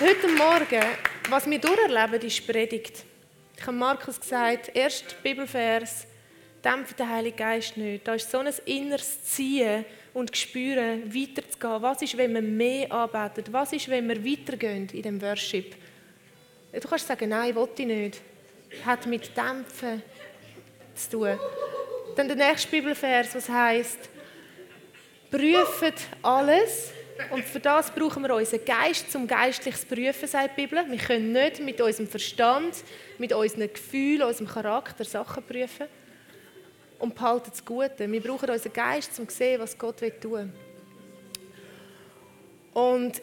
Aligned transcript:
Heute 0.00 0.26
Morgen, 0.26 0.82
was 1.30 1.48
wir 1.48 1.60
durcherleben, 1.60 2.20
ist 2.26 2.44
Predigt. 2.44 3.04
Ich 3.56 3.62
habe 3.62 3.76
Markus 3.76 4.20
gesagt, 4.20 4.72
erst 4.74 5.22
Bibelvers, 5.22 6.08
dämpft 6.64 6.98
der 6.98 7.08
Heilige 7.08 7.36
Geist 7.36 7.76
nicht. 7.76 8.04
Da 8.04 8.14
ist 8.14 8.28
so 8.28 8.38
ein 8.38 8.52
inneres 8.66 9.22
Ziehen 9.22 9.84
und 10.12 10.36
Spüren, 10.36 11.14
weiterzugehen. 11.14 11.80
Was 11.80 12.02
ist, 12.02 12.16
wenn 12.16 12.34
wir 12.34 12.42
mehr 12.42 12.90
arbeitet? 12.90 13.52
Was 13.52 13.72
ist, 13.72 13.88
wenn 13.88 14.08
wir 14.08 14.24
weitergehen 14.24 14.88
in 14.92 15.02
dem 15.02 15.22
Worship? 15.22 15.76
Du 16.72 16.88
kannst 16.88 17.06
sagen, 17.06 17.28
nein, 17.28 17.54
wollte 17.54 17.82
ich 17.82 17.88
nicht. 17.88 18.20
Hat 18.84 19.06
mit 19.06 19.30
Dämpfen 19.36 20.02
zu 20.96 21.10
tun. 21.10 21.38
Dann 22.16 22.26
der 22.26 22.36
nächste 22.36 22.68
Bibelvers, 22.68 23.32
was 23.32 23.48
heißt, 23.48 24.08
prüft 25.30 26.08
alles. 26.20 26.90
Und 27.30 27.44
für 27.44 27.60
das 27.60 27.90
brauchen 27.90 28.22
wir 28.22 28.34
unseren 28.34 28.64
Geist 28.64 29.10
zum 29.10 29.26
geistliches 29.26 29.84
Prüfen, 29.84 30.26
sagt 30.26 30.56
die 30.56 30.62
Bibel. 30.62 30.84
Wir 30.88 30.98
können 30.98 31.32
nicht 31.32 31.60
mit 31.60 31.80
unserem 31.80 32.08
Verstand, 32.08 32.76
mit 33.18 33.32
unseren 33.32 33.72
Gefühlen, 33.72 34.26
unserem 34.26 34.48
Charakter 34.48 35.04
Sachen 35.04 35.42
prüfen. 35.42 35.86
Und 36.98 37.14
behalten 37.14 37.50
das 37.50 37.64
Gute. 37.64 38.10
Wir 38.10 38.20
brauchen 38.20 38.50
unseren 38.50 38.72
Geist, 38.72 39.18
um 39.18 39.28
zu 39.28 39.36
sehen, 39.36 39.60
was 39.60 39.76
Gott 39.76 39.98
tun 39.98 40.32
will. 40.32 40.52
Und 42.72 43.22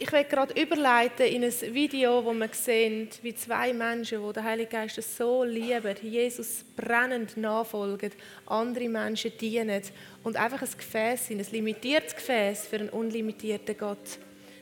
ich 0.00 0.12
werde 0.12 0.28
gerade 0.28 0.60
überleiten 0.60 1.26
in 1.26 1.42
ein 1.42 1.74
Video, 1.74 2.24
wo 2.24 2.32
wir 2.32 2.48
sehen, 2.52 3.08
wie 3.22 3.34
zwei 3.34 3.72
Menschen, 3.72 4.24
die 4.24 4.32
den 4.32 4.44
Heiligen 4.44 4.70
Geist 4.70 5.16
so 5.16 5.42
lieben, 5.42 5.96
Jesus 6.02 6.64
brennend 6.76 7.36
nachfolgen, 7.36 8.12
andere 8.46 8.88
Menschen 8.88 9.32
dienen 9.36 9.82
und 10.22 10.36
einfach 10.36 10.62
ein 10.62 10.68
Gefäß 10.76 11.26
sind, 11.26 11.40
ein 11.40 11.52
limitiertes 11.52 12.14
Gefäß 12.14 12.68
für 12.68 12.76
einen 12.76 12.90
unlimitierten 12.90 13.76
Gott. 13.76 14.18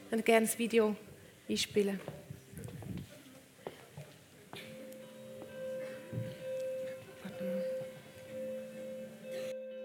Würde 0.09 0.23
gerne 0.23 0.47
das 0.47 0.59
Video 0.59 0.97
einspielen. 1.49 2.01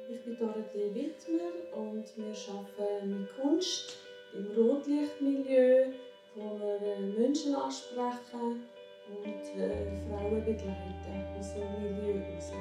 Ich 0.10 0.24
bin 0.24 0.38
Dorothee 0.40 0.96
Wittmer 0.96 1.76
und 1.76 2.06
wir 2.16 2.36
arbeiten 2.54 3.22
mit 3.22 3.36
Kunst 3.36 3.98
im 4.34 4.48
Rotlichtmilieu, 4.56 5.88
wo 6.36 6.60
wir 6.60 6.82
äh, 6.82 7.02
Menschen 7.02 7.56
ansprechen 7.56 8.64
und 9.10 9.62
äh, 9.62 9.70
Frauen 10.08 10.46
begleiten 10.46 11.26
aus 11.38 11.54
dem 11.54 11.82
Milieu 11.82 12.22
heraus. 12.22 12.52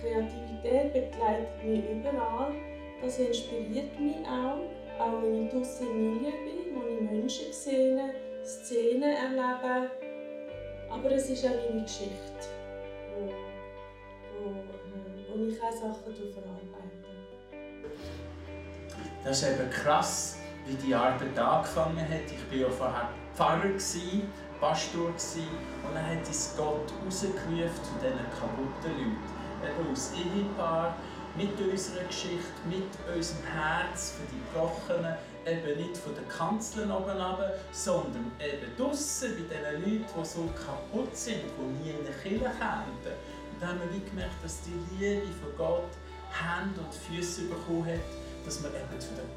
Kreativität 0.00 0.92
begleitet 0.92 1.64
mich 1.64 1.84
überall. 1.90 2.52
Das 3.02 3.18
inspiriert 3.18 3.98
mich 3.98 4.16
auch, 4.26 4.58
auch 4.98 5.22
wenn 5.22 5.46
ich 5.46 5.52
draußen 5.52 5.86
im 5.86 6.14
Milieu 6.14 6.30
bin, 6.30 6.74
wo 6.74 6.86
ich 6.86 7.10
Menschen 7.10 7.52
sehe, 7.52 8.14
Szenen 8.42 9.02
erlebe. 9.02 9.90
Aber 10.90 11.10
es 11.12 11.30
ist 11.30 11.44
auch 11.46 11.70
meine 11.70 11.82
Geschichte, 11.82 12.48
wo, 13.14 13.26
wo, 14.36 14.50
äh, 14.50 15.38
wo 15.38 15.46
ich 15.46 15.62
auch 15.62 15.70
Sachen 15.70 16.14
verarbeite. 16.14 16.79
Das 19.22 19.42
ist 19.42 19.48
eben 19.48 19.70
krass, 19.70 20.36
wie 20.66 20.74
die 20.74 20.94
Arbeit 20.94 21.38
angefangen 21.38 22.00
hat. 22.00 22.24
Ich 22.26 22.50
war 22.50 22.68
ja 22.68 22.70
vorher 22.70 23.08
Pfarrer, 23.34 23.76
Pastor 24.60 25.08
und 25.08 25.94
dann 25.94 26.06
hat 26.06 26.26
uns 26.26 26.54
Gott 26.56 26.92
rausgerufen 27.04 27.70
zu 27.82 27.92
diesen 28.00 28.18
kaputten 28.38 28.92
Leuten. 28.98 29.16
Eben 29.62 29.92
aus 29.92 30.12
Ehepaar, 30.12 30.94
mit 31.36 31.52
unserer 31.60 32.04
Geschichte, 32.04 32.60
mit 32.68 32.88
unserem 33.14 33.44
Herz 33.44 34.14
für 34.16 34.26
die 34.32 34.40
Gebrochenen, 34.52 35.16
eben 35.46 35.80
nicht 35.80 35.96
von 35.96 36.14
den 36.14 36.28
Kanzeln 36.28 36.90
oben 36.90 37.10
runter, 37.10 37.54
sondern 37.72 38.32
eben 38.38 38.76
draussen 38.76 39.32
bei 39.48 39.56
diesen 39.56 39.82
Leuten, 39.82 40.04
die 40.20 40.24
so 40.26 40.48
kaputt 40.66 41.16
sind, 41.16 41.44
die 41.56 41.82
nie 41.82 41.90
in 41.90 42.04
die 42.04 42.28
Kirche 42.28 42.50
kämen. 42.58 43.16
Und 43.52 43.60
dann 43.60 43.68
haben 43.68 43.80
wir 43.80 44.10
gemerkt, 44.10 44.42
dass 44.42 44.60
die 44.62 44.76
Liebe 44.98 45.26
von 45.40 45.56
Gott 45.56 45.90
Hände 46.32 46.80
und 46.80 46.94
Füße 46.94 47.44
bekommen 47.44 47.86
hat 47.86 48.19
dass 48.44 48.62
wir 48.62 48.70
eben 48.70 49.00
zu 49.00 49.08
den 49.08 49.28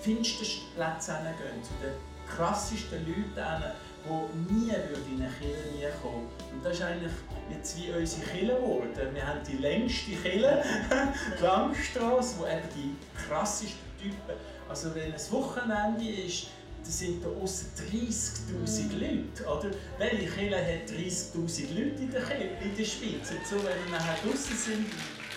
finstersten 0.00 0.62
Plätzen 0.74 1.14
gehen, 1.22 1.62
zu 1.62 1.72
den 1.82 1.94
krassesten 2.28 3.06
Leuten, 3.06 3.62
die 4.04 4.52
nie 4.52 4.68
in 4.68 5.22
eine 5.22 5.30
Kirche 5.38 5.68
nie 5.74 5.86
kommen. 6.02 6.28
Und 6.52 6.64
das 6.64 6.74
ist 6.74 6.82
eigentlich 6.82 7.12
jetzt 7.50 7.76
wie 7.76 7.90
unsere 7.90 8.22
Kirche 8.22 8.54
geworden. 8.54 9.14
Wir 9.14 9.26
haben 9.26 9.40
die 9.46 9.56
längste 9.56 10.12
Kirche, 10.12 10.62
die 11.38 11.42
Langstrasse, 11.42 12.38
wo 12.38 12.46
eben 12.46 12.68
die 12.74 12.96
krassesten 13.26 13.78
Typen, 14.00 14.36
also 14.68 14.94
wenn 14.94 15.12
es 15.12 15.30
Wochenende 15.32 16.08
ist, 16.08 16.48
da 16.84 16.90
sind 16.90 17.24
da 17.24 17.28
aussen 17.42 17.72
30'000 17.90 18.92
Leute, 18.98 19.44
oder? 19.44 19.74
Welche 19.98 20.26
Kirche 20.26 20.56
hat 20.56 20.88
30'000 20.88 21.74
Leute 21.74 22.02
in 22.02 22.10
der, 22.10 22.22
Kirche, 22.22 22.50
in 22.62 22.76
der 22.76 22.84
Schweiz? 22.84 23.30
Und 23.30 23.46
so, 23.46 23.56
wenn 23.56 23.84
wir 23.84 23.98
nachher 23.98 24.16
draußen 24.24 24.56
sind, 24.56 24.86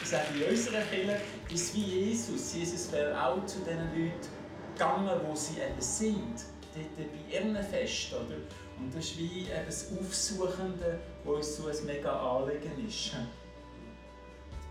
sage 0.04 0.28
in 0.36 0.50
unserer 0.50 0.82
Kirche, 0.82 1.18
ist 1.54 1.76
wie 1.76 1.82
Jesus. 1.82 2.54
Jesus 2.54 2.92
wäre 2.92 3.22
auch 3.22 3.46
zu 3.46 3.60
den 3.60 3.80
Leuten 3.80 4.28
gegangen, 4.74 5.20
wo 5.28 5.36
sie 5.36 5.60
eben 5.60 5.82
sind, 5.82 6.46
dort 6.74 6.98
bei 6.98 7.34
ihrem 7.34 7.56
Fest. 7.64 8.14
Oder? 8.14 8.38
Und 8.80 8.94
das 8.96 9.06
ist 9.06 9.18
wie 9.18 9.42
eben 9.42 9.66
das 9.66 9.92
Aufsuchende, 9.92 11.00
das 11.24 11.34
uns 11.34 11.58
so 11.58 11.68
ein 11.68 11.86
mega 11.86 12.12
Anliegen 12.12 12.88
ist. 12.88 13.12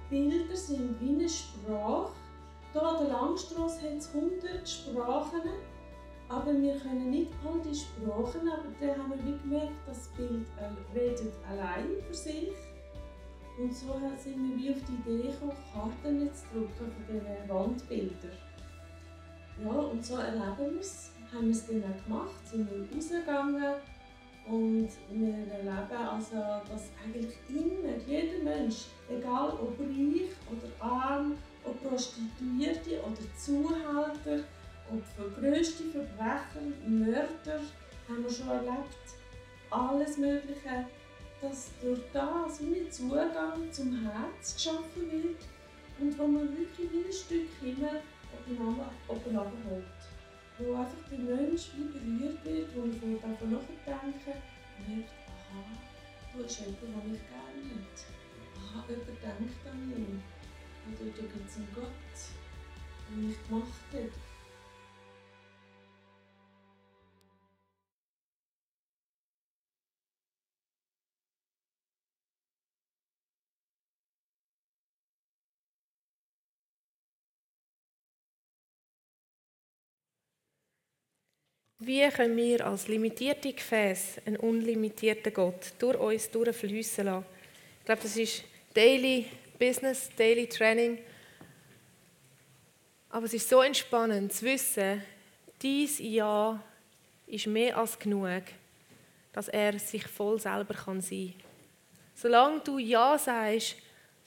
Bilder 0.08 0.56
sind 0.56 1.00
wie 1.00 1.10
eine 1.10 1.28
Sprache. 1.28 2.12
Hier 2.72 2.82
an 2.82 3.04
der 3.04 3.08
Langstrasse 3.08 3.82
hat 3.82 3.98
es 3.98 4.14
100 4.14 4.68
Sprachen, 4.68 5.42
aber 6.28 6.52
wir 6.52 6.76
können 6.78 7.10
nicht 7.10 7.32
all 7.44 7.60
die 7.60 7.74
Sprachen, 7.74 8.48
aber 8.48 8.68
dann 8.80 9.02
haben 9.02 9.24
wir 9.24 9.38
gemerkt, 9.38 9.72
das 9.86 10.08
Bild 10.16 10.46
redet 10.94 11.32
allein 11.48 11.86
für 12.06 12.14
sich 12.14 12.52
und 13.60 13.74
so 13.74 14.00
sind 14.16 14.36
wir 14.36 14.56
wie 14.56 14.70
auf 14.70 14.80
die 14.88 15.10
Idee 15.10 15.28
gekommen, 15.28 15.52
Karten 15.72 16.30
zu 16.32 16.44
drucken 16.52 16.92
von 17.06 17.06
diesen 17.08 17.48
Wandbildern. 17.48 18.32
Ja, 19.62 19.70
und 19.70 20.04
so 20.04 20.16
erleben 20.16 20.74
wir 20.74 20.80
es. 20.80 21.10
Haben 21.32 21.44
wir 21.44 21.50
es 21.50 21.66
dann 21.66 21.84
auch 21.84 22.04
gemacht, 22.04 22.48
sind 22.48 22.68
wir 22.70 22.96
rausgegangen 22.96 23.74
und 24.48 24.88
wir 25.12 25.34
erleben 25.52 26.08
also, 26.10 26.36
dass 26.36 26.88
eigentlich 27.04 27.36
immer 27.48 27.96
jeder 28.04 28.42
Mensch, 28.42 28.86
egal 29.08 29.50
ob 29.50 29.78
reich 29.78 30.32
oder 30.50 30.84
arm, 30.84 31.36
ob 31.64 31.88
Prostituierte 31.88 33.00
oder 33.02 33.36
Zuhälter, 33.36 34.44
ob 34.90 35.04
vergrößte 35.04 35.84
Verbrecher, 35.84 36.62
Mörder, 36.88 37.60
haben 38.08 38.24
wir 38.24 38.30
schon 38.30 38.48
erlebt. 38.48 39.04
Alles 39.70 40.18
Mögliche 40.18 40.86
dass 41.40 41.70
durch 41.80 42.00
das 42.12 42.60
ein 42.60 42.90
Zugang 42.90 43.72
zum 43.72 44.04
Herz 44.04 44.54
geschaffen 44.54 45.10
wird 45.10 45.40
und 45.98 46.18
wo 46.18 46.26
man 46.26 46.56
wirklich 46.56 46.90
ein 46.90 47.12
Stück 47.12 47.48
Himmel 47.60 48.02
aufeinander 49.08 49.52
holt. 49.68 49.84
Wo 50.58 50.74
einfach 50.74 51.08
der 51.10 51.18
Mensch 51.18 51.70
wie 51.76 51.84
berührt 51.84 52.44
wird, 52.44 52.68
wo 52.76 52.80
man 52.80 53.20
davon 53.20 53.52
nachdenken 53.52 54.42
und 54.78 54.96
merkt, 54.96 55.10
aha, 55.28 55.64
da 56.34 56.44
ist 56.44 56.60
jemand, 56.60 56.80
den 56.82 57.14
ich 57.14 57.24
gerne 57.28 57.62
hätte. 57.72 58.04
Aha, 58.56 58.84
jemand 58.88 59.08
denkt 59.08 59.66
an 59.66 59.88
mich. 59.88 60.22
Oder 60.86 61.10
da 61.10 61.22
gibt 61.22 61.48
es 61.48 61.56
einen 61.56 61.68
Gott, 61.74 62.16
der 63.08 63.16
mich 63.16 63.48
gemacht 63.48 63.88
hat. 63.92 64.29
Wie 81.82 82.06
können 82.10 82.36
wir 82.36 82.66
als 82.66 82.88
limitierte 82.88 83.54
Gefäß 83.54 84.20
einen 84.26 84.36
unlimitierten 84.36 85.32
Gott 85.32 85.72
durch 85.78 85.98
uns 85.98 86.30
durchfließen 86.30 87.06
lassen? 87.06 87.24
Ich 87.78 87.84
glaube, 87.86 88.02
das 88.02 88.18
ist 88.18 88.44
Daily 88.74 89.24
Business, 89.58 90.10
Daily 90.14 90.46
Training. 90.46 90.98
Aber 93.08 93.24
es 93.24 93.32
ist 93.32 93.48
so 93.48 93.62
entspannend 93.62 94.30
zu 94.30 94.44
wissen, 94.44 95.02
dies 95.62 95.98
Ja 96.00 96.62
ist 97.26 97.46
mehr 97.46 97.78
als 97.78 97.98
genug, 97.98 98.42
dass 99.32 99.48
er 99.48 99.78
sich 99.78 100.06
voll 100.06 100.38
selber 100.38 100.74
sein 100.74 101.00
kann. 101.00 101.34
Solange 102.14 102.60
du 102.60 102.76
Ja 102.76 103.16
sagst, 103.16 103.76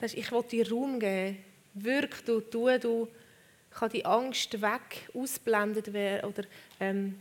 sagst, 0.02 0.16
ich 0.16 0.32
will 0.32 0.44
dir 0.44 0.72
Raum 0.72 1.00
geben, 1.00 1.38
wirk 1.76 2.26
du, 2.26 2.42
tu 2.42 2.76
du, 2.80 3.08
kann 3.74 3.90
die 3.90 4.06
Angst 4.06 4.62
weg 4.62 5.10
ausblendet 5.14 5.94
werden 5.94 6.30
oder 6.30 6.44
ähm, 6.80 7.20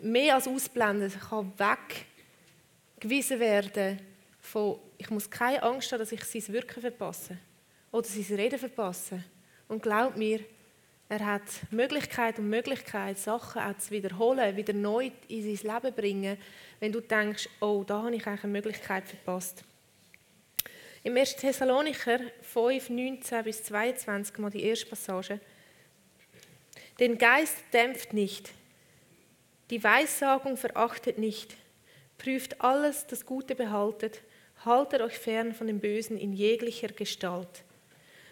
mehr 0.00 0.34
als 0.34 0.48
ausblendet, 0.48 1.12
kann 1.28 1.52
weggewiesen 2.98 3.40
werden 3.40 4.00
von, 4.40 4.78
ich 4.98 5.10
muss 5.10 5.30
keine 5.30 5.62
Angst 5.62 5.92
haben, 5.92 6.00
dass 6.00 6.12
ich 6.12 6.24
sein 6.24 6.54
Wirken 6.54 6.80
verpasse 6.80 7.38
oder 7.90 8.06
sein 8.06 8.36
Reden 8.36 8.58
verpasse. 8.58 9.22
Und 9.68 9.82
glaub 9.82 10.16
mir, 10.16 10.40
Er 11.12 11.26
hat 11.26 11.42
Möglichkeit 11.70 12.38
und 12.38 12.48
Möglichkeit, 12.48 13.18
Sachen 13.18 13.60
auch 13.60 13.76
zu 13.76 13.90
wiederholen, 13.90 14.56
wieder 14.56 14.72
neu 14.72 15.10
in 15.28 15.56
sein 15.56 15.74
Leben 15.74 15.94
bringen, 15.94 16.38
wenn 16.80 16.90
du 16.90 17.00
denkst, 17.00 17.50
oh, 17.60 17.84
da 17.86 18.04
habe 18.04 18.16
ich 18.16 18.26
eigentlich 18.26 18.44
eine 18.44 18.52
Möglichkeit 18.52 19.06
verpasst. 19.06 19.62
Im 21.02 21.14
1. 21.14 21.36
Thessalonicher 21.36 22.18
5, 22.40 22.88
19 22.88 23.44
bis 23.44 23.62
22, 23.62 24.38
mal 24.38 24.50
die 24.50 24.62
erste 24.62 24.86
Passage. 24.86 25.38
Den 27.00 27.18
Geist 27.18 27.56
dämpft 27.72 28.12
nicht, 28.12 28.50
die 29.70 29.82
Weissagung 29.82 30.56
verachtet 30.56 31.18
nicht, 31.18 31.56
prüft 32.18 32.60
alles, 32.60 33.06
das 33.06 33.24
Gute 33.24 33.54
behaltet, 33.54 34.20
haltet 34.64 35.00
euch 35.00 35.18
fern 35.18 35.54
von 35.54 35.66
dem 35.66 35.80
Bösen 35.80 36.18
in 36.18 36.32
jeglicher 36.32 36.88
Gestalt. 36.88 37.64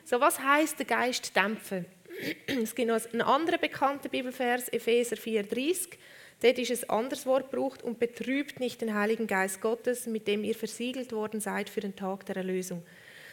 So, 0.04 0.20
was 0.20 0.40
heißt 0.40 0.78
der 0.78 0.86
Geist 0.86 1.34
dämpfen? 1.36 1.86
Es 2.46 2.74
gibt 2.74 2.88
noch 2.88 3.00
einen 3.12 3.22
anderen 3.22 3.60
bekannten 3.60 4.10
Bibelvers, 4.10 4.68
Epheser 4.68 5.16
4,30. 5.16 5.96
Dort 6.42 6.58
ist 6.58 6.84
ein 6.84 6.90
anderes 6.90 7.26
Wort 7.26 7.50
gebraucht 7.50 7.82
und 7.82 7.98
betrübt 7.98 8.60
nicht 8.60 8.80
den 8.80 8.94
Heiligen 8.94 9.26
Geist 9.26 9.60
Gottes, 9.60 10.06
mit 10.06 10.26
dem 10.26 10.44
ihr 10.44 10.54
versiegelt 10.54 11.12
worden 11.12 11.40
seid 11.40 11.68
für 11.70 11.80
den 11.80 11.96
Tag 11.96 12.26
der 12.26 12.36
Erlösung. 12.36 12.82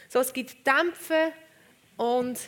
So, 0.08 0.20
es 0.20 0.32
gibt 0.32 0.66
Dämpfen 0.66 1.32
und 1.96 2.38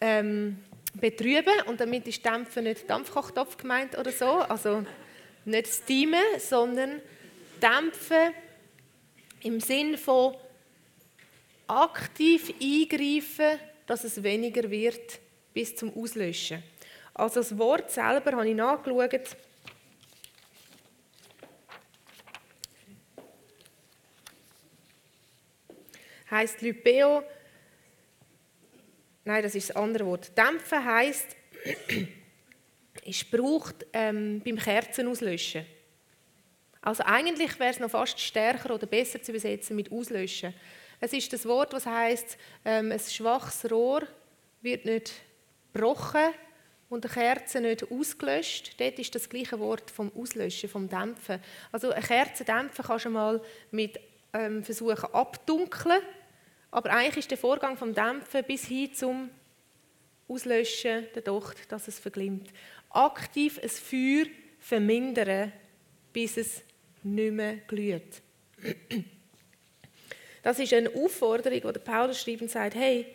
ähm, 0.00 0.58
Betrüben 0.94 1.62
und 1.66 1.80
damit 1.80 2.06
ist 2.06 2.24
Dämpfen 2.24 2.64
nicht 2.64 2.88
Dampfkochtopf 2.88 3.56
gemeint 3.56 3.96
oder 3.96 4.10
so, 4.10 4.26
also 4.26 4.84
nicht 5.44 5.66
Steamen, 5.68 6.22
sondern 6.38 7.00
Dämpfen 7.60 8.32
im 9.42 9.60
Sinn 9.60 9.96
von 9.96 10.34
aktiv 11.66 12.52
eingreifen, 12.60 13.58
dass 13.86 14.04
es 14.04 14.22
weniger 14.22 14.70
wird 14.70 15.20
bis 15.52 15.76
zum 15.76 15.94
Auslöschen. 15.96 16.62
Also 17.14 17.40
das 17.40 17.56
Wort 17.58 17.90
selber 17.90 18.32
habe 18.32 18.48
ich 18.48 18.54
nachgeschaut. 18.54 19.36
Heißt 26.30 26.60
Lypeo. 26.60 27.22
Nein, 29.28 29.42
das 29.42 29.54
ist 29.54 29.68
das 29.68 29.76
andere 29.76 30.06
Wort. 30.06 30.32
Dämpfen 30.38 30.82
heißt, 30.82 31.36
ist 33.04 33.30
braucht 33.30 33.84
ähm, 33.92 34.40
beim 34.42 34.56
Kerzen 34.56 35.06
auslöschen. 35.06 35.66
Also 36.80 37.02
eigentlich 37.04 37.60
wäre 37.60 37.72
es 37.72 37.78
noch 37.78 37.90
fast 37.90 38.18
stärker 38.18 38.74
oder 38.74 38.86
besser 38.86 39.20
zu 39.20 39.32
übersetzen 39.32 39.76
mit 39.76 39.92
auslöschen. 39.92 40.54
Es 40.98 41.12
ist 41.12 41.30
das 41.30 41.44
Wort, 41.44 41.74
was 41.74 41.84
heißt, 41.84 42.38
ähm, 42.64 42.90
ein 42.90 42.98
schwaches 42.98 43.70
Rohr 43.70 44.04
wird 44.62 44.86
nicht 44.86 45.12
gebrochen 45.74 46.30
und 46.88 47.04
eine 47.04 47.12
Kerze 47.12 47.60
nicht 47.60 47.92
ausgelöscht. 47.92 48.80
Dort 48.80 48.98
ist 48.98 49.14
das 49.14 49.28
gleiche 49.28 49.58
Wort 49.58 49.90
vom 49.90 50.10
Auslöschen, 50.16 50.70
vom 50.70 50.88
Dämpfen. 50.88 51.38
Also 51.70 51.90
eine 51.90 52.02
Kerze 52.02 52.46
dämpfen 52.46 52.82
kannst 52.82 53.04
du 53.04 53.10
mal 53.10 53.42
mit 53.72 54.00
ähm, 54.32 54.64
versuchen 54.64 55.12
abdunkeln, 55.12 56.00
aber 56.70 56.90
eigentlich 56.90 57.18
ist 57.18 57.30
der 57.30 57.38
Vorgang 57.38 57.76
vom 57.76 57.94
Dämpfen 57.94 58.44
bis 58.44 58.66
hin 58.66 58.92
zum 58.94 59.30
Auslöschen 60.28 61.06
der 61.14 61.22
Docht, 61.22 61.70
dass 61.72 61.88
es 61.88 61.98
verglimmt. 61.98 62.50
Aktiv 62.90 63.58
ein 63.62 63.68
Feuer 63.68 64.26
vermindern, 64.58 65.52
bis 66.12 66.36
es 66.36 66.62
nicht 67.02 67.32
mehr 67.32 67.56
glüht. 67.66 68.22
Das 70.42 70.58
ist 70.58 70.72
eine 70.72 70.90
Aufforderung, 70.94 71.72
die 71.72 71.78
Paulus 71.78 72.20
schreibt 72.20 72.42
und 72.42 72.50
sagt, 72.50 72.74
hey, 72.74 73.06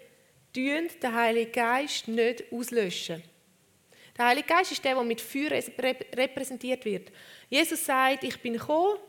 tun 0.54 0.88
den 1.02 1.14
Heiligen 1.14 1.52
Geist 1.52 2.08
nicht 2.08 2.44
auslöschen. 2.52 3.24
Der 4.18 4.26
Heilige 4.26 4.48
Geist 4.48 4.72
ist 4.72 4.84
der, 4.84 4.96
der 4.96 5.04
mit 5.04 5.22
Feuer 5.22 5.52
repräsentiert 5.52 6.86
wird. 6.86 7.12
Jesus 7.50 7.86
sagt, 7.86 8.24
ich 8.24 8.40
bin 8.40 8.54
gekommen. 8.54 9.00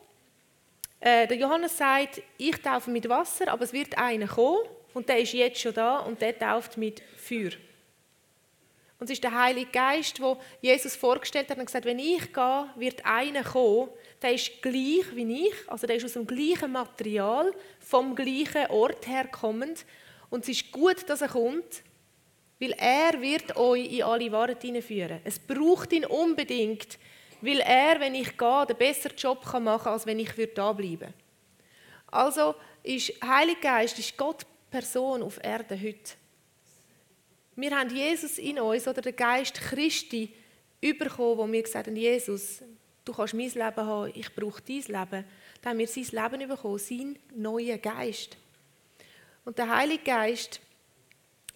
Äh, 1.05 1.27
der 1.27 1.37
Johannes 1.37 1.77
sagt, 1.77 2.23
ich 2.39 2.57
taufe 2.63 2.91
mit 2.91 3.07
Wasser, 3.11 3.49
aber 3.49 3.63
es 3.65 3.75
wird 3.75 3.99
einer 3.99 4.27
kommen 4.27 4.63
und 4.95 5.07
der 5.07 5.19
ist 5.19 5.35
jetzt 5.35 5.61
schon 5.61 5.75
da 5.75 5.99
und 5.99 6.23
der 6.23 6.39
tauft 6.39 6.79
mit 6.79 7.03
Feuer. 7.19 7.51
Und 8.99 9.11
es 9.11 9.11
ist 9.11 9.23
der 9.23 9.39
Heilige 9.39 9.71
Geist, 9.71 10.19
wo 10.23 10.39
Jesus 10.63 10.97
vorgestellt 10.97 11.51
hat 11.51 11.59
und 11.59 11.67
gesagt, 11.67 11.85
wenn 11.85 11.99
ich 11.99 12.33
gehe, 12.33 12.67
wird 12.77 13.05
einer 13.05 13.45
kommen, 13.45 13.91
der 14.23 14.33
ist 14.33 14.63
gleich 14.63 15.05
wie 15.15 15.49
ich, 15.49 15.55
also 15.67 15.87
der 15.87 15.97
ist 15.97 16.07
aus 16.07 16.15
dem 16.15 16.27
gleichen 16.27 16.73
Material, 16.73 17.53
vom 17.81 18.15
gleichen 18.15 18.67
Ort 18.71 19.07
her 19.07 19.27
kommend. 19.27 19.85
Und 20.31 20.45
es 20.45 20.49
ist 20.49 20.73
gut, 20.73 21.07
dass 21.07 21.21
er 21.21 21.29
kommt, 21.29 21.83
weil 22.59 22.73
er 22.79 23.21
wird 23.21 23.59
euch 23.59 23.93
in 23.93 24.05
alle 24.05 24.33
Wahrheit 24.33 24.63
hineinführen. 24.63 25.21
Es 25.23 25.39
braucht 25.39 25.93
ihn 25.93 26.07
unbedingt, 26.07 26.99
weil 27.45 27.61
er, 27.61 28.01
wenn 28.01 28.15
ich 28.15 28.37
gehe, 28.37 28.67
den 28.67 28.77
besseren 28.77 29.17
Job 29.17 29.45
machen 29.45 29.65
kann, 29.65 29.93
als 29.93 30.07
wenn 30.07 30.19
ich 30.19 30.31
da 30.55 30.73
bleiben 30.73 31.01
würde. 31.01 31.15
Also 32.07 32.55
ist 32.83 33.13
Heilige 33.23 33.61
Geist 33.61 33.99
ist 33.99 34.17
Gott 34.17 34.47
Person 34.71 35.23
auf 35.23 35.43
Erde 35.43 35.81
heute. 35.81 36.15
Wir 37.57 37.71
haben 37.77 37.95
Jesus 37.95 38.39
in 38.39 38.59
uns 38.59 38.89
oder 38.89 39.01
den 39.01 39.15
Geist 39.15 39.55
Christi 39.55 40.33
bekommen, 40.81 41.39
wo 41.39 41.51
wir 41.51 41.63
gesagt 41.63 41.87
haben, 41.87 41.97
Jesus, 41.97 42.63
du 43.05 43.13
kannst 43.13 43.35
mein 43.35 43.49
Leben 43.49 43.87
haben, 43.87 44.13
ich 44.15 44.35
brauche 44.35 44.61
dein 44.63 44.77
Leben. 44.77 45.25
Dann 45.63 45.71
haben 45.71 45.79
wir 45.79 45.87
sein 45.87 46.07
Leben 46.11 46.49
bekommen, 46.49 46.79
seinen 46.79 47.19
neuen 47.35 47.81
Geist. 47.81 48.37
Und 49.45 49.59
der 49.59 49.69
Heilige 49.69 50.05
Geist 50.05 50.61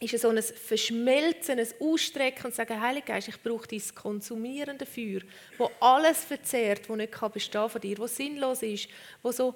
ist 0.00 0.18
so 0.18 0.28
ein 0.28 0.40
Verschmelzen, 0.40 1.58
ein 1.58 1.66
Ausstrecken 1.80 2.46
und 2.46 2.54
sagen, 2.54 2.80
Heilige 2.80 3.06
Geist, 3.06 3.28
ich 3.28 3.42
brauche 3.42 3.66
dein 3.66 3.82
konsumierende 3.94 4.86
Feuer, 4.86 5.20
wo 5.56 5.70
alles 5.80 6.24
verzehrt, 6.24 6.88
wo 6.88 6.94
nicht 6.94 7.12
bestehen 7.32 7.68
von 7.68 7.80
dir, 7.80 7.98
wo 7.98 8.06
sinnlos 8.06 8.62
ist, 8.62 8.88
wo 9.22 9.32
so 9.32 9.54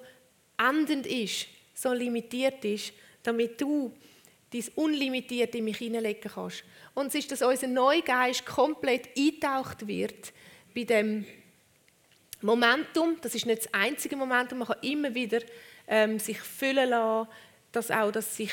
endend 0.57 1.07
ist, 1.07 1.47
so 1.73 1.93
limitiert 1.93 2.63
ist, 2.65 2.93
damit 3.23 3.59
du 3.59 3.93
dein 4.51 4.65
Unlimitierte 4.75 5.57
in 5.57 5.63
mich 5.63 5.77
hineinlegen 5.77 6.29
kannst. 6.29 6.63
Und 6.93 7.07
es 7.07 7.15
ist, 7.15 7.31
dass 7.31 7.41
unser 7.41 7.67
Neugeist 7.67 8.45
komplett 8.45 9.09
eintaucht 9.17 9.87
wird 9.87 10.33
bei 10.75 10.83
dem 10.83 11.25
Momentum. 12.41 13.17
Das 13.21 13.33
ist 13.33 13.45
nicht 13.45 13.65
das 13.65 13.73
einzige 13.73 14.15
Momentum, 14.15 14.59
man 14.59 14.67
kann 14.67 14.77
immer 14.81 15.15
wieder 15.15 15.39
ähm, 15.87 16.19
sich 16.19 16.39
füllen 16.39 16.89
lassen, 16.89 17.29
dass 17.71 17.89
auch 17.89 18.11
das 18.11 18.35
sich 18.35 18.51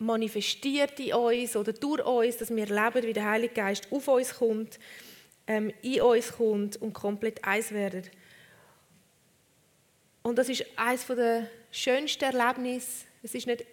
manifestiert 0.00 0.98
in 0.98 1.14
uns 1.14 1.54
oder 1.56 1.72
durch 1.72 2.04
uns, 2.04 2.38
dass 2.38 2.50
wir 2.50 2.66
leben, 2.66 3.02
wie 3.06 3.12
der 3.12 3.30
Heilige 3.30 3.54
Geist 3.54 3.86
auf 3.90 4.08
uns 4.08 4.34
kommt, 4.34 4.78
ähm, 5.46 5.72
in 5.82 6.00
uns 6.00 6.32
kommt 6.32 6.80
und 6.80 6.92
komplett 6.92 7.44
eins 7.44 7.70
werden. 7.70 8.04
Und 10.22 10.36
das 10.36 10.48
ist 10.48 10.64
eines 10.76 11.06
der 11.06 11.48
schönsten 11.70 12.24
Erlebnisse. 12.24 13.04
Es 13.22 13.34
ist 13.34 13.46
nicht 13.46 13.64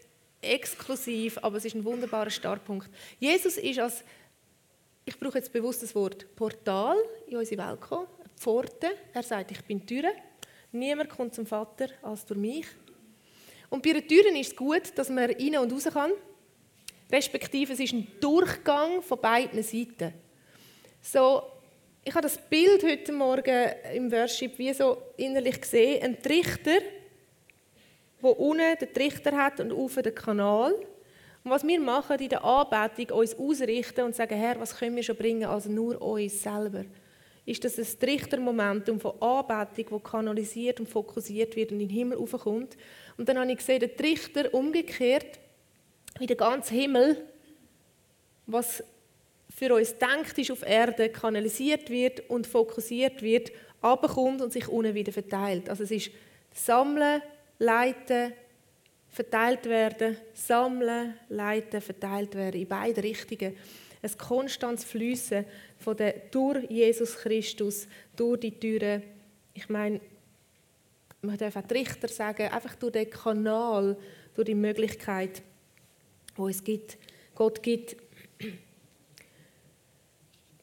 exklusiv, 0.42 1.38
aber 1.42 1.58
es 1.58 1.66
ist 1.66 1.76
ein 1.76 1.86
wunderbarer 1.86 2.30
Startpunkt. 2.30 2.90
Jesus 3.20 3.58
ist 3.58 3.80
als, 3.80 4.04
ich 5.06 5.18
brauche 5.20 5.38
jetzt 5.38 5.52
bewusst 5.52 5.82
das 5.82 5.96
Wort, 5.96 6.26
Portal 6.36 6.98
in 7.28 7.38
unsere 7.38 7.66
Welt 7.66 7.82
gekommen, 7.82 8.08
Pforte. 8.36 8.92
Er 9.14 9.24
sagt, 9.24 9.52
ich 9.52 9.64
bin 9.64 9.80
die 9.80 10.02
Türe. 10.02 10.12
Niemand 10.74 11.10
kommt 11.10 11.34
zum 11.34 11.46
Vater 11.46 11.88
als 12.02 12.26
durch 12.26 12.40
mich. 12.40 12.66
Und 13.70 13.84
bei 13.84 13.94
den 13.94 14.08
Türen 14.08 14.36
ist 14.36 14.52
es 14.52 14.56
gut, 14.56 14.84
dass 14.96 15.10
man 15.10 15.30
rein 15.30 15.58
und 15.58 15.72
raus 15.72 15.88
kann. 15.92 16.12
Respektive, 17.12 17.74
es 17.74 17.80
ist 17.80 17.94
ein 17.94 18.08
Durchgang 18.20 19.02
von 19.02 19.20
beiden 19.20 19.62
Seiten. 19.64 20.14
So, 21.02 21.44
ich 22.04 22.14
habe 22.14 22.24
das 22.24 22.38
Bild 22.38 22.84
heute 22.84 23.12
Morgen 23.12 23.70
im 23.94 24.12
Worship 24.12 24.58
wie 24.58 24.74
so 24.74 25.02
innerlich 25.18 25.60
gesehen. 25.60 26.04
Ein 26.04 26.22
Trichter, 26.22 26.80
wo 28.22 28.30
unten 28.30 28.78
den 28.80 28.94
Trichter 28.94 29.36
hat 29.36 29.60
und 29.60 29.72
oben 29.72 30.04
den 30.04 30.16
Kanal. 30.16 30.74
Und 31.44 31.52
was 31.52 31.66
wir 31.66 31.80
machen 31.80 32.20
in 32.20 32.30
der 32.30 32.44
Anbetung, 32.44 33.18
uns 33.18 33.36
ausrichten 33.36 34.06
und 34.06 34.16
sagen, 34.16 34.36
Herr, 34.36 34.60
was 34.60 34.78
können 34.78 34.96
wir 34.96 35.04
schon 35.04 35.16
bringen, 35.16 35.46
als 35.46 35.66
nur 35.66 36.02
uns 36.02 36.42
selber, 36.42 36.84
ist 37.48 37.64
das 37.64 37.80
ein 37.80 38.00
Trichtermomentum 38.00 39.00
von 39.00 39.22
Anbetung, 39.22 40.02
das 40.02 40.12
kanalisiert 40.12 40.82
und 40.82 40.90
fokussiert 40.90 41.56
wird 41.56 41.72
und 41.72 41.80
in 41.80 41.88
den 41.88 41.98
Himmel 41.98 42.18
aufkommt. 42.18 42.76
Und 43.16 43.30
dann 43.30 43.40
habe 43.40 43.50
ich 43.50 43.58
gesehen, 43.58 43.80
der 43.80 43.96
Trichter 43.96 44.54
umgekehrt, 44.54 45.40
wie 46.20 46.28
der 46.28 46.36
ganze 46.36 46.74
Himmel, 46.74 47.26
was 48.48 48.84
für 49.50 49.74
uns 49.74 49.96
denkt 49.98 50.38
ist 50.38 50.52
auf 50.52 50.62
Erde, 50.62 51.08
kanalisiert 51.08 51.90
wird 51.90 52.30
und 52.30 52.46
fokussiert 52.46 53.22
wird, 53.22 53.54
abkommt 53.82 54.42
und 54.42 54.52
sich 54.52 54.68
unten 54.68 54.94
wieder 54.94 55.14
verteilt. 55.14 55.70
Also 55.70 55.84
es 55.84 55.92
ist 55.92 56.12
Sammeln, 56.54 57.22
leiten, 57.60 58.34
verteilt 59.10 59.66
werden, 59.66 60.18
sammeln, 60.34 61.16
leiten, 61.30 61.82
verteilt 61.82 62.36
werden, 62.36 62.62
in 62.62 62.68
beide 62.68 63.02
Richtungen. 63.04 63.56
Ein 64.02 64.18
konstantes 64.18 64.86
Fließen 64.86 65.46
von 65.80 65.98
der 65.98 66.14
durch 66.32 66.70
Jesus 66.70 67.16
Christus, 67.18 67.88
durch 68.16 68.40
die 68.40 68.52
Türen. 68.52 69.04
Ich 69.54 69.70
meine, 69.70 70.00
man 71.22 71.38
darf 71.38 71.56
auch 71.56 71.64
die 71.64 71.74
Richter 71.74 72.08
sagen, 72.08 72.48
einfach 72.50 72.76
durch 72.76 72.94
den 72.94 73.10
Kanal, 73.10 73.98
durch 74.36 74.46
die 74.46 74.56
Möglichkeit, 74.56 75.42
wo 76.36 76.48
es 76.48 76.64
gibt, 76.64 76.98
Gott 77.34 77.64
gibt, 77.64 77.96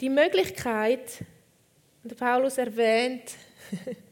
Die 0.01 0.11
Möglichkeit, 0.11 1.25
der 2.03 2.17
Paulus 2.17 2.59
erwähnt, 2.59 3.23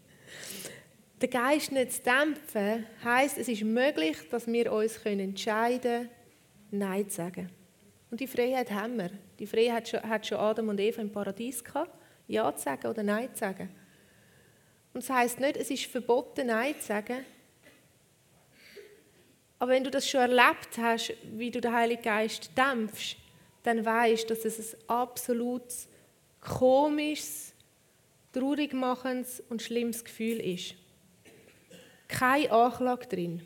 den 1.23 1.31
Geist 1.31 1.71
nicht 1.71 1.93
zu 1.93 2.02
dämpfen, 2.02 2.85
heißt, 3.05 3.38
es 3.38 3.49
ist 3.49 3.62
möglich, 3.62 4.17
dass 4.31 4.47
wir 4.47 4.73
uns 4.73 4.99
entscheiden 5.05 5.83
können, 5.83 6.11
Nein 6.73 7.09
zu 7.09 7.17
sagen. 7.17 7.50
Und 8.11 8.21
die 8.21 8.26
Freiheit 8.26 8.71
haben 8.71 8.99
wir. 8.99 9.11
Die 9.38 9.47
Freiheit 9.47 9.93
hat 9.93 10.26
schon 10.26 10.38
Adam 10.38 10.69
und 10.69 10.81
Eva 10.81 11.00
im 11.00 11.12
Paradies 11.12 11.62
gehabt, 11.62 11.97
Ja 12.26 12.55
zu 12.55 12.62
sagen 12.62 12.87
oder 12.88 13.02
Nein 13.02 13.29
zu 13.33 13.41
sagen. 13.41 13.71
Und 14.93 15.02
das 15.02 15.11
heißt 15.11 15.41
nicht, 15.41 15.57
es 15.57 15.71
ist 15.71 15.87
verboten, 15.87 16.49
Nein 16.49 16.75
zu 16.79 16.87
sagen. 16.87 17.25
Aber 19.59 19.71
wenn 19.71 19.85
du 19.85 19.91
das 19.91 20.09
schon 20.09 20.21
erlebt 20.21 20.76
hast, 20.76 21.14
wie 21.35 21.50
du 21.50 21.61
den 21.61 21.73
Heiligen 21.73 22.02
Geist 22.02 22.50
dämpfst, 22.57 23.17
dann 23.62 23.85
weißt 23.85 24.29
du, 24.29 24.35
dass 24.35 24.45
es 24.45 24.75
ein 24.75 24.81
absolut 24.88 25.62
komisches, 26.41 27.55
traurig 28.33 28.73
machendes 28.73 29.41
und 29.49 29.62
schlimmes 29.62 30.05
Gefühl 30.05 30.41
ist. 30.41 30.75
Keine 32.12 32.50
Anklage 32.50 33.07
drin. 33.07 33.42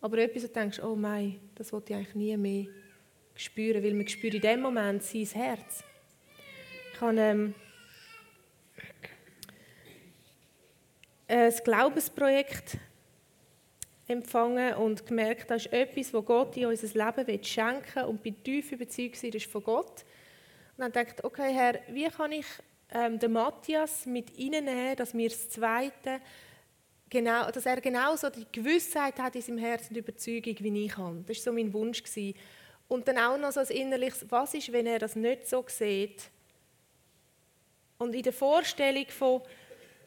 Aber 0.00 0.16
etwas, 0.18 0.44
wo 0.44 0.46
du 0.46 0.52
denkst, 0.54 0.80
oh 0.82 0.96
mein, 0.96 1.38
das 1.54 1.72
wollte 1.72 1.92
ich 1.92 1.98
eigentlich 1.98 2.14
nie 2.14 2.36
mehr 2.36 2.66
spüren, 3.34 3.84
weil 3.84 3.92
man 3.92 4.08
spürt 4.08 4.34
in 4.34 4.40
dem 4.40 4.62
Moment 4.62 5.02
sein 5.02 5.26
Herz. 5.26 5.84
Ich 6.94 7.00
habe 7.00 7.20
ähm, 7.20 7.54
ein 11.28 11.52
Glaubensprojekt 11.62 12.78
empfangen 14.08 14.74
und 14.74 15.06
gemerkt, 15.06 15.50
das 15.50 15.66
ist 15.66 15.72
etwas, 15.72 16.14
was 16.14 16.24
Gott 16.24 16.56
in 16.56 16.66
unser 16.66 16.86
Leben 16.86 17.44
schenken 17.44 17.94
will 17.94 18.04
und 18.04 18.22
bin 18.22 18.42
tief 18.42 18.72
überzeugt, 18.72 19.16
das 19.16 19.22
ist 19.22 19.46
von 19.46 19.62
Gott. 19.62 20.04
Und 20.76 20.80
dann 20.82 20.92
dachte 20.92 21.22
okay 21.24 21.52
Herr, 21.52 21.78
wie 21.88 22.08
kann 22.08 22.32
ich 22.32 22.46
ähm, 22.90 23.18
den 23.18 23.32
Matthias 23.32 24.06
mit 24.06 24.32
reinnehmen, 24.38 24.96
dass 24.96 25.14
wir 25.14 25.28
das 25.28 25.50
Zweite, 25.50 26.20
genau, 27.10 27.50
dass 27.50 27.66
er 27.66 27.80
genauso 27.80 28.30
die 28.30 28.46
Gewissheit 28.50 29.18
hat 29.18 29.34
in 29.34 29.42
seinem 29.42 29.58
Herzen, 29.58 29.92
die 29.92 30.00
Überzeugung, 30.00 30.56
wie 30.60 30.86
ich 30.86 30.96
habe. 30.96 31.22
Das 31.26 31.36
war 31.38 31.42
so 31.44 31.52
mein 31.52 31.72
Wunsch. 31.72 32.02
Gewesen. 32.02 32.34
Und 32.88 33.06
dann 33.06 33.18
auch 33.18 33.36
noch 33.36 33.52
so 33.52 33.60
ein 33.60 33.66
innerliches, 33.68 34.24
was 34.30 34.54
ist, 34.54 34.72
wenn 34.72 34.86
er 34.86 34.98
das 34.98 35.14
nicht 35.14 35.48
so 35.48 35.64
sieht? 35.68 36.30
Und 37.98 38.14
in 38.14 38.22
der 38.22 38.32
Vorstellung 38.32 39.06
von, 39.08 39.42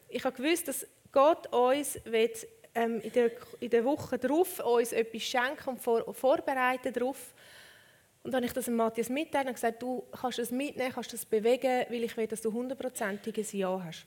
ich 0.08 0.24
habe 0.24 0.36
gewusst, 0.36 0.68
dass 0.68 0.86
Gott 1.12 1.46
uns 1.52 1.98
will, 2.04 2.30
ähm, 2.74 3.00
in, 3.00 3.12
der, 3.12 3.30
in 3.60 3.70
der 3.70 3.84
Woche 3.84 4.18
darauf 4.18 4.58
uns 4.58 4.92
etwas 4.92 5.22
schenken 5.22 5.70
und 5.70 5.80
vor, 5.80 6.12
vorbereiten 6.12 6.92
darauf. 6.92 7.32
Und 8.24 8.32
dann 8.32 8.38
habe 8.38 8.46
ich 8.46 8.52
das 8.52 8.68
Matthias 8.68 9.08
mitgeteilt 9.08 9.46
und 9.46 9.54
gesagt, 9.54 9.82
du 9.82 10.04
kannst 10.10 10.38
das 10.38 10.50
mitnehmen, 10.50 10.92
kannst 10.92 11.12
das 11.12 11.24
bewegen, 11.24 11.86
weil 11.88 12.04
ich 12.04 12.16
will, 12.16 12.26
dass 12.26 12.42
du 12.42 12.52
hundertprozentiges 12.52 13.52
Ja 13.52 13.80
hast. 13.84 14.06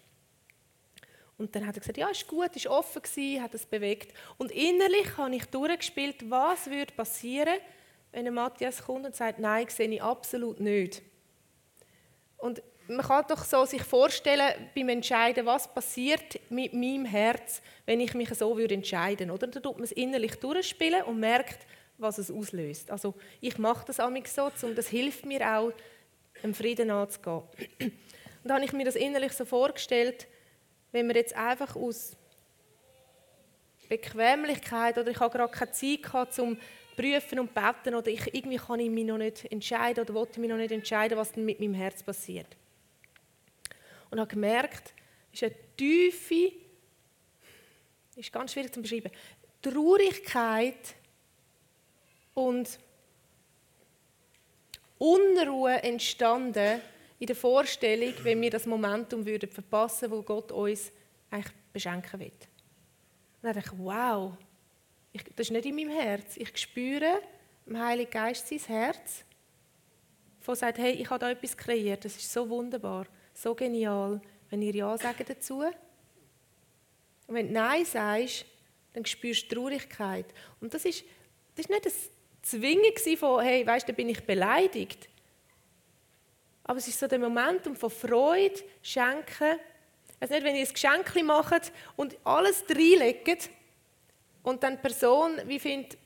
Und 1.37 1.55
dann 1.55 1.67
hat 1.67 1.75
er 1.75 1.81
gesagt, 1.81 1.97
ja, 1.97 2.09
ist 2.09 2.27
gut, 2.27 2.55
ist 2.55 2.67
offen 2.67 3.01
gewesen, 3.01 3.41
hat 3.43 3.53
es 3.53 3.65
bewegt. 3.65 4.13
Und 4.37 4.51
innerlich 4.51 5.17
habe 5.17 5.35
ich 5.35 5.45
durchgespielt, 5.45 6.29
was 6.29 6.67
würde 6.67 6.93
passieren, 6.93 7.59
wenn 8.11 8.33
Matthias 8.33 8.83
kommt 8.83 9.05
und 9.05 9.15
sagt, 9.15 9.39
nein, 9.39 9.67
sehe 9.69 9.89
ich 9.89 10.01
absolut 10.01 10.59
nicht. 10.59 11.03
Und 12.37 12.61
man 12.87 13.05
kann 13.05 13.25
doch 13.27 13.43
so 13.43 13.65
sich 13.65 13.83
vorstellen, 13.83 14.69
beim 14.73 14.89
Entscheiden, 14.89 15.45
was 15.45 15.71
passiert 15.71 16.39
mit 16.49 16.73
meinem 16.73 17.05
Herz, 17.05 17.61
wenn 17.85 17.99
ich 17.99 18.13
mich 18.13 18.29
so 18.29 18.57
würde 18.57 18.73
entscheiden 18.73 19.29
würde. 19.29 19.47
Dann 19.47 19.63
tut 19.63 19.75
man 19.75 19.83
es 19.83 19.91
innerlich 19.91 20.35
durchspielen 20.35 21.03
und 21.03 21.19
merkt, 21.19 21.67
was 21.97 22.17
es 22.17 22.31
auslöst. 22.31 22.89
Also 22.91 23.13
ich 23.41 23.57
mache 23.57 23.85
das 23.85 23.99
amig 23.99 24.27
so, 24.27 24.49
und 24.61 24.77
das 24.77 24.87
hilft 24.87 25.25
mir 25.25 25.57
auch, 25.57 25.71
dem 26.43 26.53
Frieden 26.53 26.91
anzugehen. 26.91 27.43
Und 27.79 28.51
dann 28.51 28.57
habe 28.57 28.65
ich 28.65 28.73
mir 28.73 28.85
das 28.85 28.95
innerlich 28.95 29.33
so 29.33 29.43
vorgestellt, 29.43 30.27
wenn 30.91 31.07
wir 31.07 31.15
jetzt 31.15 31.35
einfach 31.35 31.75
aus 31.75 32.15
Bequemlichkeit 33.89 34.97
oder 34.97 35.11
ich 35.11 35.19
habe 35.19 35.37
gerade 35.37 35.51
keine 35.51 35.71
Zeit 35.71 36.03
gehabt, 36.03 36.33
zum 36.33 36.57
prüfen 36.95 37.39
und 37.39 37.53
beten 37.53 37.95
oder 37.95 38.07
ich, 38.07 38.33
irgendwie 38.33 38.57
kann 38.57 38.79
ich 38.79 38.89
mich 38.89 39.05
noch 39.05 39.19
nicht 39.19 39.49
entscheiden 39.51 40.03
oder 40.03 40.13
wollte 40.13 40.39
mich 40.39 40.49
noch 40.49 40.57
nicht 40.57 40.71
entscheiden, 40.71 41.17
was 41.17 41.31
denn 41.31 41.45
mit 41.45 41.59
meinem 41.59 41.75
Herz 41.75 42.01
passiert. 42.01 42.47
Und 44.09 44.19
habe 44.19 44.29
gemerkt, 44.29 44.93
es 45.31 45.41
ist 45.41 45.51
eine 45.51 45.75
tiefe, 45.77 46.53
ist 48.15 48.31
ganz 48.31 48.51
schwierig 48.51 48.73
zu 48.73 48.81
beschreiben, 48.81 49.11
Traurigkeit 49.61 50.95
und 52.33 52.79
Unruhe 54.97 55.83
entstanden 55.83 56.81
in 57.19 57.27
der 57.27 57.35
Vorstellung, 57.35 58.13
wenn 58.23 58.41
wir 58.41 58.49
das 58.49 58.65
Momentum 58.65 59.25
würden 59.25 59.49
verpassen, 59.49 60.11
wo 60.11 60.21
Gott 60.21 60.51
uns 60.51 60.91
eigentlich 61.31 61.53
beschenken 61.73 62.19
will. 62.19 62.27
Und 62.27 63.43
dann 63.43 63.53
dachte 63.53 63.71
ich, 63.73 63.79
wow, 63.79 64.33
ich, 65.11 65.23
das 65.35 65.47
ist 65.47 65.51
nicht 65.51 65.65
in 65.65 65.75
meinem 65.75 65.89
Herz. 65.89 66.37
Ich 66.37 66.55
spüre 66.57 67.21
im 67.65 67.79
Heiligen 67.79 68.11
Geist 68.11 68.47
sein 68.47 68.59
Herz, 68.67 69.23
das 70.45 70.59
sagt, 70.59 70.77
hey, 70.77 70.93
ich 70.93 71.09
habe 71.09 71.19
da 71.19 71.29
etwas 71.29 71.57
kreiert, 71.57 72.05
das 72.05 72.15
ist 72.15 72.31
so 72.31 72.49
wunderbar 72.49 73.05
so 73.37 73.53
genial, 73.53 74.19
wenn 74.49 74.61
ihr 74.61 74.73
Ja 74.73 74.97
sagen 74.97 75.23
dazu. 75.27 75.59
Und 75.59 77.35
wenn 77.35 77.47
du 77.47 77.53
Nein 77.53 77.85
sagst, 77.85 78.45
dann 78.93 79.05
spürst 79.05 79.51
du 79.51 79.55
Traurigkeit. 79.55 80.25
Und 80.59 80.73
das 80.73 80.85
ist, 80.85 81.03
das 81.55 81.65
ist 81.65 81.69
nicht 81.69 81.85
ein 81.85 81.91
Zwingen 82.41 83.17
von, 83.17 83.43
hey, 83.43 83.65
weißt 83.65 83.87
du, 83.87 83.93
bin 83.93 84.09
ich 84.09 84.23
beleidigt. 84.25 85.09
Aber 86.67 86.79
es 86.79 86.87
ist 86.87 86.99
so 86.99 87.07
der 87.07 87.17
Moment 87.17 87.65
von 87.77 87.89
Freude, 87.89 88.61
Schenken. 88.83 89.57
Also 90.19 90.33
nicht, 90.33 90.43
wenn 90.43 90.55
ihr 90.55 90.67
ein 90.67 90.73
Geschenk 90.73 91.23
macht 91.23 91.71
und 91.95 92.17
alles 92.25 92.63
reinlegt 92.69 93.49
und 94.43 94.61
dann 94.61 94.75
die 94.75 94.81
Person 94.81 95.33
wie 95.45 95.59
findet, 95.59 95.97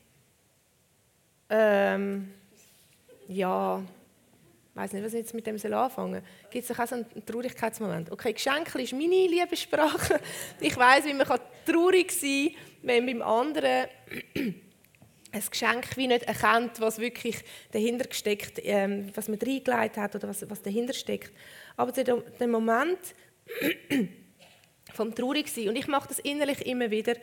ähm, 1.50 2.32
ja, 3.28 3.82
ich 4.70 4.76
weiß 4.76 4.92
nicht, 4.92 5.04
was 5.04 5.12
ich 5.12 5.20
jetzt 5.20 5.34
mit 5.34 5.46
dem 5.46 5.56
anfangen 5.74 6.14
soll. 6.14 6.22
Gibt 6.50 6.70
es 6.70 6.78
auch 6.78 6.86
so 6.86 6.94
einen 6.94 7.26
Traurigkeitsmoment? 7.26 8.10
Okay, 8.10 8.32
Geschenk 8.32 8.74
ist 8.76 8.92
meine 8.92 9.26
Liebessprache. 9.26 10.20
Ich 10.60 10.76
weiß, 10.76 11.04
wie 11.06 11.14
man 11.14 11.26
traurig 11.66 12.12
sein 12.12 12.50
kann, 12.52 12.56
wenn 12.82 13.06
beim 13.06 13.22
anderen 13.22 13.88
ein 15.32 15.42
Geschenk 15.50 15.96
wie 15.96 16.06
nicht 16.06 16.24
erkennt, 16.24 16.80
was 16.80 16.98
wirklich 16.98 17.42
dahinter 17.72 18.06
steckt, 18.12 18.60
ähm, 18.62 19.10
was 19.14 19.28
man 19.28 19.38
reingelegt 19.38 19.96
hat 19.96 20.14
oder 20.14 20.28
was, 20.28 20.48
was 20.48 20.62
dahinter 20.62 20.92
steckt. 20.92 21.32
Aber 21.76 21.90
der, 21.92 22.16
der 22.16 22.48
Moment 22.48 22.98
vom 24.92 25.14
Traurigsein, 25.14 25.68
und 25.68 25.76
ich 25.76 25.88
mache 25.88 26.08
das 26.08 26.18
innerlich 26.18 26.66
immer 26.66 26.90
wieder, 26.90 27.14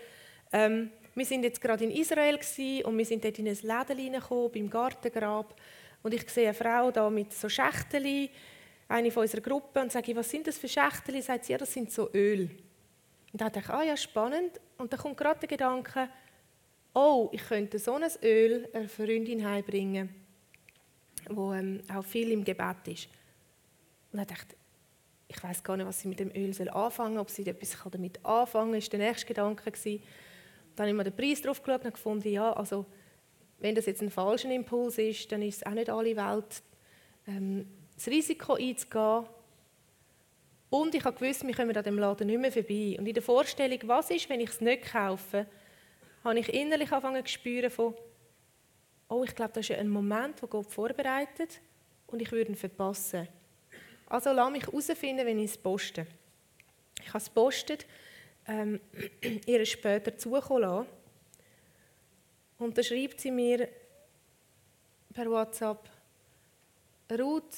ähm, 0.51 0.89
wir 1.15 1.25
sind 1.25 1.43
jetzt 1.43 1.61
gerade 1.61 1.83
in 1.83 1.91
Israel 1.91 2.39
und 2.85 2.97
wir 2.97 3.05
sind 3.05 3.23
dort 3.23 3.37
in 3.39 3.47
ein 3.47 3.55
Läden 3.55 4.13
reingekommen, 4.13 4.51
beim 4.51 4.69
Gartengrab. 4.69 5.55
Und 6.01 6.13
ich 6.13 6.29
sehe 6.29 6.45
eine 6.45 6.53
Frau 6.53 6.91
da 6.91 7.09
mit 7.09 7.33
so 7.33 7.49
Schächteli, 7.49 8.29
eine 8.87 9.11
von 9.11 9.23
unserer 9.23 9.41
Gruppe, 9.41 9.81
und 9.81 9.91
sage, 9.91 10.15
was 10.15 10.29
sind 10.29 10.47
das 10.47 10.57
für 10.57 10.69
Schächteli? 10.69 11.21
Sagt 11.21 11.45
sie, 11.45 11.51
ja, 11.51 11.57
das 11.57 11.73
sind 11.73 11.91
so 11.91 12.09
Öl. 12.13 12.49
Und 13.31 13.41
dann 13.41 13.51
dachte 13.51 13.59
ich, 13.59 13.69
ah 13.69 13.83
ja, 13.83 13.97
spannend. 13.97 14.59
Und 14.77 14.93
dann 14.93 14.99
kommt 14.99 15.17
gerade 15.17 15.41
der 15.41 15.49
Gedanke, 15.49 16.09
oh, 16.93 17.29
ich 17.31 17.41
könnte 17.47 17.79
so 17.79 17.93
ein 17.95 18.03
Öl 18.23 18.67
einer 18.73 18.89
Freundin 18.89 19.47
heimbringen, 19.47 20.09
wo 21.29 21.53
ähm, 21.53 21.81
auch 21.93 22.03
viel 22.03 22.31
im 22.31 22.43
Gebet 22.43 22.87
ist. 22.87 23.09
Und 24.11 24.17
dann 24.17 24.27
dachte 24.27 24.55
ich, 25.27 25.35
ich 25.35 25.43
weiß 25.43 25.63
gar 25.63 25.77
nicht, 25.77 25.85
was 25.85 25.99
sie 25.99 26.07
mit 26.07 26.19
dem 26.19 26.31
Öl 26.35 26.53
soll 26.53 26.69
anfangen 26.69 27.13
soll, 27.13 27.21
ob 27.21 27.29
sie 27.29 27.45
etwas 27.45 27.77
damit 27.91 28.25
anfangen 28.25 28.73
kann, 28.73 28.81
war 28.81 28.89
der 28.89 28.99
nächste 28.99 29.27
Gedanke. 29.27 29.71
Gewesen. 29.71 30.01
Dann 30.75 30.87
habe 30.87 30.89
ich 30.89 30.97
mir 30.97 31.03
den 31.11 31.15
Preis 31.15 31.41
drauf 31.41 31.61
geschaut 31.61 31.85
und 31.85 31.93
gefunden, 31.93 32.29
ja, 32.29 32.51
also 32.53 32.85
wenn 33.59 33.75
das 33.75 33.85
jetzt 33.85 34.01
ein 34.01 34.09
falscher 34.09 34.49
Impuls 34.49 34.97
ist, 34.97 35.31
dann 35.31 35.41
ist 35.41 35.57
es 35.57 35.65
auch 35.65 35.71
nicht 35.71 35.89
alle 35.89 36.15
Welt, 36.15 36.63
ähm, 37.27 37.67
das 37.95 38.07
Risiko 38.07 38.53
einzugehen. 38.53 39.25
Und 40.69 40.95
ich 40.95 41.03
habe 41.03 41.17
gewusst, 41.17 41.45
wir 41.45 41.53
kommen 41.53 41.75
an 41.75 41.83
dem 41.83 41.99
Laden 41.99 42.27
nicht 42.27 42.39
mehr 42.39 42.51
vorbei. 42.51 42.95
Und 42.97 43.07
in 43.07 43.13
der 43.13 43.23
Vorstellung, 43.23 43.79
was 43.85 44.09
ist, 44.11 44.29
wenn 44.29 44.39
ich 44.39 44.49
es 44.49 44.61
nicht 44.61 44.91
kaufe, 44.91 45.45
habe 46.23 46.39
ich 46.39 46.53
innerlich 46.53 46.91
angefangen 46.91 47.25
zu 47.25 47.31
spüren 47.31 47.69
von, 47.69 47.93
oh, 49.07 49.23
ich 49.23 49.35
glaube, 49.35 49.53
das 49.53 49.69
ist 49.69 49.77
ein 49.77 49.89
Moment, 49.89 50.41
wo 50.41 50.47
Gott 50.47 50.71
vorbereitet 50.71 51.59
und 52.07 52.21
ich 52.21 52.31
würde 52.31 52.51
ihn 52.51 52.55
verpassen. 52.55 53.27
Also 54.07 54.31
lass 54.31 54.51
mich 54.51 54.65
herausfinden, 54.65 55.25
wenn 55.25 55.39
ich 55.39 55.51
es 55.51 55.57
poste. 55.57 56.07
Ich 57.01 57.09
habe 57.09 57.19
es 57.19 57.29
postet, 57.29 57.85
ähm, 58.47 58.79
ihr 59.45 59.65
später 59.65 60.17
zukommen 60.17 60.61
lassen. 60.61 60.87
Und 62.57 62.77
dann 62.77 62.83
schreibt 62.83 63.21
sie 63.21 63.31
mir 63.31 63.69
per 65.13 65.29
WhatsApp, 65.29 65.89
Ruth, 67.11 67.55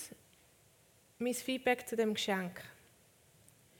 mein 1.18 1.34
Feedback 1.34 1.88
zu 1.88 1.96
dem 1.96 2.14
Geschenk. 2.14 2.62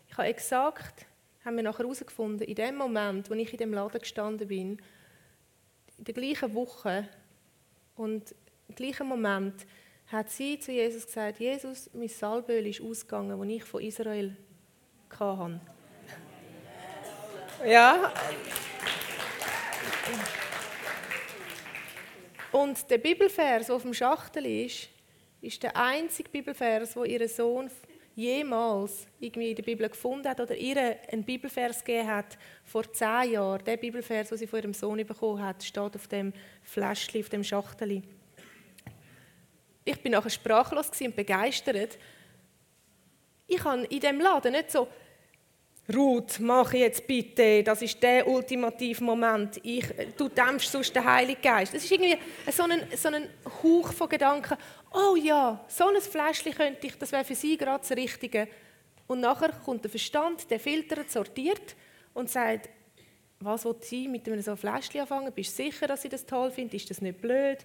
Ich 0.10 0.18
habe 0.18 0.28
exakt, 0.28 1.06
haben 1.44 1.56
wir 1.56 1.64
nachher 1.64 1.84
herausgefunden, 1.84 2.48
in 2.48 2.56
dem 2.56 2.76
Moment, 2.76 3.30
wo 3.30 3.34
ich 3.34 3.52
in 3.52 3.58
dem 3.58 3.74
Laden 3.74 4.00
gestanden 4.00 4.48
bin, 4.48 4.82
in 5.98 6.04
der 6.04 6.14
gleichen 6.14 6.54
Woche 6.54 7.08
und 7.96 8.36
im 8.68 8.76
gleichen 8.76 9.08
Moment 9.08 9.66
hat 10.08 10.30
sie 10.30 10.60
zu 10.60 10.72
Jesus 10.72 11.06
gesagt, 11.06 11.40
Jesus, 11.40 11.90
mein 11.94 12.08
Salböl 12.08 12.68
ist 12.68 12.82
ausgegangen, 12.82 13.40
das 13.40 13.50
ich 13.50 13.64
von 13.64 13.82
Israel 13.82 14.36
hatte. 15.18 15.62
Ja. 17.66 18.12
Und 22.52 22.90
der 22.90 22.98
Bibelvers, 22.98 23.68
der 23.68 23.76
auf 23.76 23.84
dem 23.84 23.94
Schachtel 23.94 24.46
ist, 24.66 24.90
ist 25.42 25.62
der 25.62 25.76
einzige 25.76 26.30
Bibelvers, 26.30 26.96
wo 26.96 27.04
ihr 27.04 27.30
Sohn 27.30 27.70
jemals 28.16 29.08
irgendwie 29.20 29.52
in 29.52 29.56
der 29.56 29.64
Bibel 29.64 29.88
gefunden 29.88 30.28
hat 30.28 30.40
oder 30.40 30.56
ihr 30.56 30.98
einen 31.12 31.24
Bibelvers 31.24 31.84
gegeben 31.84 32.08
hat 32.08 32.38
vor 32.64 32.92
zehn 32.92 33.32
Jahren. 33.34 33.64
Der 33.64 33.78
Bibelvers, 33.78 34.30
den 34.30 34.38
sie 34.38 34.48
von 34.48 34.60
ihrem 34.60 34.74
Sohn 34.74 35.06
bekommen 35.06 35.44
hat, 35.44 35.64
steht 35.64 35.96
auf 35.96 36.08
dem 36.08 36.34
Fläschchen, 36.64 37.22
auf 37.22 37.30
dem 37.30 37.44
Schachtel. 37.44 38.04
Ich 39.84 40.02
bin 40.02 40.12
nachher 40.12 40.30
sprachlos 40.30 40.90
und 41.02 41.16
begeistert. 41.16 41.98
Ich 43.48 43.64
habe 43.64 43.84
in 43.86 44.00
dem 44.00 44.20
Laden 44.20 44.54
nicht 44.54 44.72
so 44.72 44.88
Ruth, 45.96 46.40
mach 46.40 46.74
jetzt 46.74 47.06
bitte, 47.08 47.64
das 47.64 47.82
ist 47.82 48.02
der 48.02 48.28
ultimative 48.28 49.04
Moment. 49.04 49.60
Ich, 49.64 49.86
du 50.18 50.30
dämpfst 50.30 50.72
sonst 50.72 50.96
den 50.96 51.04
Heiligen 51.04 51.42
Geist. 51.42 51.74
Es 51.74 51.84
ist 51.84 51.92
irgendwie 51.92 52.18
so 52.52 52.64
ein, 52.64 52.82
so 52.96 53.10
ein 53.10 53.28
Hauch 53.64 53.92
von 53.94 54.10
Gedanken, 54.10 54.58
oh 54.94 55.16
ja, 55.16 55.64
so 55.68 55.88
ein 55.88 56.02
Fläschchen 56.02 56.54
könnte 56.54 56.88
ich, 56.88 56.98
das 56.98 57.12
wäre 57.12 57.24
für 57.24 57.36
sie 57.36 57.58
gerade 57.58 57.80
das 57.80 57.92
Richtige. 57.92 58.48
Und 59.08 59.20
nachher 59.20 59.52
kommt 59.52 59.84
der 59.84 59.92
Verstand, 59.92 60.50
der 60.50 60.60
filtert, 60.60 61.12
sortiert 61.12 61.76
und 62.14 62.30
sagt, 62.30 62.70
was 63.40 63.66
will 63.66 63.76
sie 63.82 64.08
mit 64.08 64.28
einem 64.28 64.42
so 64.42 64.56
Fläschchen 64.56 65.02
anfangen? 65.02 65.32
Bist 65.34 65.58
du 65.58 65.64
sicher, 65.64 65.88
dass 65.88 66.02
sie 66.02 66.10
das 66.10 66.26
toll 66.26 66.52
findet? 66.52 66.76
Ist 66.76 66.90
das 66.90 67.02
nicht 67.02 67.20
blöd? 67.20 67.58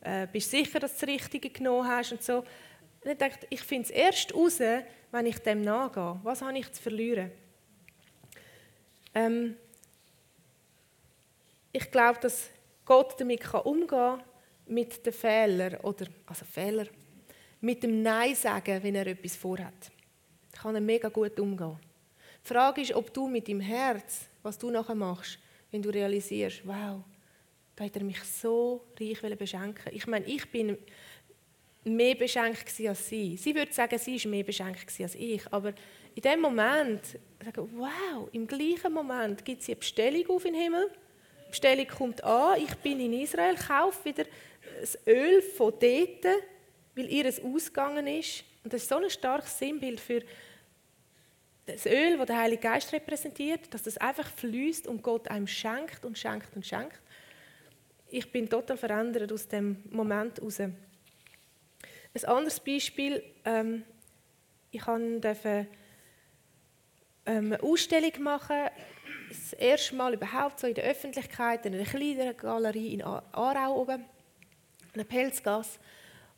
Äh, 0.00 0.26
bist 0.32 0.52
du 0.52 0.56
sicher, 0.56 0.80
dass 0.80 0.96
du 0.96 1.06
das 1.06 1.14
Richtige 1.14 1.50
genommen 1.50 1.86
hast? 1.86 2.12
Und 2.12 2.22
so. 2.22 2.38
Und 2.38 3.10
ich 3.10 3.18
dachte, 3.18 3.46
ich 3.50 3.60
finde 3.60 3.84
es 3.84 3.90
erst 3.90 4.34
raus, 4.34 4.60
wenn 5.10 5.26
ich 5.26 5.38
dem 5.38 5.62
nachgehe. 5.62 6.18
Was 6.22 6.42
habe 6.42 6.58
ich 6.58 6.72
zu 6.72 6.82
verlieren? 6.82 7.30
Ähm, 9.14 9.56
ich 11.72 11.90
glaube, 11.90 12.18
dass 12.20 12.50
Gott 12.84 13.20
damit 13.20 13.54
umgehen 13.54 13.86
kann, 13.86 14.22
mit 14.66 15.04
den 15.04 15.12
Fehlern, 15.12 15.76
oder, 15.80 16.06
also 16.26 16.44
Fehler, 16.44 16.86
mit 17.60 17.82
dem 17.82 18.02
Nein 18.02 18.34
sagen, 18.34 18.82
wenn 18.82 18.94
er 18.94 19.06
etwas 19.06 19.36
vorhat. 19.36 19.90
Kann 20.52 20.74
er 20.74 20.80
mega 20.80 21.08
gut 21.08 21.38
umgehen. 21.38 21.76
Die 22.44 22.48
Frage 22.48 22.80
ist, 22.80 22.94
ob 22.94 23.12
du 23.12 23.28
mit 23.28 23.48
dem 23.48 23.60
Herz, 23.60 24.26
was 24.42 24.58
du 24.58 24.70
nachher 24.70 24.94
machst, 24.94 25.38
wenn 25.70 25.82
du 25.82 25.90
realisierst, 25.90 26.66
wow, 26.66 27.02
da 27.76 27.84
hat 27.84 27.96
er 27.96 28.04
mich 28.04 28.22
so 28.24 28.84
reich 28.98 29.20
beschenken. 29.38 29.92
Ich 29.92 30.06
meine, 30.06 30.26
ich 30.26 30.50
bin 30.50 30.76
mehr 31.84 32.14
beschenkt 32.14 32.72
als 32.86 33.08
sie. 33.08 33.36
Sie 33.36 33.54
würde 33.54 33.72
sagen, 33.72 33.98
sie 33.98 34.16
ist 34.16 34.26
mehr 34.26 34.44
beschenkt 34.44 34.92
als 35.00 35.14
ich, 35.14 35.42
aber 35.52 35.72
in 36.20 36.32
dem 36.32 36.40
Moment 36.42 37.02
sagen, 37.42 37.70
wow, 37.76 38.28
im 38.32 38.46
gleichen 38.46 38.92
Moment 38.92 39.42
gibt 39.42 39.62
sie 39.62 39.72
eine 39.72 39.78
Bestellung 39.78 40.28
auf 40.28 40.42
den 40.42 40.52
Himmel. 40.52 40.90
Die 41.46 41.50
Bestellung 41.50 41.86
kommt 41.86 42.22
an, 42.22 42.60
ich 42.60 42.74
bin 42.76 43.00
in 43.00 43.14
Israel, 43.14 43.54
kaufe 43.56 44.04
wieder 44.04 44.24
das 44.78 44.98
Öl 45.06 45.40
von 45.40 45.72
dort, 45.80 46.42
weil 46.94 47.10
ihr 47.10 47.24
es 47.24 47.42
ausgegangen 47.42 48.06
ist. 48.06 48.44
Und 48.62 48.70
das 48.70 48.82
ist 48.82 48.90
so 48.90 48.96
ein 48.96 49.08
starkes 49.08 49.58
Sinnbild 49.58 49.98
für 49.98 50.20
das 51.64 51.86
Öl, 51.86 52.18
das 52.18 52.26
der 52.26 52.38
Heilige 52.38 52.60
Geist 52.60 52.92
repräsentiert, 52.92 53.72
dass 53.72 53.84
das 53.84 53.96
einfach 53.96 54.30
fließt 54.30 54.88
und 54.88 55.02
Gott 55.02 55.26
einem 55.28 55.46
schenkt 55.46 56.04
und 56.04 56.18
schenkt 56.18 56.54
und 56.54 56.66
schenkt. 56.66 57.00
Ich 58.10 58.30
bin 58.30 58.46
total 58.46 58.76
verändert 58.76 59.32
aus 59.32 59.48
dem 59.48 59.82
Moment 59.88 60.36
heraus. 60.36 60.60
Ein 60.60 60.74
anderes 62.26 62.60
Beispiel, 62.60 63.22
ähm, 63.46 63.84
ich 64.70 64.82
durfte 64.82 65.66
ähm, 67.30 67.52
eine 67.52 67.62
Ausstellung 67.62 68.12
machen, 68.22 68.68
das 69.28 69.52
erste 69.52 69.94
Mal 69.94 70.14
überhaupt 70.14 70.58
so 70.58 70.66
in 70.66 70.74
der 70.74 70.84
Öffentlichkeit, 70.84 71.64
in 71.64 71.74
einer 71.74 71.84
kleineren 71.84 72.36
Galerie 72.36 72.94
in 72.94 73.02
Aarau 73.02 73.80
oben, 73.80 74.04
einer 74.94 75.04
Pelzgasse. 75.04 75.78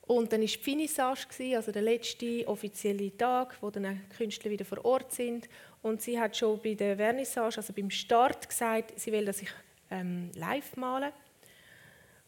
Und 0.03 0.33
dann 0.33 0.41
war 0.41 0.47
die 0.47 0.59
Finissage, 0.59 1.57
also 1.57 1.73
der 1.73 1.83
letzte 1.83 2.47
offizielle 2.47 3.17
Tag, 3.17 3.57
wo 3.63 3.71
dann 3.71 4.03
Künstler 4.11 4.51
wieder 4.51 4.65
vor 4.65 4.85
Ort 4.85 5.13
sind. 5.13 5.49
Und 5.81 6.03
sie 6.03 6.21
hat 6.21 6.37
schon 6.37 6.61
bei 6.61 6.75
der 6.75 6.97
Vernissage, 6.97 7.57
also 7.57 7.73
beim 7.73 7.89
Start, 7.89 8.49
gesagt, 8.49 8.99
sie 9.01 9.13
will, 9.13 9.25
dass 9.25 9.41
ich 9.41 9.51
ähm, 9.91 10.31
live 10.35 10.77
male. 10.77 11.13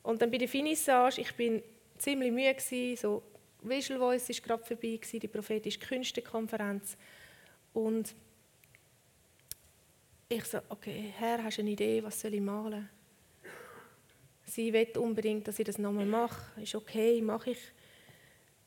Und 0.03 0.23
dann 0.23 0.31
bei 0.31 0.39
der 0.39 0.49
Finissage, 0.49 1.21
ich 1.21 1.35
bin 1.35 1.63
ziemlich 1.99 2.33
müde 2.33 2.55
gewesen, 2.55 2.97
so 2.97 3.23
Visual 3.63 3.99
Voice 3.99 4.31
ist 4.31 4.43
gerade 4.43 4.65
vorbei 4.65 4.97
gewesen, 4.97 5.21
die 5.21 5.29
prophetische 5.29 5.81
Künstekonferenz. 5.81 6.97
Und 7.75 8.15
ich 10.29 10.45
so, 10.45 10.59
okay, 10.69 11.13
Herr, 11.17 11.43
hast 11.43 11.59
du 11.59 11.63
eine 11.63 11.71
Idee, 11.71 12.03
was 12.03 12.21
soll 12.21 12.35
ich 12.35 12.41
malen? 12.41 12.89
Sie 14.47 14.73
will 14.73 14.89
unbedingt, 14.99 15.49
dass 15.49 15.59
ich 15.59 15.65
das 15.65 15.79
nochmal 15.79 16.07
mache. 16.07 16.61
Ist 16.61 16.75
okay, 16.75 17.21
mache 17.21 17.51
ich. 17.51 17.59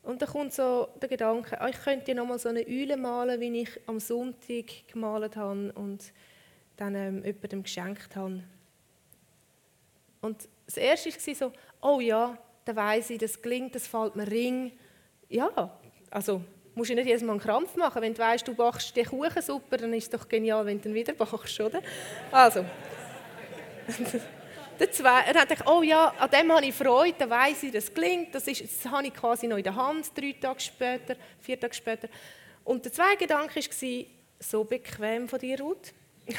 Und 0.04 0.22
dann 0.22 0.30
kommt 0.30 0.54
so 0.54 0.88
der 1.02 1.10
Gedanke, 1.10 1.58
oh, 1.62 1.68
ich 1.68 1.78
könnte 1.82 2.16
nochmal 2.16 2.40
so 2.40 2.50
eine 2.50 2.66
Eule 2.66 2.98
malen, 2.98 3.40
wie 3.42 3.62
ich 3.62 3.70
am 3.88 4.00
Sonntag 4.00 4.66
gemalt 4.92 5.36
habe 5.36 5.72
und 5.74 6.14
dann 6.78 6.96
ähm, 6.96 7.26
jemandem 7.26 7.64
geschenkt 7.64 8.16
habe. 8.16 8.44
Und 10.22 10.48
das 10.66 10.78
erste 10.78 11.10
war 11.10 11.36
so, 11.36 11.54
oh 11.82 12.00
ja, 12.00 12.38
dann 12.66 12.76
weiss 12.76 13.10
ich, 13.10 13.20
das 13.20 13.42
gelingt, 13.42 13.76
das 13.76 13.88
fällt 13.88 14.16
mir 14.16 14.30
Ring. 14.30 14.72
Ja, 15.30 15.78
also 16.10 16.42
musst 16.78 16.92
du 16.92 16.96
nicht 16.96 17.08
jedes 17.08 17.24
Mal 17.24 17.34
einen 17.34 17.42
Krampf 17.42 17.76
machen. 17.76 18.02
Wenn 18.02 18.14
du 18.14 18.20
weißt, 18.22 18.48
du 18.48 18.54
backst 18.54 18.96
die 18.96 19.04
Kuchen 19.04 19.42
super, 19.42 19.78
dann 19.78 19.94
ist 19.94 20.04
es 20.04 20.10
doch 20.20 20.30
genial, 20.30 20.66
wenn 20.66 20.80
du 20.80 20.90
ihn 20.90 20.96
wieder 20.96 21.14
backst, 21.14 21.60
oder? 21.60 21.82
Also. 22.32 22.64
Der 24.80 24.92
zweite, 24.92 25.34
dann 25.34 25.48
dachte 25.48 25.56
ich, 25.56 25.68
oh 25.68 25.82
ja, 25.82 26.14
an 26.20 26.30
dem 26.30 26.52
habe 26.52 26.64
ich 26.68 26.76
Freude, 26.76 27.16
dann 27.18 27.32
weiss 27.32 27.64
ich, 27.64 27.72
das 27.72 27.92
gelingt. 27.92 28.36
Das, 28.36 28.48
ist, 28.48 28.62
das 28.62 28.92
habe 28.92 29.08
ich 29.08 29.14
quasi 29.14 29.48
noch 29.48 29.58
in 29.58 29.64
der 29.64 29.76
Hand, 29.76 30.16
drei 30.16 30.36
Tage 30.40 30.60
später, 30.60 31.16
vier 31.42 31.60
Tage 31.60 31.74
später. 31.74 32.08
Und 32.64 32.86
der 32.86 32.94
zweite 32.94 33.18
Gedanke 33.18 33.56
war, 33.56 34.06
so 34.40 34.64
bequem 34.64 35.28
von 35.28 35.40
dir, 35.40 35.60
Ruth. 35.60 35.94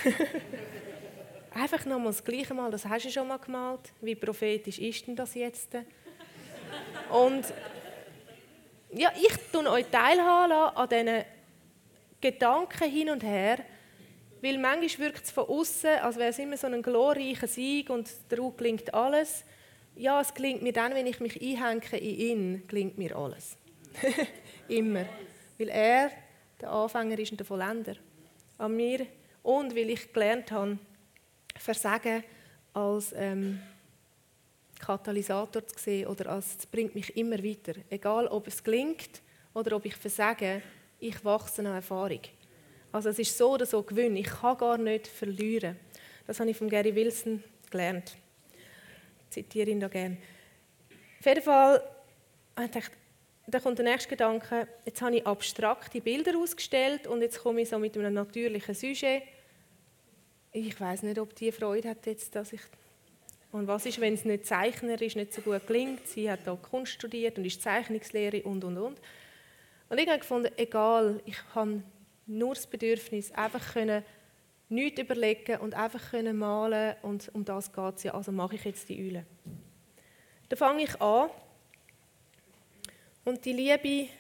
Einfach 1.53 1.85
nochmal 1.85 2.13
das 2.13 2.23
Gleiche 2.23 2.55
Mal, 2.55 2.71
das 2.71 2.85
hast 2.85 3.07
du 3.07 3.11
schon 3.11 3.27
mal 3.27 3.39
gemalt. 3.39 3.81
Wie 4.01 4.15
prophetisch 4.15 4.79
ist 4.79 5.05
denn 5.09 5.17
das 5.17 5.35
jetzt? 5.35 5.71
Und 7.11 7.45
ja, 8.93 9.13
ich 9.17 9.37
tue 9.53 9.71
euch 9.71 9.87
teilhaben 9.87 10.53
an 10.53 10.89
diesen 10.89 11.25
Gedanken 12.21 12.91
hin 12.91 13.11
und 13.11 13.23
her, 13.23 13.59
weil 14.41 14.59
manchmal 14.59 15.09
wirkt 15.09 15.25
es 15.25 15.31
von 15.31 15.49
außen, 15.49 15.99
als 16.01 16.17
wäre 16.17 16.31
es 16.31 16.39
immer 16.39 16.57
so 16.57 16.67
ein 16.67 16.83
glorreicher 16.83 17.47
Sieg 17.47 17.91
und 17.91 18.09
darum 18.29 18.57
gelingt 18.57 18.93
alles. 18.95 19.45
Ja, 19.97 20.21
es 20.21 20.33
gelingt 20.33 20.63
mir 20.63 20.73
dann, 20.73 20.95
wenn 20.95 21.07
ich 21.07 21.21
mich 21.21 21.41
einhänge 21.41 21.99
in 21.99 22.19
ihn, 22.19 22.69
gelingt 22.69 22.99
mir 22.99 23.17
alles. 23.17 23.57
immer. 24.69 25.05
Weil 25.59 25.69
er 25.69 26.11
der 26.61 26.71
Anfänger 26.71 27.19
ist 27.19 27.33
und 27.33 27.39
der 27.41 27.47
Vollender. 27.47 27.95
An 28.59 28.77
mir 28.77 29.07
und 29.43 29.75
weil 29.75 29.91
ich 29.91 30.13
gelernt 30.13 30.51
habe, 30.53 30.79
Versagen 31.57 32.23
als 32.75 33.13
ähm, 33.17 33.61
Katalysator 34.79 35.67
zu 35.67 35.79
sehen 35.79 36.07
oder 36.07 36.31
als 36.31 36.57
es 36.59 36.67
bringt 36.67 36.95
mich 36.95 37.17
immer 37.17 37.43
weiter. 37.43 37.75
Egal, 37.91 38.27
ob 38.29 38.47
es 38.47 38.63
gelingt 38.63 39.23
oder 39.55 39.77
ob 39.77 39.85
ich 39.85 39.97
versage, 39.97 40.63
ich 41.01 41.25
wachse 41.25 41.63
an 41.63 41.75
Erfahrung. 41.75 42.21
Also 42.93 43.11
es 43.11 43.19
ist 43.19 43.37
so 43.37 43.53
oder 43.53 43.67
so 43.67 43.83
gewinn. 43.83 44.17
Ich 44.17 44.27
kann 44.27 44.57
gar 44.57 44.79
nicht 44.79 45.07
verlieren. 45.07 45.77
Das 46.27 46.41
habe 46.41 46.51
ich 46.51 46.57
von 46.57 46.69
Gary 46.69 46.95
Wilson 46.95 47.43
gelernt. 47.71 48.17
Ich 49.25 49.31
zitiere 49.31 49.71
ihn 49.71 49.81
da 49.81 49.89
gerne. 49.89 50.17
Auf 51.21 51.27
jeden 51.27 51.43
Fall 51.43 51.83
ich, 52.65 52.85
da 53.47 53.61
kommt 53.61 53.79
der 53.79 53.85
nächste 53.85 54.11
Gedanke, 54.11 54.69
jetzt 54.85 55.01
habe 55.01 55.17
ich 55.17 55.27
abstrakte 55.27 56.01
Bilder 56.01 56.37
ausgestellt 56.37 57.07
und 57.07 57.23
jetzt 57.23 57.41
komme 57.41 57.63
ich 57.63 57.69
so 57.69 57.79
mit 57.79 57.97
einem 57.97 58.15
natürlichen 58.15 58.75
Sujet. 58.75 59.23
Ich 60.53 60.81
weiß 60.81 61.03
nicht, 61.03 61.19
ob 61.19 61.35
die 61.35 61.53
Freude 61.53 61.91
hat 61.91 62.07
jetzt, 62.07 62.35
dass 62.35 62.53
ich 62.53 62.61
und 63.51 63.67
was 63.67 63.87
ist, 63.87 64.01
wenn 64.01 64.15
es 64.15 64.25
nicht 64.25 64.47
zeichnerisch 64.47 65.17
nicht 65.17 65.33
so 65.33 65.41
gut 65.41 65.67
gelingt? 65.67 66.07
Sie 66.07 66.31
hat 66.31 66.47
auch 66.47 66.61
Kunst 66.61 66.93
studiert 66.93 67.39
und 67.39 67.47
ist 67.47 67.63
Zeichnungslehre 67.63 68.43
und, 68.43 68.63
und, 68.65 68.77
und. 68.77 69.01
Und 69.89 69.99
ich 69.99 70.07
habe 70.07 70.19
gefunden, 70.19 70.53
egal, 70.57 71.23
ich 71.25 71.37
habe 71.55 71.83
nur 72.27 72.55
das 72.55 72.67
Bedürfnis, 72.67 73.33
einfach 73.33 73.73
können, 73.73 74.05
nichts 74.69 75.01
überlegen 75.01 75.61
und 75.61 75.75
einfach 75.75 76.11
können 76.11 76.37
malen 76.37 76.97
und 77.01 77.31
um 77.35 77.43
das 77.43 77.73
geht 77.73 77.97
es 77.97 78.03
ja, 78.03 78.15
also 78.15 78.33
mache 78.33 78.57
ich 78.57 78.65
jetzt 78.65 78.87
die 78.91 79.03
Eule. 79.03 79.25
Dann 80.51 80.59
fange 80.59 80.83
ich 80.83 81.01
an 81.01 81.31
und 83.25 83.43
die 83.47 83.55
liebe 83.55 84.11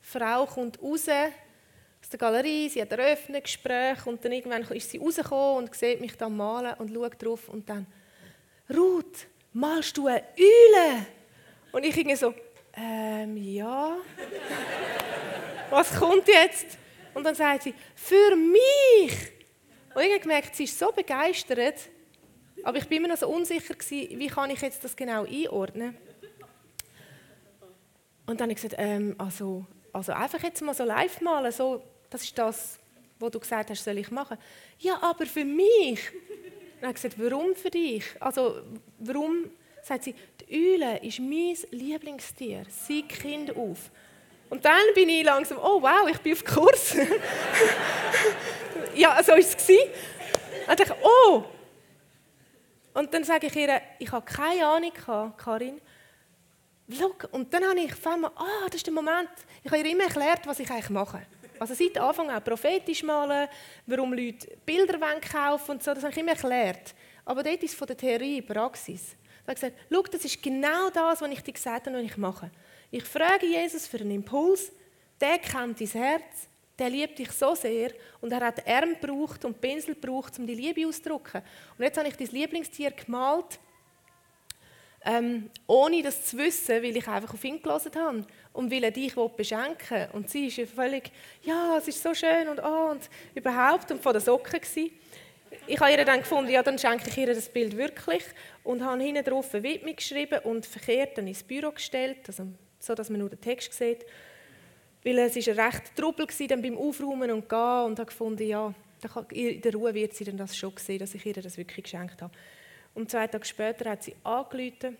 Frau 0.00 0.46
kommt 0.46 0.80
raus 0.80 1.08
aus 1.08 2.08
der 2.08 2.18
Galerie, 2.18 2.68
sie 2.68 2.80
hat 2.80 2.92
eröffnet, 2.92 3.44
Gespräch 3.44 4.06
und 4.06 4.24
dann 4.24 4.30
irgendwann 4.30 4.62
ist 4.62 4.90
sie 4.90 4.98
rausgekommen 4.98 5.64
und 5.64 5.74
sieht 5.74 6.00
mich 6.00 6.16
dann 6.16 6.36
malen 6.36 6.74
und 6.74 6.94
schaut 6.94 7.20
drauf 7.20 7.48
und 7.48 7.68
dann 7.68 7.86
Ruth, 8.74 9.26
malst 9.52 9.96
du 9.96 10.06
eine 10.06 10.22
Eule? 10.38 11.06
Und 11.72 11.84
ich 11.84 11.96
irgendwie 11.96 12.16
so, 12.16 12.34
ähm, 12.74 13.36
ja. 13.36 13.96
Was 15.70 15.94
kommt 15.98 16.26
jetzt? 16.28 16.78
Und 17.14 17.24
dann 17.24 17.34
sagt 17.34 17.64
sie, 17.64 17.74
für 17.94 18.36
mich. 18.36 19.32
Und 19.94 20.02
ich 20.02 20.10
habe 20.10 20.20
gemerkt, 20.20 20.54
sie 20.54 20.64
ist 20.64 20.78
so 20.78 20.92
begeistert, 20.92 21.88
aber 22.62 22.78
ich 22.78 22.88
bin 22.88 22.98
immer 22.98 23.08
noch 23.08 23.16
so 23.16 23.28
unsicher 23.28 23.74
gewesen, 23.74 24.18
wie 24.18 24.28
kann 24.28 24.50
ich 24.50 24.60
jetzt 24.60 24.84
das 24.84 24.94
genau 24.94 25.24
einordnen. 25.24 25.96
Und 28.26 28.40
dann 28.40 28.46
habe 28.48 28.52
ich 28.52 28.62
gesagt, 28.62 28.76
ähm, 28.78 29.16
also, 29.18 29.66
also 29.92 30.12
einfach 30.12 30.42
jetzt 30.42 30.62
mal 30.62 30.74
so 30.74 30.84
live 30.84 31.20
malen, 31.20 31.50
so, 31.50 31.82
das 32.10 32.22
ist 32.22 32.38
das, 32.38 32.78
was 33.18 33.30
du 33.30 33.40
gesagt 33.40 33.70
hast, 33.70 33.82
soll 33.82 33.98
ich 33.98 34.10
machen. 34.10 34.38
Ja, 34.78 35.02
aber 35.02 35.26
für 35.26 35.44
mich. 35.44 36.00
Und 36.80 36.86
habe 36.86 36.96
ich 36.96 37.02
gesagt, 37.02 37.16
warum 37.18 37.54
für 37.54 37.70
dich? 37.70 38.04
Also, 38.20 38.62
warum 39.00 39.50
sagt 39.82 40.04
sie, 40.04 40.14
die 40.48 40.74
Eule 40.74 40.98
ist 41.04 41.20
mein 41.20 41.54
Lieblingstier. 41.70 42.62
Sie 42.68 43.02
Kind 43.02 43.54
auf. 43.54 43.90
Und 44.48 44.64
dann 44.64 44.82
bin 44.94 45.08
ich 45.10 45.22
langsam, 45.22 45.58
oh 45.58 45.82
wow, 45.82 46.08
ich 46.10 46.18
bin 46.18 46.32
auf 46.32 46.44
Kurs. 46.44 46.94
ja, 48.96 49.22
so 49.22 49.32
war 49.32 49.38
es. 49.38 49.54
Und 49.54 49.68
dann 50.66 50.76
dachte 50.76 50.96
ich, 50.98 51.04
oh. 51.04 51.44
Und 52.94 53.12
dann 53.12 53.24
sage 53.24 53.46
ich 53.46 53.56
ihr, 53.56 53.80
ich 53.98 54.10
habe 54.10 54.24
keine 54.24 54.66
Ahnung, 54.66 54.92
Karin. 55.36 55.80
Und 57.30 57.54
dann 57.54 57.64
habe 57.64 57.80
ich 57.80 57.92
ah, 58.06 58.66
das 58.66 58.76
ist 58.76 58.86
der 58.86 58.94
Moment. 58.94 59.28
Ich 59.62 59.70
habe 59.70 59.82
ihr 59.82 59.92
immer 59.92 60.04
erklärt, 60.04 60.46
was 60.46 60.58
ich 60.58 60.70
eigentlich 60.70 60.90
mache. 60.90 61.22
Also 61.60 61.74
seit 61.74 61.98
Anfang 61.98 62.30
auch 62.30 62.42
prophetisch 62.42 63.02
malen, 63.02 63.46
warum 63.86 64.14
Leute 64.14 64.56
Bilder 64.64 64.98
kaufen 65.20 65.72
und 65.72 65.82
so, 65.82 65.92
das 65.92 66.02
habe 66.02 66.12
ich 66.12 66.18
immer 66.18 66.30
erklärt. 66.30 66.94
Aber 67.26 67.42
dort 67.42 67.62
ist 67.62 67.74
von 67.74 67.86
der 67.86 67.98
Theorie 67.98 68.40
Praxis. 68.40 69.14
Ich 69.42 69.42
habe 69.42 69.54
gesagt, 69.54 69.76
schau, 69.92 70.02
das 70.02 70.24
ist 70.24 70.42
genau 70.42 70.88
das, 70.88 71.20
was 71.20 71.30
ich 71.30 71.42
dir 71.42 71.52
gesagt 71.52 71.86
habe, 71.86 71.98
was 71.98 72.04
ich 72.04 72.16
mache. 72.16 72.50
Ich 72.90 73.04
frage 73.04 73.46
Jesus 73.46 73.86
für 73.86 73.98
einen 73.98 74.12
Impuls, 74.12 74.72
der 75.20 75.38
kennt 75.38 75.78
dein 75.78 75.88
Herz, 75.88 76.48
der 76.78 76.88
liebt 76.88 77.18
dich 77.18 77.30
so 77.30 77.54
sehr 77.54 77.92
und 78.22 78.32
er 78.32 78.40
hat 78.40 78.66
Arm 78.66 78.96
gebraucht 78.98 79.44
und 79.44 79.60
Pinsel 79.60 79.94
gebraucht, 79.94 80.38
um 80.38 80.46
die 80.46 80.54
Liebe 80.54 80.88
auszudrücken. 80.88 81.42
Und 81.76 81.84
jetzt 81.84 81.98
habe 81.98 82.08
ich 82.08 82.16
dein 82.16 82.28
Lieblingstier 82.28 82.90
gemalt, 82.92 83.60
ähm, 85.04 85.50
ohne 85.66 86.02
das 86.02 86.26
zu 86.26 86.38
wissen, 86.38 86.82
weil 86.82 86.96
ich 86.96 87.08
einfach 87.08 87.32
auf 87.34 87.44
ihn 87.44 87.62
gelesen 87.62 87.92
habe 87.96 88.26
und 88.52 88.70
weil 88.70 88.84
er 88.84 88.90
dich 88.90 89.14
beschenken 89.36 89.90
will. 89.90 90.08
Und 90.12 90.30
sie 90.30 90.46
ist 90.46 90.56
ja 90.58 90.66
völlig, 90.66 91.10
ja, 91.42 91.76
es 91.78 91.88
ist 91.88 92.02
so 92.02 92.12
schön 92.14 92.48
und 92.48 92.60
oh, 92.62 92.90
und 92.90 93.08
überhaupt 93.34 93.90
und 93.90 94.02
von 94.02 94.12
der 94.12 94.20
Socken 94.20 94.60
gewesen 94.60 94.90
ich 95.66 95.80
habe 95.80 95.92
ihr 95.92 96.04
dann 96.04 96.20
gefunden, 96.20 96.50
ja, 96.50 96.62
dann 96.62 96.78
schenke 96.78 97.08
ich 97.08 97.16
ihr 97.16 97.26
das 97.26 97.48
Bild 97.48 97.76
wirklich 97.76 98.24
und 98.64 98.84
habe 98.84 99.02
hinten 99.02 99.24
drauf 99.24 99.52
eine 99.54 99.62
Widmung 99.62 99.96
geschrieben 99.96 100.40
und 100.44 100.66
verkehrt 100.66 101.18
dann 101.18 101.26
ins 101.26 101.42
Büro 101.42 101.70
gestellt, 101.70 102.18
also, 102.26 102.46
so 102.78 102.94
dass 102.94 103.10
man 103.10 103.20
nur 103.20 103.30
den 103.30 103.40
Text 103.40 103.72
sieht. 103.72 104.04
Weil 105.04 105.18
es 105.18 105.34
war 105.34 105.66
recht 105.66 105.96
Trubel 105.96 106.26
dann 106.48 106.62
beim 106.62 106.76
Aufräumen 106.76 107.30
und 107.30 107.48
Gehen 107.48 107.84
und 107.84 107.98
habe 107.98 108.06
gefunden, 108.06 108.46
ja, 108.46 108.74
in 109.30 109.60
der 109.60 109.72
Ruhe 109.72 109.94
wird 109.94 110.14
sie 110.14 110.24
dann 110.24 110.36
das 110.36 110.56
schon 110.56 110.74
sehen, 110.76 110.98
dass 110.98 111.14
ich 111.14 111.24
ihr 111.24 111.34
das 111.34 111.56
wirklich 111.56 111.84
geschenkt 111.84 112.20
habe. 112.20 112.32
Und 112.94 113.10
zwei 113.10 113.26
Tage 113.26 113.44
später 113.44 113.90
hat 113.90 114.02
sie 114.02 114.16
angerufen 114.24 114.96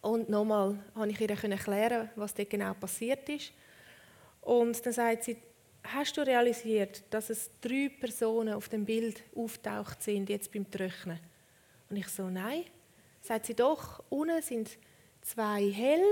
und 0.00 0.28
nochmal 0.28 0.76
konnte 0.94 1.10
ich 1.10 1.20
ihr 1.20 1.30
erklären, 1.30 2.10
was 2.16 2.34
dort 2.34 2.50
genau 2.50 2.74
passiert 2.74 3.28
ist. 3.28 3.52
Und 4.40 4.84
dann 4.84 4.92
sagt 4.92 5.24
sie, 5.24 5.36
hast 5.84 6.16
du 6.16 6.22
realisiert, 6.22 7.02
dass 7.10 7.30
es 7.30 7.50
drei 7.60 7.88
Personen 7.88 8.54
auf 8.54 8.68
dem 8.68 8.84
Bild 8.84 9.22
auftaucht 9.36 10.02
sind, 10.02 10.28
jetzt 10.28 10.52
beim 10.52 10.68
Trocknen? 10.68 11.20
Und 11.88 11.96
ich 11.96 12.08
so, 12.08 12.28
nein. 12.28 12.64
Sagt 13.20 13.46
sie 13.46 13.54
doch, 13.54 14.02
unten 14.10 14.42
sind 14.42 14.76
zwei 15.22 15.70
hell 15.70 16.04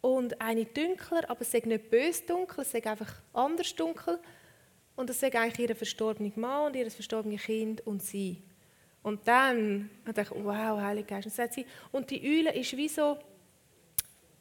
und 0.00 0.40
eine 0.40 0.64
dunkler, 0.64 1.30
aber 1.30 1.42
es 1.42 1.54
ist 1.54 1.66
nicht 1.66 1.90
bös 1.90 2.26
dunkel, 2.26 2.62
es 2.62 2.74
ist 2.74 2.86
einfach 2.86 3.22
anders 3.32 3.74
dunkel. 3.76 4.18
Und 4.96 5.08
das 5.08 5.22
ist 5.22 5.34
eigentlich 5.34 5.68
ihr 5.68 5.76
verstorbener 5.76 6.32
Mann 6.34 6.66
und 6.66 6.76
ihr 6.76 6.90
verstorbenes 6.90 7.42
Kind 7.42 7.86
und 7.86 8.02
sie. 8.02 8.42
Und 9.04 9.28
dann 9.28 9.90
dachte 10.06 10.22
ich, 10.22 10.30
wow, 10.44 10.80
Heilige 10.80 11.06
Geist. 11.06 11.26
Und, 11.26 11.52
sie, 11.52 11.66
und 11.92 12.10
die 12.10 12.20
Eule 12.22 12.54
ist 12.54 12.74
wie 12.76 12.88
so 12.88 13.18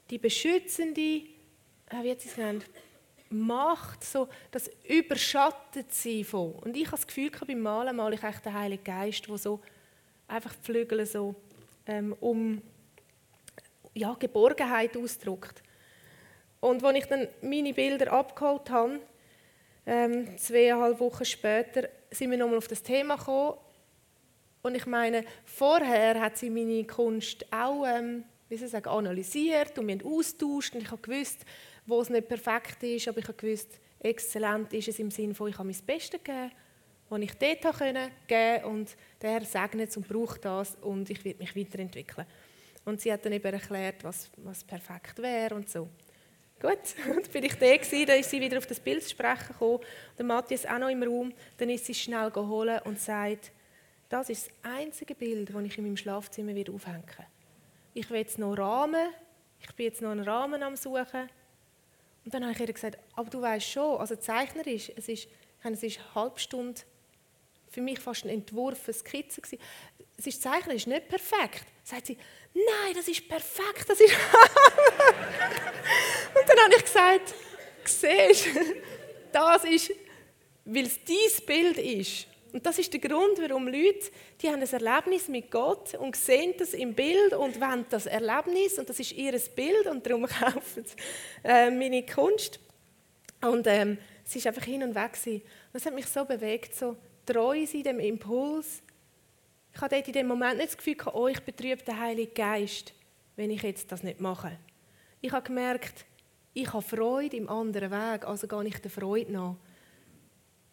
die 0.10 0.18
beschützende, 0.18 1.02
äh, 1.02 2.02
wie 2.02 2.12
hat 2.12 2.22
sie 2.22 2.30
es 2.30 2.36
genannt, 2.36 2.66
Macht, 3.30 4.04
so 4.04 4.30
das 4.52 4.70
überschattet 4.88 5.92
sie 5.92 6.24
von. 6.24 6.54
Und 6.54 6.78
ich 6.78 6.86
habe 6.86 6.98
das 6.98 7.08
Gefühl, 7.08 7.32
beim 7.48 7.60
Malen 7.60 7.96
male 7.96 8.16
ich 8.16 8.22
den 8.22 8.54
Heiligen 8.54 8.84
Geist, 8.84 9.28
der 9.28 9.38
so 9.38 9.60
einfach 10.28 10.54
die 10.56 10.64
Flügel 10.64 11.06
so 11.06 11.36
ähm, 11.88 12.16
um 12.20 12.62
ja, 13.94 14.14
Geborgenheit 14.14 14.96
ausdrückt. 14.96 15.64
Und 16.60 16.84
als 16.84 16.98
ich 16.98 17.06
dann 17.06 17.28
meine 17.42 17.74
Bilder 17.74 18.14
abgeholt 18.14 18.70
habe, 18.70 19.00
ähm, 19.86 20.38
zweieinhalb 20.38 21.00
Wochen 21.00 21.26
später, 21.26 21.90
sind 22.12 22.32
wir 22.32 22.38
nochmal 22.38 22.58
auf 22.58 22.68
das 22.68 22.84
Thema 22.84 23.18
gekommen. 23.18 23.58
Und 24.64 24.76
ich 24.76 24.86
meine, 24.86 25.24
vorher 25.46 26.20
hat 26.20 26.38
sie 26.38 26.50
meine 26.50 26.86
Kunst 26.86 27.46
auch 27.52 27.86
ähm, 27.86 28.24
wie 28.54 28.58
soll 28.58 28.68
ich 28.68 28.72
sagen, 28.72 28.90
analysiert 28.90 29.78
und 29.80 29.88
wir 29.88 30.06
austauscht. 30.06 30.76
Und 30.76 30.84
ich 30.84 30.92
habe 30.92 31.02
gewusst, 31.02 31.44
wo 31.86 32.02
es 32.02 32.10
nicht 32.10 32.28
perfekt 32.28 32.84
ist, 32.84 33.08
aber 33.08 33.18
ich 33.18 33.28
habe 33.28 33.38
gewusst, 33.38 33.80
exzellent 34.00 34.72
ist 34.74 34.88
es 34.90 35.00
im 35.00 35.10
Sinne 35.10 35.34
von, 35.34 35.50
ich 35.50 35.58
habe 35.58 35.68
mein 35.68 35.86
Bestes 35.86 36.22
gegeben, 36.24 36.52
was 37.10 37.22
ich 37.22 37.34
dort 37.34 37.80
geben 37.80 38.12
konnte 38.28 38.68
und 38.68 38.96
der 39.22 39.32
Herr 39.32 39.46
segnet 39.46 39.90
es 39.90 39.98
und 39.98 40.08
braucht 40.08 40.46
das 40.46 40.76
und 40.82 41.10
ich 41.10 41.24
werde 41.26 41.40
mich 41.40 41.56
weiterentwickeln. 41.56 42.28
Und 42.86 43.02
sie 43.02 43.12
hat 43.12 43.26
dann 43.26 43.34
eben 43.34 43.54
erklärt, 43.54 44.04
was, 44.04 44.30
was 44.38 44.64
perfekt 44.64 45.20
wäre 45.20 45.56
und 45.56 45.70
so. 45.70 45.88
Gut, 46.60 46.80
und 47.16 47.32
bin 47.32 47.44
ich 47.44 47.56
da 47.56 47.76
gewesen, 47.76 48.06
dann 48.06 48.20
ist 48.20 48.30
sie 48.30 48.40
wieder 48.40 48.58
auf 48.58 48.68
das 48.68 48.80
Bild 48.80 49.04
zu 49.04 49.10
sprechen 49.10 49.48
gekommen. 49.48 49.80
Der 50.18 50.26
Matthias 50.26 50.66
auch 50.66 50.80
noch 50.80 50.90
im 50.90 51.02
Raum. 51.02 51.34
Dann 51.58 51.70
ist 51.70 51.86
sie 51.86 51.94
schnell 51.94 52.30
geholt 52.30 52.86
und 52.86 53.00
sagt, 53.00 53.52
das 54.14 54.30
ist 54.30 54.48
das 54.48 54.54
einzige 54.72 55.16
Bild, 55.16 55.50
das 55.50 55.64
ich 55.64 55.78
in 55.80 55.86
meinem 55.86 55.98
Schlafzimmer 55.98 56.54
wieder 56.54 56.72
aufhängen 56.72 57.04
Ich 57.96 58.08
will 58.12 58.20
jetzt 58.20 58.38
noch 58.38 58.56
Rahmen, 58.56 59.10
ich 59.60 59.74
bin 59.74 59.88
jetzt 59.88 60.04
noch 60.04 60.12
einen 60.12 60.24
Rahmen 60.24 60.62
am 60.62 60.76
suchen 60.76 61.28
und 62.24 62.32
dann 62.32 62.44
habe 62.44 62.54
ich 62.54 62.60
ihr 62.60 62.72
gesagt, 62.72 63.00
aber 63.16 63.32
du 63.32 63.42
weißt 63.42 63.68
schon, 63.68 64.00
also 64.00 64.16
zeichnerisch, 64.16 64.90
ist, 64.90 65.00
es 65.00 65.10
ist 65.10 65.28
eine 65.64 65.80
halbe 66.14 66.40
Stunde 66.40 66.80
für 67.72 67.82
mich 67.82 68.00
fast 68.00 68.26
ein 68.26 68.30
Entwurf, 68.30 68.84
eine 68.86 68.94
Skizze 68.94 69.42
gewesen. 69.42 69.60
Es 70.16 70.28
ist 70.28 70.44
zeichnerisch 70.44 70.86
nicht 70.86 71.08
perfekt. 71.08 71.66
Sagt 71.84 72.06
sie, 72.06 72.20
nein, 72.54 72.94
das 72.94 73.08
ist 73.08 73.28
perfekt, 73.28 73.90
das 73.90 74.00
ist... 74.00 74.14
Und 76.36 76.48
dann 76.48 76.60
habe 76.60 76.76
ich 76.78 76.84
gesagt, 76.84 77.34
siehst 77.84 78.46
das 79.32 79.64
ist, 79.64 79.92
weil 80.66 80.86
es 80.86 81.00
dein 81.04 81.46
Bild 81.48 81.80
ist. 81.80 82.28
Und 82.54 82.64
das 82.68 82.78
ist 82.78 82.94
der 82.94 83.00
Grund, 83.00 83.40
warum 83.40 83.68
Leute, 83.68 84.12
die 84.40 84.48
haben 84.48 84.62
ein 84.62 84.72
Erlebnis 84.72 85.28
mit 85.28 85.50
Gott 85.50 85.96
und 85.96 86.16
sehen 86.16 86.54
das 86.60 86.76
im 86.76 86.94
Bild 86.94 87.34
und 87.34 87.60
wollen 87.60 87.84
das 87.90 88.06
Erlebnis 88.06 88.78
und 88.78 88.88
das 88.88 89.00
ist 89.00 89.12
ihr 89.14 89.34
Bild 89.56 89.88
und 89.88 90.06
darum 90.06 90.28
kaufen 90.28 90.86
sie 90.86 90.96
äh, 91.44 91.72
meine 91.72 92.06
Kunst. 92.06 92.60
Und 93.42 93.66
ähm, 93.66 93.98
es 94.24 94.36
ist 94.36 94.46
einfach 94.46 94.66
hin 94.66 94.84
und 94.84 94.94
weg 94.94 95.14
gewesen. 95.14 95.42
Das 95.74 95.88
hat 95.88 95.96
mich 95.96 96.06
so 96.06 96.24
bewegt, 96.26 96.76
so 96.76 96.96
treu 97.26 97.66
sein 97.66 97.84
dem 97.84 98.00
Impuls. 98.00 98.84
Ich 99.74 99.82
hatte 99.82 99.96
dort 99.96 100.08
in 100.08 100.14
dem 100.14 100.28
Moment 100.28 100.58
nicht 100.58 100.70
das 100.70 100.78
Gefühl, 100.78 100.98
oh, 101.12 101.28
ich 101.28 101.40
betrübe 101.42 101.82
den 101.84 102.00
Heiligen 102.00 102.36
Geist, 102.36 102.94
wenn 103.36 103.50
ich 103.50 103.64
jetzt 103.64 103.92
das 103.92 104.04
nicht 104.04 104.22
mache. 104.22 104.60
Ich 105.22 105.32
habe 105.32 105.44
gemerkt, 105.44 106.06
ich 106.54 106.72
habe 106.72 106.84
Freude 106.84 107.36
im 107.36 107.50
anderen 107.50 107.90
Weg, 107.90 108.28
also 108.28 108.46
gar 108.46 108.62
nicht 108.62 108.84
der 108.84 108.92
Freude 108.92 109.32
nach 109.32 109.56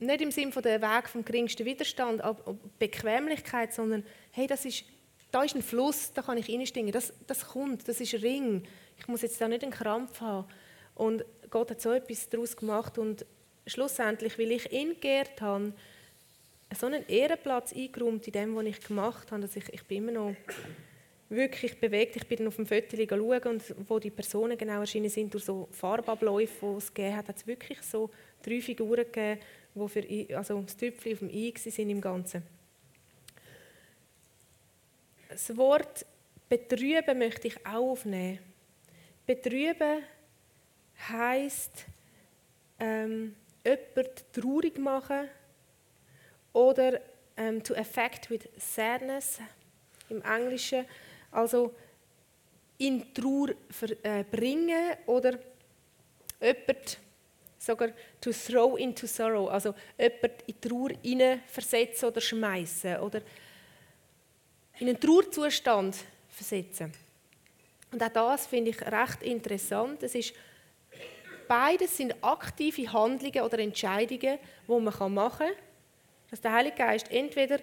nicht 0.00 0.20
im 0.20 0.30
Sinne 0.30 0.52
von 0.52 0.62
der 0.62 0.80
Weg 0.80 1.08
vom 1.08 1.24
geringsten 1.24 1.66
Widerstand, 1.66 2.22
aber 2.22 2.56
Bequemlichkeit, 2.78 3.72
sondern 3.72 4.04
hey, 4.32 4.46
das 4.46 4.64
ist, 4.64 4.84
da 5.30 5.42
ist 5.42 5.54
ein 5.54 5.62
Fluss, 5.62 6.12
da 6.12 6.22
kann 6.22 6.38
ich 6.38 6.48
reinsteigen, 6.48 6.90
das, 6.90 7.12
das 7.26 7.46
kommt, 7.46 7.86
das 7.86 8.00
ist 8.00 8.14
ein 8.14 8.20
Ring. 8.20 8.62
Ich 8.98 9.08
muss 9.08 9.22
jetzt 9.22 9.40
da 9.40 9.48
nicht 9.48 9.62
einen 9.62 9.72
Krampf 9.72 10.20
haben. 10.20 10.48
Und 10.94 11.24
Gott 11.50 11.70
hat 11.70 11.80
so 11.80 11.92
etwas 11.92 12.28
daraus 12.28 12.56
gemacht 12.56 12.98
und 12.98 13.24
schlussendlich, 13.66 14.38
weil 14.38 14.52
ich 14.52 14.72
ihn 14.72 14.98
geehrt 15.00 15.40
habe, 15.40 15.72
so 16.78 16.86
einen 16.86 17.06
Ehrenplatz 17.08 17.72
eingeräumt 17.72 18.26
in 18.26 18.32
dem, 18.32 18.56
was 18.56 18.64
ich 18.64 18.80
gemacht 18.80 19.30
habe, 19.32 19.42
dass 19.42 19.56
ich, 19.56 19.64
ich 19.72 19.82
bin 19.84 19.98
immer 19.98 20.12
noch 20.12 20.34
wirklich 21.28 21.78
bewegt. 21.78 22.16
Ich 22.16 22.26
bin 22.26 22.38
dann 22.38 22.48
auf 22.48 22.56
dem 22.56 22.66
Foto 22.66 22.96
schauen 22.96 23.42
und 23.44 23.74
wo 23.88 23.98
die 23.98 24.10
Personen 24.10 24.58
genau 24.58 24.80
erschienen 24.80 25.08
sind, 25.08 25.32
durch 25.32 25.44
so 25.44 25.68
Farbabläufe, 25.70 26.66
die 26.66 26.76
es 26.76 26.92
gegeben 26.92 27.16
hat, 27.16 27.28
hat 27.28 27.36
es 27.36 27.46
wirklich 27.46 27.80
so 27.82 28.10
drei 28.42 28.60
Figuren 28.60 29.04
gegeben, 29.04 29.40
wo 29.74 29.88
für 29.88 30.04
also 30.36 30.60
das 30.62 30.76
Tüpfchen 30.76 31.12
auf 31.12 31.18
dem 31.20 31.30
I 31.30 31.52
sind 31.56 31.90
im 31.90 32.00
Ganzen. 32.00 32.42
Das 35.28 35.56
Wort 35.56 36.04
betrüben 36.48 37.18
möchte 37.18 37.48
ich 37.48 37.64
auch 37.64 37.92
aufnehmen. 37.92 38.40
Betrüben 39.26 40.02
heisst, 41.08 41.86
ähm, 42.80 43.36
jemanden 43.64 44.10
traurig 44.32 44.78
machen 44.78 45.28
oder 46.52 47.00
ähm, 47.36 47.62
to 47.62 47.74
affect 47.74 48.28
with 48.30 48.48
sadness 48.56 49.38
im 50.08 50.20
Englischen. 50.22 50.84
Also 51.30 51.72
in 52.78 53.14
Trauer 53.14 53.50
äh, 54.02 54.24
bringen 54.24 54.96
oder 55.06 55.38
jemand 56.40 56.98
sogar 57.60 57.90
to 58.20 58.32
throw 58.32 58.76
into 58.78 59.06
sorrow, 59.06 59.48
also 59.50 59.74
jemand 59.98 60.42
in 60.46 60.60
Trauer 60.60 61.38
versetzen 61.46 62.08
oder 62.08 62.20
schmeißen 62.20 62.98
oder 63.00 63.20
in 64.78 64.88
einen 64.88 64.98
Trauerzustand 64.98 65.96
versetzen. 66.28 66.90
Und 67.92 68.02
auch 68.02 68.08
das 68.08 68.46
finde 68.46 68.70
ich 68.70 68.80
recht 68.80 69.22
interessant. 69.22 70.02
Es 70.02 70.14
ist, 70.14 70.32
beides 71.46 71.96
sind 71.96 72.14
aktive 72.22 72.90
Handlungen 72.90 73.42
oder 73.42 73.58
Entscheidungen, 73.58 74.38
die 74.66 74.70
man 74.70 74.84
machen 74.84 75.38
kann, 75.38 75.50
dass 76.30 76.40
der 76.40 76.52
Heilige 76.52 76.76
Geist 76.76 77.10
entweder 77.10 77.58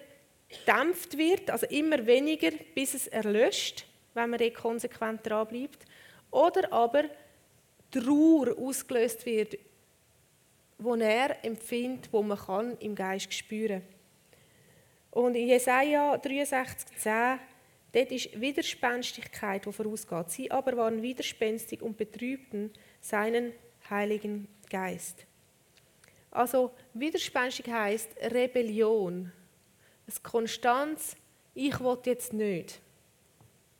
gedämpft 0.48 1.18
wird, 1.18 1.50
also 1.50 1.66
immer 1.66 2.06
weniger, 2.06 2.52
bis 2.74 2.94
es 2.94 3.08
erlöscht, 3.08 3.84
wenn 4.14 4.30
man 4.30 4.52
konsequent 4.52 5.26
dranbleibt, 5.26 5.84
oder 6.30 6.72
aber 6.72 7.04
Trauer 7.90 8.56
ausgelöst 8.58 9.24
wird, 9.26 9.58
wo 10.78 10.94
er 10.94 11.44
empfindet, 11.44 12.12
wo 12.12 12.22
man 12.22 12.38
kann 12.38 12.78
im 12.78 12.94
Geist 12.94 13.32
spüren. 13.32 13.82
Und 15.10 15.34
in 15.34 15.48
Jesaja 15.48 16.14
63,10 16.14 17.38
Dort 17.92 18.12
ist 18.12 18.38
Widerspenstigkeit, 18.38 19.64
die 19.64 19.72
vorausgeht. 19.72 20.30
Sie 20.30 20.50
aber 20.50 20.76
waren 20.76 21.02
widerspenstig 21.02 21.80
und 21.80 21.96
betrübten 21.96 22.70
seinen 23.00 23.52
Heiligen 23.88 24.46
Geist. 24.68 25.24
Also 26.30 26.72
widerspenstig 26.92 27.66
heißt 27.68 28.10
Rebellion. 28.30 29.32
Ein 30.06 30.22
Konstanz, 30.22 31.16
ich 31.54 31.80
will 31.80 31.98
jetzt 32.04 32.34
nicht. 32.34 32.80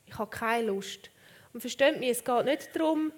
Ich 0.07 0.19
habe 0.19 0.31
keine 0.31 0.69
Lust. 0.69 1.11
Und 1.53 1.61
versteht 1.61 2.01
mich, 2.01 2.11
es 2.11 2.25
geht 2.25 2.45
nicht 2.47 2.75
darum, 2.75 3.13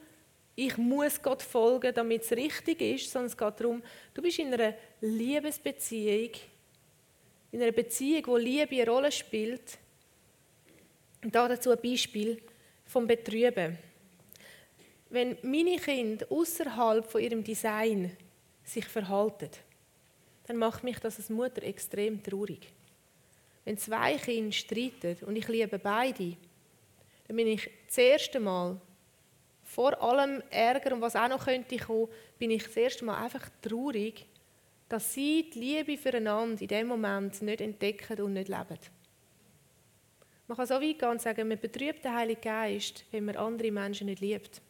ich 0.57 0.77
muss 0.77 1.23
Gott 1.23 1.43
folgen, 1.43 1.95
damit 1.95 2.23
es 2.23 2.33
richtig 2.33 2.81
ist, 2.81 3.11
sondern 3.11 3.29
es 3.29 3.37
geht 3.37 3.61
darum, 3.61 3.83
du 4.13 4.23
bist 4.23 4.39
in 4.39 4.53
einer 4.53 4.75
Liebesbeziehung, 5.01 6.33
in 7.53 7.63
einer 7.63 7.73
Beziehung, 7.73 8.27
wo 8.27 8.37
Liebe 8.37 8.77
eine 8.77 8.91
Rolle 8.91 9.13
spielt 9.13 9.79
und 11.23 11.35
da 11.35 11.49
dazu 11.49 11.71
ein 11.71 11.81
Beispiel 11.83 12.43
vom 12.85 13.07
Betrüben. 13.07 13.79
Wenn 15.09 15.37
meine 15.43 15.77
Kinder 15.77 16.27
außerhalb 16.31 17.11
von 17.11 17.21
ihrem 17.21 17.43
Design 17.43 18.17
sich 18.65 18.85
verhalten, 18.85 19.51
dann 20.47 20.57
macht 20.57 20.85
mich 20.85 20.99
das 20.99 21.19
als 21.19 21.31
Mutter 21.31 21.63
extrem 21.63 22.23
traurig. 22.23 22.69
Wenn 23.65 23.79
zwei 23.79 24.17
Kinder 24.17 24.53
streiten 24.53 25.17
und 25.25 25.37
ich 25.37 25.49
liebe 25.49 25.79
beide, 25.79 26.37
dann 27.27 27.37
bin 27.37 27.47
ich 27.47 27.71
das 27.87 27.99
erste 27.99 28.41
Mal 28.41 28.81
vor 29.71 30.03
allem 30.03 30.43
Ärger 30.51 30.95
und 30.95 31.01
was 31.01 31.15
auch 31.15 31.29
noch 31.29 31.45
könnte 31.45 31.77
kommen, 31.79 32.09
bin 32.39 32.51
ich 32.51 32.65
das 32.65 32.77
erste 32.77 33.05
Mal 33.05 33.23
einfach 33.23 33.49
traurig, 33.63 34.27
dass 34.89 35.15
sie 35.15 35.49
die 35.49 35.61
Liebe 35.61 35.97
füreinander 35.97 36.61
in 36.61 36.67
dem 36.67 36.89
Moment 36.89 37.41
nicht 37.41 37.61
entdecken 37.61 38.21
und 38.21 38.33
nicht 38.33 38.49
leben. 38.49 38.79
Man 40.49 40.57
kann 40.57 40.67
so 40.67 40.75
weit 40.75 40.99
gehen 40.99 41.09
und 41.09 41.23
sagen, 41.23 41.47
man 41.47 41.61
betrübt 41.61 42.05
den 42.05 42.13
Heiligen 42.13 42.41
Geist, 42.41 43.05
wenn 43.13 43.27
man 43.27 43.37
andere 43.37 43.71
Menschen 43.71 44.07
nicht 44.07 44.21
liebt. 44.21 44.61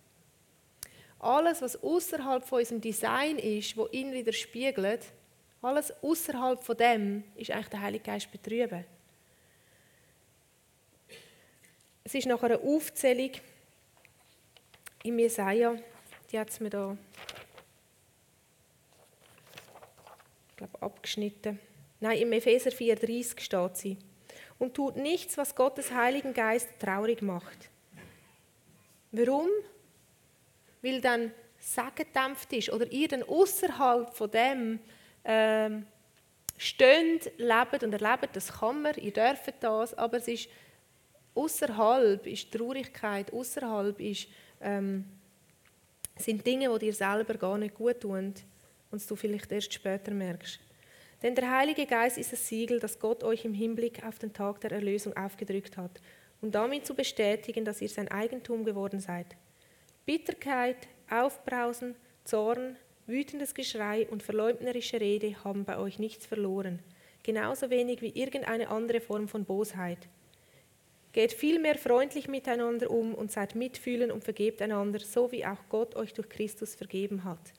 Alles, 1.19 1.63
was 1.63 1.83
außerhalb 1.83 2.45
von 2.45 2.59
unserem 2.59 2.83
Design 2.83 3.39
ist, 3.39 3.79
wo 3.79 3.87
ihn 3.87 4.13
wieder 4.13 4.35
spiegelt, 4.35 5.07
alles 5.63 5.95
außerhalb 6.03 6.63
von 6.63 6.77
dem 6.77 7.25
ist 7.37 7.51
eigentlich 7.51 7.69
der 7.69 7.81
Heilige 7.81 8.05
Geist 8.05 8.31
betrüben. 8.31 8.85
Es 12.05 12.15
ist 12.15 12.27
nach 12.27 12.43
einer 12.43 12.61
Aufzählung 12.61 13.31
im 15.03 15.19
Jesaja, 15.19 15.77
die 16.31 16.39
hat 16.39 16.51
es 16.51 16.61
mir 16.61 16.71
da 16.71 16.97
ich 20.51 20.57
glaube, 20.57 20.83
abgeschnitten. 20.83 21.59
Nein, 22.01 22.19
im 22.19 22.33
Epheser 22.33 22.71
4,30 22.71 23.41
steht 23.41 23.77
sie 23.77 23.99
und 24.59 24.75
tut 24.75 24.97
nichts, 24.97 25.39
was 25.39 25.55
Gottes 25.55 25.93
Heiligen 25.93 26.35
Geist 26.35 26.69
traurig 26.79 27.23
macht. 27.23 27.71
Warum? 29.13 29.49
Weil 30.83 31.01
dann 31.01 31.33
sagedämpft 31.59 32.53
ist 32.53 32.71
oder 32.71 32.91
ihr 32.91 33.09
dann 33.09 33.23
außerhalb 33.23 34.15
von 34.15 34.31
dem 34.31 34.81
ähm, 35.25 35.87
steht, 36.57 37.33
lebt 37.39 37.83
und 37.83 37.93
erlebt, 37.93 38.35
das 38.35 38.53
kann 38.53 38.83
man, 38.83 38.95
ihr 38.97 39.13
dürft 39.13 39.55
das, 39.61 39.95
aber 39.95 40.19
es 40.19 40.29
ist 40.29 40.49
außerhalb 41.35 42.27
ist 42.27 42.53
Traurigkeit, 42.53 43.33
außerhalb 43.33 43.99
ist, 44.01 44.29
ähm, 44.61 45.05
sind 46.17 46.47
Dinge, 46.47 46.71
die 46.79 46.87
dir 46.87 46.93
selber 46.93 47.35
gar 47.35 47.59
nicht 47.59 47.75
gut 47.75 48.01
tun 48.01 48.35
und 48.91 49.11
du 49.11 49.17
vielleicht 49.17 49.51
erst 49.53 49.73
später 49.73 50.13
merkst. 50.13 50.61
Denn 51.23 51.35
der 51.35 51.51
Heilige 51.51 51.87
Geist 51.87 52.19
ist 52.19 52.33
das 52.33 52.49
Siegel, 52.49 52.81
das 52.81 52.99
Gott 52.99 53.23
euch 53.23 53.45
im 53.45 53.53
Hinblick 53.53 54.05
auf 54.05 54.19
den 54.19 54.33
Tag 54.33 54.61
der 54.61 54.73
Erlösung 54.73 55.17
aufgedrückt 55.17 55.77
hat, 55.77 56.01
um 56.41 56.51
damit 56.51 56.87
zu 56.87 56.95
bestätigen, 56.95 57.65
dass 57.65 57.83
ihr 57.83 57.89
sein 57.89 58.09
Eigentum 58.09 58.65
geworden 58.65 59.01
seid. 59.01 59.37
Bitterkeit, 60.07 60.89
Aufbrausen, 61.11 61.95
Zorn, 62.25 62.77
wütendes 63.07 63.55
Geschrei 63.55 64.07
und 64.09 64.23
verleugnerische 64.23 65.01
Rede 65.01 65.45
haben 65.45 65.65
bei 65.65 65.79
euch 65.79 65.99
nichts 65.99 66.27
verloren, 66.27 66.79
genauso 67.23 67.69
wenig 67.69 68.01
wie 68.01 68.11
irgendeine 68.11 68.69
andere 68.71 69.01
Form 69.01 69.29
von 69.29 69.45
Bosheit. 69.45 70.09
Geht 71.13 71.33
vielmehr 71.33 71.77
freundlich 71.77 72.29
miteinander 72.29 72.91
um 72.91 73.15
und 73.15 73.33
seid 73.33 73.55
mitfühlend 73.55 74.13
und 74.13 74.23
vergebt 74.23 74.63
einander, 74.63 75.01
so 75.01 75.33
wie 75.33 75.45
auch 75.45 75.59
Gott 75.69 75.97
euch 75.97 76.15
durch 76.15 76.29
Christus 76.29 76.75
vergeben 76.75 77.25
hat. 77.25 77.53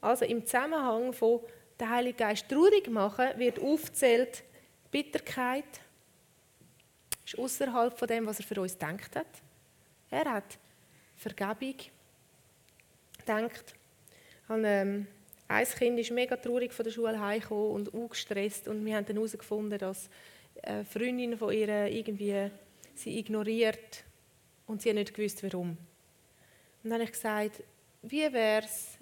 Also 0.00 0.24
im 0.24 0.44
Zusammenhang 0.44 1.12
von 1.12 1.40
den 1.78 1.88
Heiligen 1.88 2.16
Geist 2.16 2.48
traurig 2.48 2.88
machen, 2.88 3.28
wird 3.36 3.60
aufgezählt 3.60 4.42
Bitterkeit, 4.90 5.64
ist 7.24 7.38
außerhalb 7.38 7.96
von 7.96 8.08
dem, 8.08 8.26
was 8.26 8.40
er 8.40 8.46
für 8.46 8.60
uns 8.60 8.76
denkt 8.76 9.14
hat. 9.14 9.26
Er 10.10 10.24
hat 10.24 10.58
Vergebung 11.16 11.76
gedacht. 13.18 13.74
Und, 14.48 14.64
ähm, 14.64 15.06
ein 15.46 15.66
Kind 15.66 15.98
ist 15.98 16.12
mega 16.12 16.36
traurig 16.36 16.72
von 16.72 16.84
der 16.84 16.92
Schule 16.92 17.20
heimgekommen 17.20 17.72
und 17.72 17.88
ungestresst 17.92 18.68
und 18.68 18.84
wir 18.84 18.96
haben 18.96 19.04
dann 19.04 19.16
herausgefunden, 19.16 19.78
dass 19.78 20.08
eine 20.62 20.84
Freundin 20.84 21.36
von 21.36 21.52
ihr 21.52 21.86
irgendwie 21.86 22.50
sie 23.00 23.18
ignoriert 23.18 24.04
und 24.66 24.82
sie 24.82 24.92
nicht 24.92 25.14
gewusst, 25.14 25.42
warum. 25.42 25.70
Und 26.82 26.90
dann 26.90 26.94
habe 26.94 27.04
ich 27.04 27.12
gesagt, 27.12 27.62
wie 28.02 28.32
wäre 28.32 28.64
es, 28.64 28.98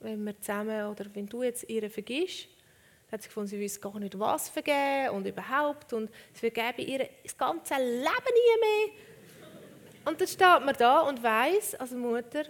wenn 0.00 0.24
wir 0.24 0.38
zusammen, 0.40 0.86
oder 0.86 1.06
wenn 1.14 1.26
du 1.26 1.42
jetzt 1.42 1.68
ihr 1.68 1.88
vergisst, 1.90 2.48
dann 3.06 3.12
hat 3.12 3.22
sie 3.22 3.28
gefunden, 3.28 3.48
sie 3.48 3.60
wüsste 3.60 3.80
gar 3.80 3.98
nicht, 3.98 4.18
was 4.18 4.48
vergeben 4.48 5.10
und 5.10 5.26
überhaupt 5.26 5.92
und 5.92 6.10
sie 6.32 6.50
vergebe 6.50 6.82
ihr 6.82 7.08
das 7.22 7.36
ganze 7.36 7.74
Leben 7.74 8.02
nie 8.02 8.60
mehr. 8.60 8.94
Und 10.04 10.20
dann 10.20 10.28
steht 10.28 10.64
man 10.64 10.74
da 10.76 11.00
und 11.00 11.22
weiß 11.22 11.76
als 11.76 11.92
Mutter, 11.92 12.44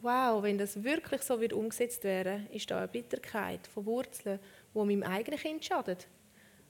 wow, 0.00 0.42
wenn 0.42 0.58
das 0.58 0.82
wirklich 0.82 1.22
so 1.22 1.40
wird 1.40 1.52
umgesetzt 1.52 2.04
wäre, 2.04 2.42
ist 2.52 2.70
da 2.70 2.78
eine 2.78 2.88
Bitterkeit 2.88 3.66
von 3.66 3.86
Wurzeln, 3.86 4.38
die 4.74 4.78
meinem 4.78 5.02
eigenen 5.02 5.38
Kind 5.38 5.64
schadet. 5.64 6.06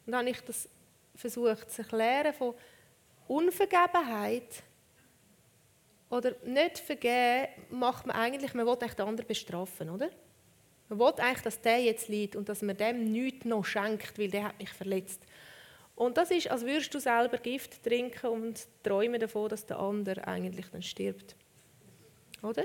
Und 0.07 0.12
dann 0.12 0.21
habe 0.21 0.31
ich 0.31 0.40
das 0.42 0.68
versucht 1.14 1.71
zu 1.71 1.83
erklären 1.83 2.33
von 2.33 2.55
Unvergebenheit 3.29 4.63
oder 6.11 6.35
nicht 6.45 6.79
vergeben, 6.79 7.49
macht 7.71 8.07
man 8.07 8.17
eigentlich, 8.17 8.55
man 8.55 8.67
will 8.67 8.75
eigentlich 8.75 8.95
den 8.95 9.07
anderen 9.07 9.27
bestrafen, 9.27 9.91
oder? 9.91 10.11
Man 10.89 10.99
will 10.99 11.13
eigentlich, 11.19 11.43
dass 11.43 11.61
der 11.61 11.83
jetzt 11.83 12.09
leidet 12.09 12.37
und 12.37 12.49
dass 12.49 12.61
man 12.61 12.77
dem 12.77 13.11
nichts 13.13 13.47
noch 13.47 13.65
schenkt, 13.65 14.19
weil 14.19 14.29
der 14.29 14.45
hat 14.45 14.59
mich 14.59 14.71
verletzt. 14.71 15.23
Und 15.95 16.17
das 16.17 16.31
ist, 16.31 16.51
als 16.51 16.65
würdest 16.65 16.93
du 16.95 16.99
selber 16.99 17.39
Gift 17.39 17.83
trinken 17.83 18.29
und 18.29 18.67
träumen 18.83 19.21
davon, 19.21 19.49
dass 19.49 19.65
der 19.65 19.79
andere 19.79 20.27
eigentlich 20.27 20.67
dann 20.71 20.83
stirbt. 20.83 21.37
Oder? 22.43 22.65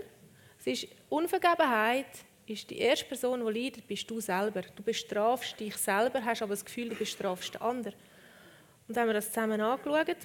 Es 0.59 0.67
ist 0.67 0.87
Unvergebenheit 1.09 2.07
ist 2.47 2.69
die 2.69 2.79
erste 2.79 3.05
Person, 3.05 3.45
die 3.45 3.63
leidet, 3.63 3.87
bist 3.87 4.09
du 4.09 4.19
selber. 4.19 4.61
Du 4.75 4.81
bestrafst 4.81 5.59
dich 5.59 5.75
selber, 5.75 6.23
hast 6.23 6.41
aber 6.41 6.53
das 6.53 6.63
Gefühl, 6.63 6.89
du 6.89 6.95
bestrafst 6.95 7.53
den 7.53 7.61
anderen. 7.61 7.95
Und 8.87 8.97
haben 8.97 9.07
wir 9.07 9.13
das 9.13 9.27
zusammen 9.27 9.59
angeschaut. 9.59 10.17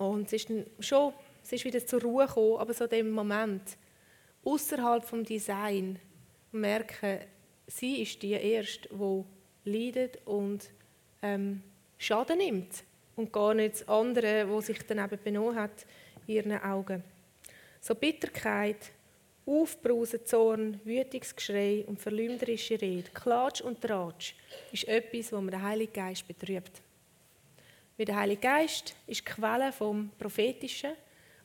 Und 0.00 0.32
es 0.32 0.44
ist 0.44 0.48
schon 0.80 1.12
es 1.42 1.52
ist 1.52 1.64
wieder 1.64 1.84
zur 1.84 2.02
Ruhe 2.02 2.26
gekommen, 2.26 2.58
aber 2.58 2.72
so 2.72 2.86
dem 2.86 3.10
Moment, 3.10 3.62
außerhalb 4.44 5.04
vom 5.04 5.24
Design, 5.24 5.98
merken, 6.52 7.18
sie 7.66 8.02
ist 8.02 8.22
die 8.22 8.32
Erste, 8.32 8.88
die 8.88 9.24
leidet 9.64 10.18
und 10.26 10.70
ähm, 11.22 11.62
Schaden 11.98 12.38
nimmt 12.38 12.84
und 13.16 13.32
gar 13.32 13.52
nicht 13.54 13.74
das 13.74 13.88
andere, 13.88 14.48
wo 14.48 14.60
sich 14.60 14.78
dann 14.86 15.04
eben 15.04 15.22
benommen 15.22 15.56
hat, 15.56 15.86
in 16.26 16.34
ihren 16.34 16.62
Augen. 16.62 17.02
So 17.80 17.94
Bitterkeit, 17.94 18.92
Aufbrausen, 19.44 20.24
Zorn, 20.24 20.80
wütiges 20.84 21.34
Geschrei 21.34 21.84
und 21.86 22.00
verleumderische 22.00 22.80
Rede, 22.80 23.10
Klatsch 23.12 23.60
und 23.60 23.80
Tratsch 23.80 24.34
ist 24.70 24.86
etwas, 24.86 25.32
was 25.32 25.40
man 25.40 25.50
den 25.50 25.62
Heiligen 25.62 25.92
Geist 25.92 26.26
betrübt. 26.26 26.82
Weil 28.00 28.06
der 28.06 28.16
Heilige 28.16 28.40
Geist 28.40 28.94
ist 29.06 29.20
die 29.20 29.24
Quelle 29.30 29.70
vom 29.72 30.10
Prophetischen, 30.18 30.92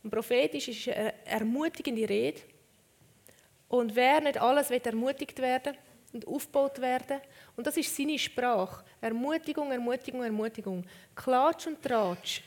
Und 0.02 0.10
prophetisch 0.10 0.70
ist 0.70 0.88
eine 0.88 1.14
ermutigende 1.26 2.08
Rede. 2.08 2.40
Und 3.68 3.94
wer 3.94 4.22
nicht 4.22 4.38
alles 4.40 4.70
wird 4.70 4.86
ermutigt 4.86 5.38
werden 5.40 5.76
und 6.14 6.26
aufgebaut 6.26 6.80
werden. 6.80 7.20
Und 7.58 7.68
das 7.68 7.76
ist 7.76 7.94
seine 7.94 8.18
Sprache. 8.18 8.86
Ermutigung, 9.02 9.70
Ermutigung, 9.70 10.24
Ermutigung. 10.24 10.86
Klatsch 11.14 11.68
und 11.68 11.84
Tratsch 11.84 12.42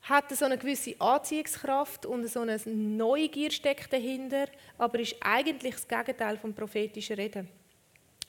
hat 0.00 0.28
so 0.36 0.44
eine 0.44 0.58
gewisse 0.58 1.00
Anziehungskraft 1.00 2.06
und 2.06 2.26
so 2.26 2.40
eine 2.40 2.58
Neugier 2.66 3.52
steckt 3.52 3.92
dahinter, 3.92 4.46
aber 4.78 4.98
ist 4.98 5.14
eigentlich 5.20 5.74
das 5.74 5.86
Gegenteil 5.86 6.36
vom 6.38 6.52
prophetischen 6.52 7.14
Reden. 7.14 7.61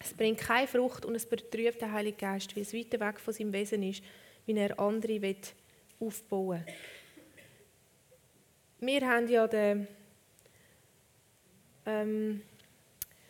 Es 0.03 0.13
bringt 0.13 0.39
keine 0.39 0.67
Frucht 0.67 1.05
und 1.05 1.15
es 1.15 1.25
betrübt 1.25 1.81
den 1.81 1.91
Heiligen 1.91 2.17
Geist, 2.17 2.55
weil 2.55 2.63
es 2.63 2.73
weiter 2.73 2.99
weg 2.99 3.19
von 3.19 3.33
seinem 3.33 3.53
Wesen 3.53 3.83
ist, 3.83 4.03
wie 4.45 4.57
er 4.57 4.77
andere 4.77 5.21
will 5.21 5.37
aufbauen. 5.99 6.65
Wir 8.81 9.07
haben 9.07 9.29
ja 9.29 9.47
den 9.47 9.87
ähm, 11.85 12.41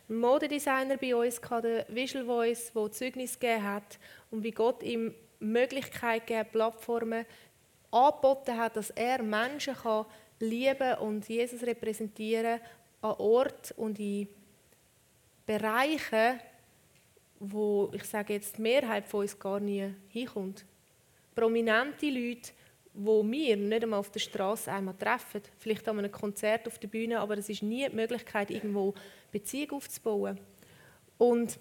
Modedesigner 0.08 0.98
bei 0.98 1.16
uns 1.16 1.40
gehabt, 1.40 1.66
den 1.66 1.84
Visual 1.90 2.26
Voice, 2.26 2.72
der 2.74 2.92
Zeugnis 2.92 3.40
gegeben 3.40 3.64
hat 3.64 4.00
und 4.32 4.44
wie 4.44 4.52
Gott 4.52 4.82
ihm 4.82 5.14
Möglichkeit 5.40 6.26
gegeben 6.26 6.50
Plattformen 6.52 7.26
angeboten 7.92 8.58
hat, 8.58 8.78
dass 8.78 8.90
er 8.90 9.22
Menschen 9.22 9.76
kann 9.76 10.08
lieben 10.40 10.96
und 10.96 11.30
Jesus 11.30 11.62
repräsentieren 11.62 12.60
an 13.02 13.16
Ort 13.20 13.74
und 13.78 14.00
in 14.00 14.28
Bereichen, 15.46 16.40
wo 17.46 17.92
ich 17.94 18.06
sage 18.06 18.34
jetzt 18.34 18.58
die 18.58 18.62
Mehrheit 18.62 19.06
von 19.06 19.22
uns 19.22 19.38
gar 19.38 19.60
nie 19.60 19.94
hinkommt. 20.08 20.64
Prominente 21.36 22.10
Leute, 22.10 22.52
wo 22.94 23.22
wir 23.30 23.58
nicht 23.58 23.84
einmal 23.84 24.00
auf 24.00 24.12
der 24.12 24.22
Straße 24.22 24.72
einmal 24.72 24.96
treffen, 24.96 25.42
vielleicht 25.58 25.88
an 25.90 26.00
einem 26.00 26.12
Konzert 26.12 26.68
auf 26.68 26.80
der 26.80 26.88
Bühne, 26.88 27.20
aber 27.20 27.38
es 27.38 27.50
ist 27.50 27.62
nie 27.62 27.86
die 27.90 27.96
Möglichkeit, 27.96 28.50
irgendwo 28.50 28.94
Beziehung 29.30 29.72
aufzubauen. 29.72 30.40
Und 31.18 31.60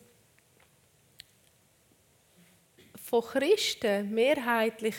von 2.95 3.23
Christen 3.23 4.15
mehrheitlich 4.15 4.95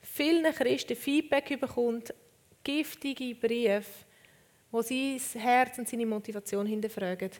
vielen 0.00 0.52
Christen 0.54 0.94
Feedback 0.94 1.60
bekommt, 1.60 2.14
giftige 2.62 3.34
Briefe, 3.34 3.90
wo 4.70 4.80
sein 4.80 5.20
Herz 5.34 5.76
und 5.78 5.88
seine 5.88 6.06
Motivation 6.06 6.66
hinterfragen. 6.66 7.30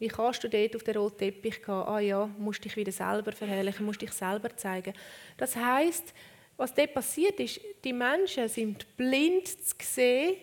Wie 0.00 0.08
kannst 0.08 0.42
du 0.42 0.48
dort 0.48 0.74
auf 0.74 0.82
den 0.82 0.96
roten 0.96 1.18
Teppich 1.18 1.62
gehen? 1.62 1.74
Ah 1.74 2.00
ja, 2.00 2.26
musst 2.38 2.64
dich 2.64 2.74
wieder 2.74 2.90
selber 2.90 3.32
verherrlichen, 3.32 3.84
musst 3.84 4.00
dich 4.00 4.12
selber 4.12 4.56
zeigen. 4.56 4.94
Das 5.36 5.54
heißt, 5.54 6.14
was 6.56 6.74
dort 6.74 6.94
passiert 6.94 7.38
ist, 7.38 7.60
die 7.84 7.92
Menschen 7.92 8.48
sind 8.48 8.96
blind 8.96 9.46
zu 9.46 9.74
sehen, 9.82 10.36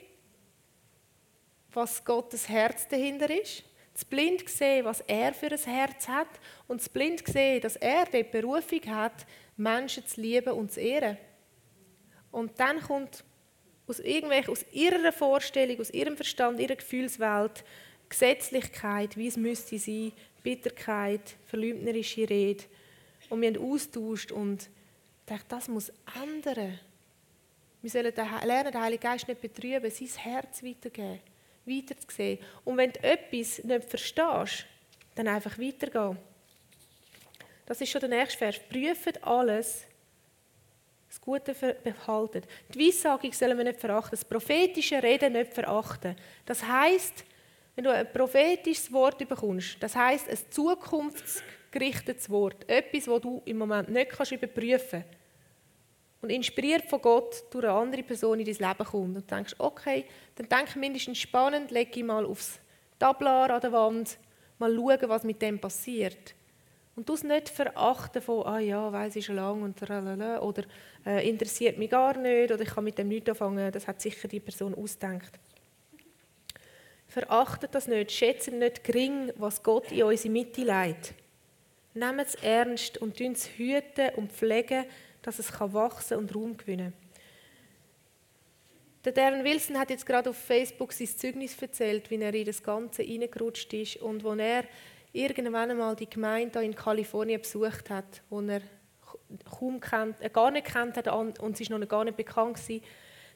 was 1.73 2.05
Gottes 2.05 2.47
Herz 2.47 2.87
dahinter 2.87 3.29
ist. 3.31 3.63
Das 3.93 4.05
blind 4.05 4.47
sehen, 4.47 4.85
was 4.85 5.01
er 5.01 5.33
für 5.33 5.51
ein 5.51 5.57
Herz 5.57 6.07
hat. 6.07 6.29
Und 6.67 6.79
das 6.79 6.89
blind 6.89 7.27
sehen, 7.27 7.61
dass 7.61 7.77
er 7.77 8.05
die 8.05 8.23
Berufung 8.23 8.81
hat, 8.85 9.25
Menschen 9.55 10.05
zu 10.05 10.21
lieben 10.21 10.53
und 10.53 10.71
zu 10.71 10.79
ehren. 10.79 11.17
Und 12.29 12.59
dann 12.59 12.79
kommt 12.79 13.23
aus, 13.87 13.99
aus 14.01 14.65
ihrer 14.71 15.11
Vorstellung, 15.11 15.79
aus 15.79 15.89
ihrem 15.89 16.15
Verstand, 16.15 16.59
ihrer 16.59 16.75
Gefühlswelt 16.75 17.63
Gesetzlichkeit, 18.09 19.17
wie 19.17 19.27
es 19.27 19.37
müsste 19.37 19.77
sein, 19.77 20.11
Bitterkeit, 20.43 21.35
verleumderische 21.45 22.29
Rede. 22.29 22.63
Und 23.29 23.41
wir 23.41 23.49
haben 23.49 23.71
austauscht 23.71 24.31
und 24.31 24.69
dachte, 25.25 25.45
das 25.49 25.67
muss 25.67 25.91
ändern. 26.21 26.79
Wir 27.81 27.89
sollen 27.89 28.13
lernen, 28.45 28.71
den 28.71 28.81
Heiligen 28.81 29.03
Geist 29.03 29.27
nicht 29.27 29.41
betrüben, 29.41 29.89
sein 29.91 30.07
Herz 30.07 30.63
weitergeben, 30.63 31.19
weiterzusehen. 31.65 32.39
Und 32.65 32.77
wenn 32.77 32.91
du 32.91 33.03
etwas 33.03 33.63
nicht 33.63 33.89
verstehst, 33.89 34.65
dann 35.15 35.27
einfach 35.27 35.57
weitergehen. 35.59 36.17
Das 37.65 37.81
ist 37.81 37.89
schon 37.89 38.01
der 38.01 38.09
nächste 38.09 38.37
Vers. 38.37 38.59
Prüft 38.69 39.23
alles, 39.23 39.83
das 41.07 41.21
Gute 41.21 41.53
behalten. 41.53 42.43
Die 42.73 42.87
Weissagung 42.87 43.33
sollen 43.33 43.57
wir 43.57 43.65
nicht 43.65 43.79
verachten, 43.79 44.11
das 44.11 44.25
prophetische 44.25 45.01
Reden 45.01 45.33
nicht 45.33 45.53
verachten. 45.53 46.15
Das 46.45 46.63
heißt, 46.63 47.25
wenn 47.77 47.83
du 47.83 47.93
ein 47.93 48.11
prophetisches 48.11 48.91
Wort 48.91 49.19
bekommst, 49.19 49.77
das 49.79 49.95
heißt 49.95 50.27
ein 50.27 50.37
zukunftsgerichtetes 50.49 52.27
Wort, 52.27 52.67
etwas, 52.67 53.05
das 53.05 53.21
du 53.21 53.43
im 53.45 53.59
Moment 53.59 53.89
nicht 53.89 54.09
kannst 54.09 54.31
überprüfen 54.31 55.03
kannst, 55.03 55.17
und 56.19 56.31
inspiriert 56.31 56.85
von 56.85 56.99
Gott 56.99 57.43
durch 57.51 57.65
eine 57.65 57.75
andere 57.75 58.01
Person 58.01 58.39
in 58.39 58.45
dein 58.45 58.55
Leben 58.55 58.83
kommt 58.83 59.15
und 59.15 59.29
du 59.29 59.35
denkst, 59.35 59.53
okay, 59.59 60.05
dann 60.33 60.49
denke 60.49 60.79
mindestens 60.79 61.19
spannend, 61.19 61.69
lege 61.69 61.99
ich 61.99 62.03
mal 62.03 62.25
aufs 62.25 62.59
Tablar 62.97 63.51
an 63.51 63.61
der 63.61 63.71
Wand, 63.71 64.17
mal 64.57 64.75
schauen, 64.75 65.09
was 65.09 65.23
mit 65.23 65.39
dem 65.39 65.59
passiert. 65.59 66.33
Und 66.95 67.07
du 67.07 67.13
es 67.13 67.23
nicht 67.23 67.47
verachten 67.47 68.23
von, 68.23 68.43
ah 68.47 68.57
ja, 68.57 68.91
weiß 68.91 69.17
ich 69.17 69.25
schon 69.25 69.35
lange 69.35 69.63
und 69.63 69.79
oder 69.83 70.63
äh, 71.05 71.29
interessiert 71.29 71.77
mich 71.77 71.91
gar 71.91 72.17
nicht 72.17 72.51
oder 72.51 72.63
ich 72.63 72.69
kann 72.69 72.85
mit 72.85 72.97
dem 72.97 73.07
nichts 73.07 73.29
anfangen, 73.29 73.71
das 73.71 73.87
hat 73.87 74.01
sicher 74.01 74.27
die 74.27 74.39
Person 74.39 74.73
ausgedacht. 74.73 75.39
Verachtet 77.07 77.73
das 77.73 77.87
nicht, 77.87 78.11
schätzt 78.11 78.51
nicht 78.51 78.83
gering, 78.83 79.31
was 79.37 79.63
Gott 79.63 79.91
in 79.91 80.03
unsere 80.03 80.31
Mitte 80.31 80.63
leitet. 80.63 81.13
Nehmt 81.93 82.21
es 82.21 82.35
ernst 82.35 82.97
und 82.97 83.19
es 83.19 83.49
hüten 83.57 84.09
und 84.17 84.31
pflegen, 84.31 84.85
dass 85.21 85.39
es 85.39 85.51
wachsen 85.59 86.17
und 86.17 86.35
Raum 86.35 86.55
gewinnen 86.55 86.93
kann. 86.93 87.07
Der 89.05 89.13
Darren 89.13 89.45
Wilson 89.45 89.79
hat 89.79 89.89
jetzt 89.89 90.05
gerade 90.05 90.29
auf 90.29 90.37
Facebook 90.37 90.91
sein 90.91 91.07
Zeugnis 91.07 91.55
erzählt, 91.61 92.09
wie 92.11 92.21
er 92.21 92.33
in 92.33 92.45
das 92.45 92.61
Ganze 92.61 93.03
reingerutscht 93.03 93.73
ist 93.73 93.97
und 93.97 94.21
wo 94.21 94.33
er 94.33 94.65
irgendwann 95.13 95.71
einmal 95.71 95.95
die 95.95 96.09
Gemeinde 96.09 96.61
in 96.61 96.75
Kalifornien 96.75 97.41
besucht 97.41 97.89
hat, 97.89 98.21
wo 98.29 98.41
er 98.41 98.61
kaum 99.49 99.79
kennt, 99.79 100.19
äh, 100.21 100.29
gar 100.29 100.51
nicht 100.51 100.67
kennt 100.67 100.97
hat 100.97 101.07
und 101.07 101.53
es 101.53 101.61
ist 101.61 101.69
noch 101.69 101.87
gar 101.87 102.03
nicht 102.03 102.17
bekannt 102.17 102.57
war, 102.69 102.79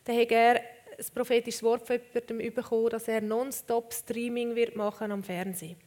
dann 0.03 0.17
hat 0.19 0.31
er 0.31 0.61
ein 0.97 1.05
prophetisches 1.13 1.63
Wort 1.63 1.85
von 1.87 1.99
jemandem 2.13 2.53
bekommen, 2.53 2.89
dass 2.89 3.07
er 3.07 3.21
nonstop 3.21 3.93
Streaming 3.93 4.55
wird 4.55 4.75
machen 4.75 5.11
am 5.11 5.23
Fernsehen. 5.23 5.77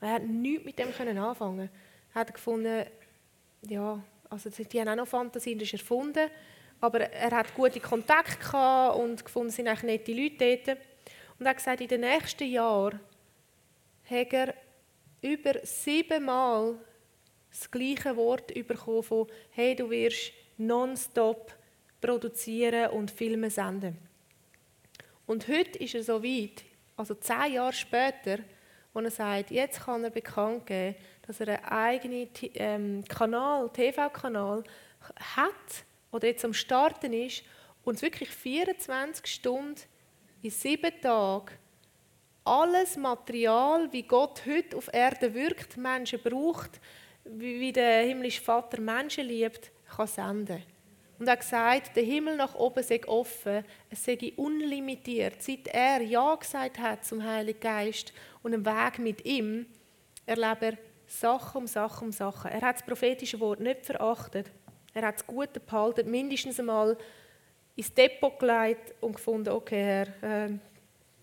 Und 0.00 0.08
er 0.08 0.14
hat 0.14 0.24
nichts 0.24 0.64
mit 0.64 0.78
dem 0.78 0.92
können 0.92 1.18
anfangen. 1.18 1.70
Er 2.14 2.20
hat 2.20 2.34
gefunden, 2.34 2.86
ja, 3.68 4.02
also 4.28 4.50
die 4.50 4.80
haben 4.80 4.88
auch 4.88 4.96
noch 4.96 5.08
Fantasien, 5.08 5.58
das 5.58 5.68
ist 5.68 5.80
erfunden, 5.80 6.30
aber 6.80 7.00
er 7.00 7.30
hat 7.30 7.54
gute 7.54 7.80
Kontakte 7.80 8.38
gehabt 8.38 8.98
und 8.98 9.24
gefunden, 9.24 9.48
es 9.48 9.56
sind 9.56 9.68
eigentlich 9.68 9.82
nette 9.82 10.12
Leute 10.12 10.56
dort. 10.64 10.78
Und 11.38 11.46
er 11.46 11.50
hat 11.50 11.56
gesagt, 11.58 11.80
in 11.80 11.88
den 11.88 12.00
nächsten 12.00 12.50
Jahren 12.50 13.00
hat 14.04 14.32
er 14.32 14.54
über 15.20 15.54
siebenmal 15.62 16.76
das 17.50 17.70
gleiche 17.70 18.16
Wort 18.16 18.54
bekommen 18.54 19.02
von 19.02 19.26
«Hey, 19.50 19.74
du 19.74 19.90
wirst 19.90 20.32
nonstop 20.56 21.52
produzieren 22.00 22.90
und 22.90 23.10
Filme 23.10 23.50
senden». 23.50 24.09
Und 25.30 25.46
heute 25.46 25.78
ist 25.78 25.94
er 25.94 26.02
so 26.02 26.24
weit, 26.24 26.64
also 26.96 27.14
zehn 27.14 27.52
Jahre 27.52 27.72
später, 27.72 28.40
wo 28.92 28.98
er 28.98 29.12
sagt, 29.12 29.52
jetzt 29.52 29.84
kann 29.84 30.02
er 30.02 30.10
bekannt 30.10 30.66
geben, 30.66 30.96
dass 31.24 31.38
er 31.38 31.50
einen 31.50 31.64
eigenen 31.66 32.28
ähm, 32.54 33.04
Kanal, 33.04 33.70
TV-Kanal 33.70 34.64
hat 35.36 35.84
oder 36.10 36.26
jetzt 36.26 36.44
am 36.44 36.52
Starten 36.52 37.12
ist 37.12 37.44
und 37.84 38.02
wirklich 38.02 38.28
24 38.28 39.24
Stunden 39.24 39.80
in 40.42 40.50
sieben 40.50 41.00
Tagen 41.00 41.54
alles 42.42 42.96
Material, 42.96 43.86
wie 43.92 44.02
Gott 44.02 44.42
heute 44.44 44.76
auf 44.76 44.92
Erde 44.92 45.32
wirkt, 45.32 45.76
Menschen 45.76 46.18
braucht, 46.24 46.80
wie 47.22 47.72
der 47.72 48.02
himmlische 48.02 48.42
Vater 48.42 48.80
Menschen 48.80 49.28
liebt, 49.28 49.70
kann 49.94 50.08
senden. 50.08 50.64
Und 51.20 51.26
er 51.26 51.32
hat 51.32 51.40
gesagt, 51.40 51.96
der 51.96 52.02
Himmel 52.02 52.34
nach 52.34 52.54
oben 52.54 52.82
sei 52.82 53.06
offen, 53.06 53.62
es 53.90 54.02
sei 54.02 54.32
unlimitiert. 54.36 55.42
Seit 55.42 55.66
er 55.66 56.00
Ja 56.00 56.34
gesagt 56.34 56.78
hat 56.78 57.04
zum 57.04 57.22
Heiligen 57.22 57.60
Geist 57.60 58.14
und 58.42 58.54
einen 58.54 58.64
Weg 58.64 58.98
mit 58.98 59.26
ihm, 59.26 59.66
erlebt 60.24 60.62
er 60.62 60.78
Sachen 61.06 61.58
um 61.58 61.66
Sachen 61.66 62.06
um 62.06 62.12
Sachen. 62.12 62.50
Er 62.50 62.62
hat 62.62 62.76
das 62.76 62.86
prophetische 62.86 63.38
Wort 63.38 63.60
nicht 63.60 63.84
verachtet. 63.84 64.50
Er 64.94 65.02
hat 65.02 65.16
es 65.16 65.26
gut 65.26 65.50
behalten, 65.66 66.10
mindestens 66.10 66.58
einmal 66.58 66.96
ins 67.76 67.92
Depot 67.92 68.38
gelegt 68.38 68.94
und 69.02 69.16
gefunden, 69.16 69.50
okay, 69.50 70.06
Herr, 70.22 70.46
äh, 70.46 70.52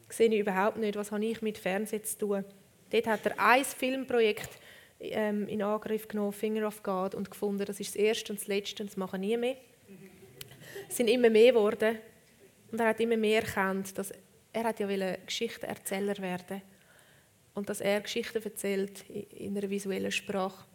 sehe 0.10 0.30
ich 0.30 0.42
überhaupt 0.42 0.78
nicht, 0.78 0.96
was 0.96 1.12
habe 1.12 1.26
ich 1.26 1.42
mit 1.42 1.58
Fernsehen 1.58 2.04
zu 2.04 2.20
tun. 2.20 2.46
Dort 2.92 3.08
hat 3.08 3.26
er 3.26 3.40
ein 3.40 3.66
Filmprojekt 3.66 4.60
ähm, 5.00 5.48
in 5.48 5.64
Angriff 5.64 6.08
genommen, 6.08 6.34
Finger 6.34 6.68
of 6.68 6.84
God, 6.84 7.16
und 7.16 7.32
gefunden, 7.32 7.66
das 7.66 7.80
ist 7.80 7.96
das 7.96 8.02
erste 8.02 8.32
und 8.32 8.40
das 8.40 8.48
letzte 8.48 8.84
und 8.84 8.92
das 8.92 8.98
machen 8.98 9.22
nie 9.22 9.36
mehr. 9.38 9.58
Sind 10.90 11.10
immer 11.10 11.30
mehr 11.30 11.52
geworden 11.52 11.98
und 12.72 12.80
er 12.80 12.88
hat 12.88 13.00
immer 13.00 13.18
mehr 13.18 13.42
erkannt, 13.42 13.98
dass 13.98 14.14
er 14.54 14.64
hat 14.64 14.80
ja 14.80 14.88
Geschichtenerzähler 15.26 16.18
werden 16.18 16.62
und 17.54 17.70
dass 17.70 17.82
er 17.82 18.02
Geschichten 18.02 18.44
erzählt 18.44 19.04
in 19.10 19.58
einer 19.58 19.70
visuellen 19.70 20.12
Sprache. 20.12 20.66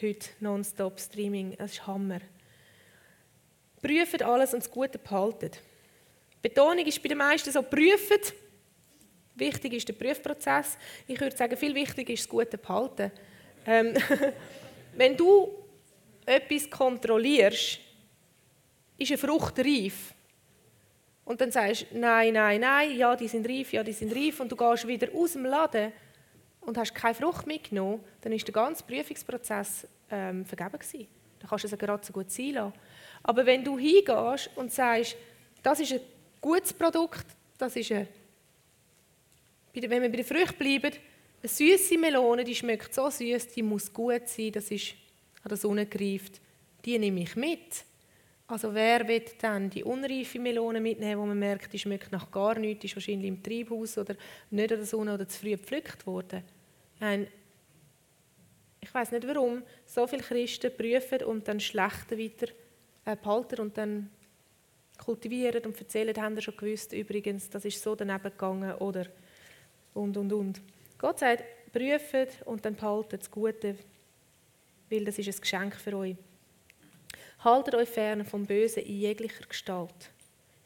Heute 0.00 0.30
nonstop 0.40 1.00
Streaming, 1.00 1.56
das 1.56 1.72
ist 1.72 1.86
Hammer. 1.86 2.20
Prüft 3.80 4.22
alles 4.22 4.54
und 4.54 4.62
das 4.62 4.70
Gute 4.70 4.98
behaltet. 4.98 5.60
Betonung 6.40 6.86
ist 6.86 7.02
bei 7.02 7.08
den 7.08 7.18
meisten 7.18 7.52
so, 7.52 7.62
prüfen. 7.62 8.18
Wichtig 9.34 9.74
ist 9.74 9.88
der 9.88 9.94
Prüfprozess. 9.94 10.76
Ich 11.06 11.20
würde 11.20 11.36
sagen, 11.36 11.56
viel 11.56 11.74
wichtiger 11.74 12.12
ist 12.12 12.24
das 12.24 12.28
gute 12.28 12.58
Behalten. 12.58 13.12
Ähm, 13.66 13.94
wenn 14.96 15.16
du 15.16 15.52
etwas 16.26 16.68
kontrollierst, 16.68 17.80
ist 19.02 19.10
eine 19.10 19.18
Frucht 19.18 19.58
reif. 19.58 20.14
Und 21.24 21.40
dann 21.40 21.50
sagst 21.50 21.86
du, 21.90 21.98
nein, 21.98 22.34
nein, 22.34 22.60
nein, 22.60 22.96
ja, 22.96 23.14
die 23.14 23.28
sind 23.28 23.48
reif, 23.48 23.72
ja, 23.72 23.82
die 23.82 23.92
sind 23.92 24.14
reif. 24.14 24.40
Und 24.40 24.50
du 24.50 24.56
gehst 24.56 24.86
wieder 24.86 25.08
aus 25.14 25.32
dem 25.32 25.44
Laden 25.44 25.92
und 26.60 26.76
hast 26.78 26.94
keine 26.94 27.14
Frucht 27.14 27.46
mitgenommen, 27.46 28.00
dann 28.20 28.32
ist 28.32 28.46
der 28.46 28.52
ganze 28.52 28.84
Prüfungsprozess 28.84 29.86
ähm, 30.10 30.44
vergeben 30.44 30.78
gewesen. 30.78 31.06
Dann 31.38 31.48
kannst 31.48 31.64
du 31.64 31.68
es 31.68 31.78
gerade 31.78 32.04
so 32.04 32.12
gut 32.12 32.30
sein 32.30 32.52
lassen. 32.52 32.74
Aber 33.22 33.46
wenn 33.46 33.64
du 33.64 33.78
hingehst 33.78 34.50
und 34.56 34.72
sagst, 34.72 35.16
das 35.62 35.80
ist 35.80 35.92
ein 35.92 36.00
gutes 36.40 36.72
Produkt, 36.72 37.26
das 37.58 37.76
ist 37.76 37.92
ein, 37.92 38.08
wenn 39.74 40.02
wir 40.02 40.10
bei 40.10 40.16
den 40.16 40.24
Früchten 40.24 40.58
bleiben, 40.58 40.92
eine 41.40 41.48
süße 41.48 41.98
Melone, 41.98 42.44
die 42.44 42.54
schmeckt 42.54 42.94
so 42.94 43.08
süß, 43.08 43.48
die 43.48 43.62
muss 43.62 43.92
gut 43.92 44.28
sein, 44.28 44.52
das 44.52 44.70
ist 44.70 44.94
an 45.42 45.48
der 45.48 45.56
Sonne 45.56 45.86
gereift, 45.86 46.40
die 46.84 46.98
nehme 46.98 47.22
ich 47.22 47.34
mit. 47.36 47.84
Also 48.52 48.74
wer 48.74 49.08
wird 49.08 49.42
dann 49.42 49.70
die 49.70 49.82
unreife 49.82 50.38
Melone 50.38 50.78
mitnehmen, 50.78 51.22
wo 51.22 51.24
man 51.24 51.38
merkt, 51.38 51.72
die 51.72 51.78
schmeckt 51.78 52.12
nach 52.12 52.30
gar 52.30 52.58
nichts, 52.58 52.84
ist 52.84 52.94
wahrscheinlich 52.94 53.28
im 53.28 53.42
Treibhaus 53.42 53.96
oder 53.96 54.14
nicht 54.50 54.70
an 54.70 54.78
der 54.78 54.84
Sonne 54.84 55.14
oder 55.14 55.26
zu 55.26 55.40
früh 55.40 55.52
gepflückt 55.52 56.06
worden. 56.06 56.42
Ich 58.78 58.92
weiß 58.92 59.12
nicht 59.12 59.26
warum 59.26 59.62
so 59.86 60.06
viele 60.06 60.20
Christen 60.20 60.70
prüfen 60.76 61.24
und 61.24 61.48
dann 61.48 61.60
schlechter 61.60 62.18
weiter 62.18 62.48
äh, 63.06 63.16
behalten 63.16 63.62
und 63.62 63.78
dann 63.78 64.10
kultivieren 65.02 65.64
und 65.64 65.78
erzählen, 65.78 66.14
haben 66.20 66.36
sie 66.36 66.42
schon 66.42 66.56
gewusst, 66.58 66.92
übrigens, 66.92 67.48
das 67.48 67.64
ist 67.64 67.82
so 67.82 67.94
daneben 67.94 68.22
gegangen 68.22 68.74
oder 68.74 69.06
und 69.94 70.14
und 70.18 70.30
und. 70.30 70.60
Gott 70.98 71.20
sagt, 71.20 71.42
prüft 71.72 72.44
und 72.44 72.62
dann 72.66 72.74
behaltet 72.74 73.22
das 73.22 73.30
Gute, 73.30 73.76
weil 74.90 75.06
das 75.06 75.18
ist 75.18 75.28
ein 75.28 75.40
Geschenk 75.40 75.74
für 75.76 75.96
euch. 75.96 76.16
Haltet 77.44 77.74
euch 77.74 77.88
fern 77.88 78.24
vom 78.24 78.46
Bösen 78.46 78.84
in 78.84 79.00
jeglicher 79.00 79.44
Gestalt. 79.46 80.10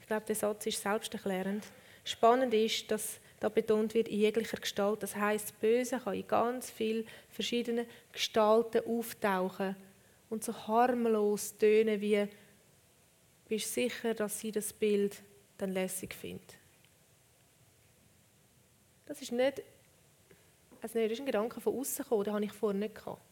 Ich 0.01 0.07
glaube, 0.07 0.27
der 0.27 0.35
Satz 0.35 0.66
ist 0.66 0.83
selbsterklärend. 0.83 1.64
Spannend 2.05 2.53
ist, 2.53 2.91
dass 2.91 3.18
da 3.41 3.49
betont 3.49 3.95
wird, 3.95 4.09
in 4.09 4.20
jeglicher 4.20 4.59
Gestalt. 4.59 5.03
Das 5.03 5.16
heißt, 5.16 5.47
das 5.47 5.53
Böse 5.53 5.99
kann 5.99 6.14
in 6.14 6.29
ganz 6.29 6.70
vielen 6.70 7.07
verschiedenen 7.31 7.87
Gestalten 8.12 8.87
auftauchen 8.87 9.74
und 10.29 10.45
so 10.45 10.55
harmlos 10.66 11.57
tönen 11.57 12.01
wie 12.01 12.29
bist 13.49 13.72
sicher, 13.72 14.12
dass 14.12 14.41
sie 14.41 14.53
das 14.53 14.72
Bild 14.72 15.22
dann 15.57 15.72
lässig 15.72 16.14
findet. 16.14 16.57
Das 19.07 19.22
ist 19.22 19.33
nicht, 19.33 19.62
also 20.83 20.99
nicht, 20.99 21.11
das 21.11 21.18
ist 21.18 21.20
ein 21.20 21.27
Gedanke 21.27 21.61
von 21.61 21.79
außen 21.79 22.03
gekommen, 22.03 22.24
den 22.24 22.35
habe 22.35 22.45
ich 22.45 22.53
vorher 22.53 22.79
nicht 22.79 22.97
gehabt. 22.97 23.26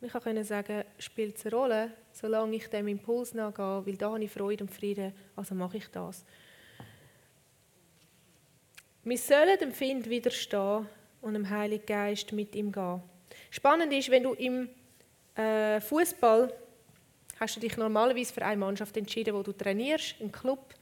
Ich 0.00 0.12
konnte 0.12 0.44
sagen, 0.44 0.84
spielt 1.00 1.36
es 1.36 1.46
eine 1.46 1.56
Rolle, 1.56 1.90
solange 2.12 2.54
ich 2.54 2.68
dem 2.68 2.86
Impuls 2.86 3.34
nachgehe, 3.34 3.82
weil 3.84 3.96
da 3.96 4.12
habe 4.12 4.22
ich 4.22 4.30
Freude 4.30 4.62
und 4.62 4.70
Frieden, 4.70 5.12
also 5.34 5.56
mache 5.56 5.78
ich 5.78 5.88
das. 5.88 6.24
Wir 9.02 9.18
sollen 9.18 9.58
dem 9.58 9.72
Find 9.72 10.08
widerstehen 10.08 10.86
und 11.20 11.34
dem 11.34 11.50
Heiligen 11.50 11.84
Geist 11.84 12.30
mit 12.32 12.54
ihm 12.54 12.70
gehen. 12.70 13.02
Spannend 13.50 13.92
ist, 13.92 14.08
wenn 14.08 14.22
du 14.22 14.34
im 14.34 14.68
äh, 15.34 15.80
Fußball 15.80 16.52
hast 17.40 17.56
du 17.56 17.60
dich 17.60 17.76
normalerweise 17.76 18.32
für 18.32 18.42
eine 18.42 18.56
Mannschaft 18.56 18.96
entschieden, 18.96 19.34
wo 19.34 19.42
du 19.42 19.52
trainierst, 19.52 20.20
einen 20.20 20.30
Club. 20.30 20.74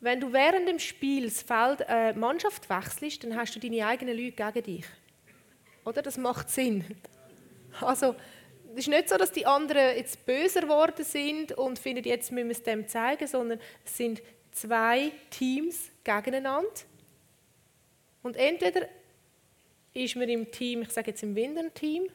Wenn 0.00 0.20
du 0.20 0.32
während 0.32 0.66
dem 0.66 0.78
Spiel 0.78 1.24
das 1.24 1.42
Feld 1.42 1.84
äh, 1.88 2.14
Mannschaft 2.14 2.70
wechselst, 2.70 3.22
dann 3.24 3.36
hast 3.36 3.54
du 3.54 3.60
deine 3.60 3.86
eigenen 3.86 4.16
Leute 4.16 4.32
gegen 4.32 4.76
dich. 4.76 4.86
Oder? 5.84 6.00
Das 6.00 6.16
macht 6.16 6.48
Sinn. 6.48 6.84
Also, 7.80 8.14
es 8.72 8.80
ist 8.80 8.88
nicht 8.88 9.08
so, 9.08 9.16
dass 9.16 9.30
die 9.30 9.46
anderen 9.46 9.96
jetzt 9.96 10.26
böser 10.26 10.62
geworden 10.62 11.04
sind 11.04 11.52
und 11.52 11.78
finden, 11.78 12.04
jetzt 12.04 12.32
müssen 12.32 12.48
wir 12.48 12.56
es 12.56 12.62
dem 12.62 12.88
zeigen, 12.88 13.26
sondern 13.26 13.60
es 13.84 13.96
sind 13.96 14.20
zwei 14.52 15.12
Teams 15.30 15.90
gegeneinander. 16.02 16.70
Und 18.22 18.36
entweder 18.36 18.88
ist 19.92 20.16
man 20.16 20.28
im 20.28 20.50
Team, 20.50 20.82
ich 20.82 20.90
sage 20.90 21.10
jetzt 21.10 21.22
im 21.22 21.36
Winter-Team, 21.36 22.08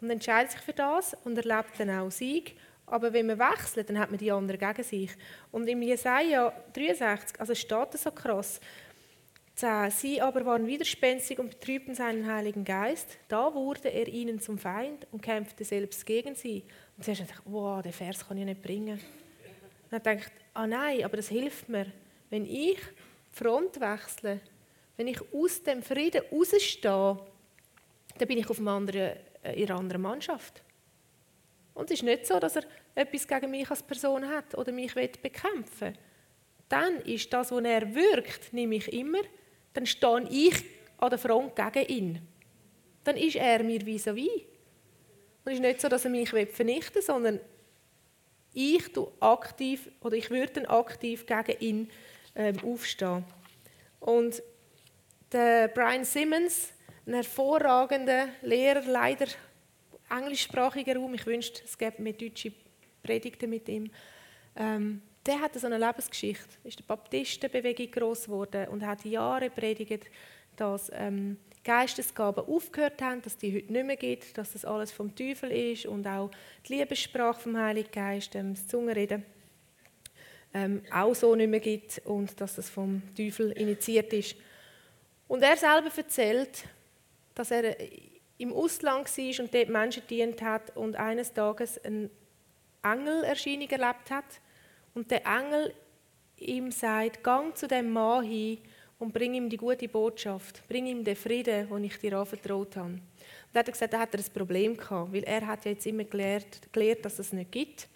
und 0.00 0.10
entscheidet 0.10 0.50
sich 0.50 0.60
für 0.60 0.72
das 0.72 1.16
und 1.24 1.36
erlebt 1.38 1.78
dann 1.78 1.90
auch 1.90 2.10
Sieg. 2.10 2.56
Aber 2.86 3.12
wenn 3.12 3.26
man 3.26 3.38
wechselt, 3.38 3.88
dann 3.88 3.98
hat 3.98 4.10
man 4.10 4.18
die 4.18 4.32
anderen 4.32 4.58
gegen 4.58 4.82
sich. 4.82 5.10
Und 5.52 5.68
im 5.68 5.80
Jesaja 5.80 6.52
63, 6.72 7.40
also 7.40 7.54
steht 7.54 7.94
das 7.94 8.02
so 8.02 8.10
krass, 8.10 8.60
10. 9.54 9.90
Sie 9.90 10.20
aber 10.20 10.44
waren 10.46 10.66
widerspenstig 10.66 11.38
und 11.38 11.50
betrübten 11.50 11.94
seinen 11.94 12.26
Heiligen 12.26 12.64
Geist. 12.64 13.18
Da 13.28 13.54
wurde 13.54 13.88
er 13.88 14.08
ihnen 14.08 14.40
zum 14.40 14.58
Feind 14.58 15.06
und 15.12 15.22
kämpfte 15.22 15.64
selbst 15.64 16.04
gegen 16.06 16.34
sie. 16.34 16.64
Und 16.96 17.04
zuerst 17.04 17.22
dachte 17.22 17.34
ich, 17.34 17.52
wow, 17.52 17.82
den 17.82 17.92
Vers 17.92 18.26
kann 18.26 18.38
ich 18.38 18.44
nicht 18.44 18.62
bringen. 18.62 18.98
Und 19.90 20.06
dann 20.06 20.18
ich, 20.18 20.24
ah 20.54 20.66
nein, 20.66 21.04
aber 21.04 21.18
das 21.18 21.28
hilft 21.28 21.68
mir. 21.68 21.86
Wenn 22.30 22.46
ich 22.46 22.78
Front 23.30 23.78
wechsle, 23.80 24.40
wenn 24.96 25.06
ich 25.06 25.20
aus 25.32 25.62
dem 25.62 25.82
Frieden 25.82 26.22
rausstehe, 26.32 27.18
dann 28.18 28.28
bin 28.28 28.38
ich 28.38 28.48
auf 28.48 28.60
anderen 28.66 29.16
äh, 29.42 29.54
in 29.54 29.68
einer 29.68 29.78
anderen 29.78 30.02
Mannschaft. 30.02 30.62
Und 31.74 31.90
es 31.90 31.98
ist 31.98 32.02
nicht 32.02 32.26
so, 32.26 32.38
dass 32.38 32.56
er 32.56 32.64
etwas 32.94 33.26
gegen 33.26 33.50
mich 33.50 33.70
als 33.70 33.82
Person 33.82 34.28
hat 34.28 34.54
oder 34.54 34.72
mich 34.72 34.94
bekämpfen 34.94 35.80
will. 35.80 35.92
Dann 36.68 36.96
ist 37.02 37.32
das, 37.32 37.50
was 37.50 37.64
er 37.64 37.94
wirkt, 37.94 38.52
nehme 38.52 38.76
ich 38.76 38.92
immer, 38.92 39.20
dann 39.74 39.86
stehe 39.86 40.28
ich 40.30 40.64
an 40.98 41.10
der 41.10 41.18
Front 41.18 41.56
gegen 41.56 41.88
ihn. 41.88 42.28
Dann 43.04 43.16
ist 43.16 43.36
er 43.36 43.62
mir 43.62 43.80
vis-à-vis. 43.80 44.28
-vis. 44.28 44.44
Und 45.44 45.52
es 45.52 45.54
ist 45.54 45.60
nicht 45.60 45.80
so, 45.80 45.88
dass 45.88 46.04
er 46.04 46.10
mich 46.10 46.30
vernichten 46.30 46.94
will, 46.94 47.02
sondern 47.02 47.40
ich 48.54 48.84
aktiv, 49.20 49.90
oder 50.00 50.16
ich 50.16 50.30
würde 50.30 50.52
dann 50.52 50.66
aktiv 50.66 51.26
gegen 51.26 51.60
ihn 51.60 51.90
ähm, 52.34 52.56
aufstehen. 52.64 53.24
Und 54.00 54.42
der 55.32 55.68
Brian 55.68 56.04
Simmons, 56.04 56.72
ein 57.06 57.14
hervorragender 57.14 58.28
Lehrer, 58.42 58.82
leider 58.86 59.26
englischsprachiger 60.10 60.96
Raum. 60.96 61.14
Ich 61.14 61.26
wünschte, 61.26 61.62
es 61.64 61.76
gäbe 61.76 62.02
mehr 62.02 62.12
deutsche 62.12 62.52
Predigten 63.02 63.50
mit 63.50 63.68
ihm. 63.68 63.90
Ähm, 64.54 65.02
der 65.26 65.40
hatte 65.40 65.58
so 65.58 65.66
eine 65.66 65.78
Lebensgeschichte. 65.78 66.56
Ist 66.64 66.78
der 66.78 66.84
Baptistenbewegung 66.84 67.90
groß 67.90 68.24
geworden 68.24 68.68
und 68.68 68.84
hat 68.84 69.04
Jahre 69.04 69.50
predigt, 69.50 70.06
dass 70.56 70.90
ähm, 70.94 71.38
Geistesgaben 71.64 72.44
aufgehört 72.44 73.00
haben, 73.00 73.22
dass 73.22 73.36
die 73.36 73.54
heute 73.54 73.72
nicht 73.72 73.86
mehr 73.86 73.96
gibt, 73.96 74.36
dass 74.36 74.52
das 74.52 74.64
alles 74.64 74.90
vom 74.90 75.14
Teufel 75.14 75.50
ist 75.52 75.86
und 75.86 76.06
auch 76.06 76.30
die 76.66 76.74
Liebessprache 76.74 77.40
vom 77.40 77.56
Heiligen 77.56 77.90
Geist, 77.92 78.34
ähm, 78.34 78.54
das 78.54 78.66
Zungenreden, 78.66 79.24
ähm, 80.54 80.82
auch 80.92 81.14
so 81.14 81.34
nicht 81.34 81.48
mehr 81.48 81.60
gibt 81.60 82.02
und 82.04 82.40
dass 82.40 82.56
das 82.56 82.68
vom 82.68 83.02
Teufel 83.16 83.52
initiiert 83.52 84.12
ist. 84.12 84.36
Und 85.28 85.42
er 85.42 85.56
selber 85.56 85.90
erzählt, 85.96 86.64
dass 87.34 87.52
er 87.52 87.76
im 88.38 88.52
Ausland 88.52 89.06
war 89.16 89.44
und 89.44 89.54
dort 89.54 89.68
Menschen 89.68 90.02
dient 90.10 90.42
hat 90.42 90.76
und 90.76 90.96
eines 90.96 91.32
Tages 91.32 91.82
eine 91.84 92.10
Engelerscheinung 92.82 93.70
erlebt 93.70 94.10
hat 94.10 94.24
und 94.94 95.10
der 95.10 95.24
Engel 95.26 95.74
ihm 96.36 96.70
sagt, 96.70 97.22
gang 97.22 97.56
zu 97.56 97.68
dem 97.68 97.90
Mann 97.92 98.24
hin 98.24 98.58
und 98.98 99.12
bring 99.12 99.34
ihm 99.34 99.48
die 99.48 99.56
gute 99.56 99.88
Botschaft, 99.88 100.66
bring 100.68 100.86
ihm 100.86 101.04
den 101.04 101.16
Frieden, 101.16 101.68
den 101.68 101.84
ich 101.84 101.98
dir 101.98 102.18
anvertraut 102.18 102.76
habe. 102.76 102.90
Und 102.90 103.00
er 103.52 103.60
hat 103.60 103.72
gesagt, 103.72 103.92
da 103.92 104.00
hat 104.00 104.14
er 104.14 104.20
ein 104.20 104.32
Problem 104.32 104.76
gehabt, 104.76 105.12
weil 105.12 105.24
er 105.24 105.46
hat 105.46 105.64
ja 105.64 105.72
jetzt 105.72 105.86
immer 105.86 106.04
gelernt, 106.04 106.60
gelernt 106.72 107.04
dass 107.04 107.18
es 107.18 107.32
nicht 107.32 107.52
gibt. 107.52 107.88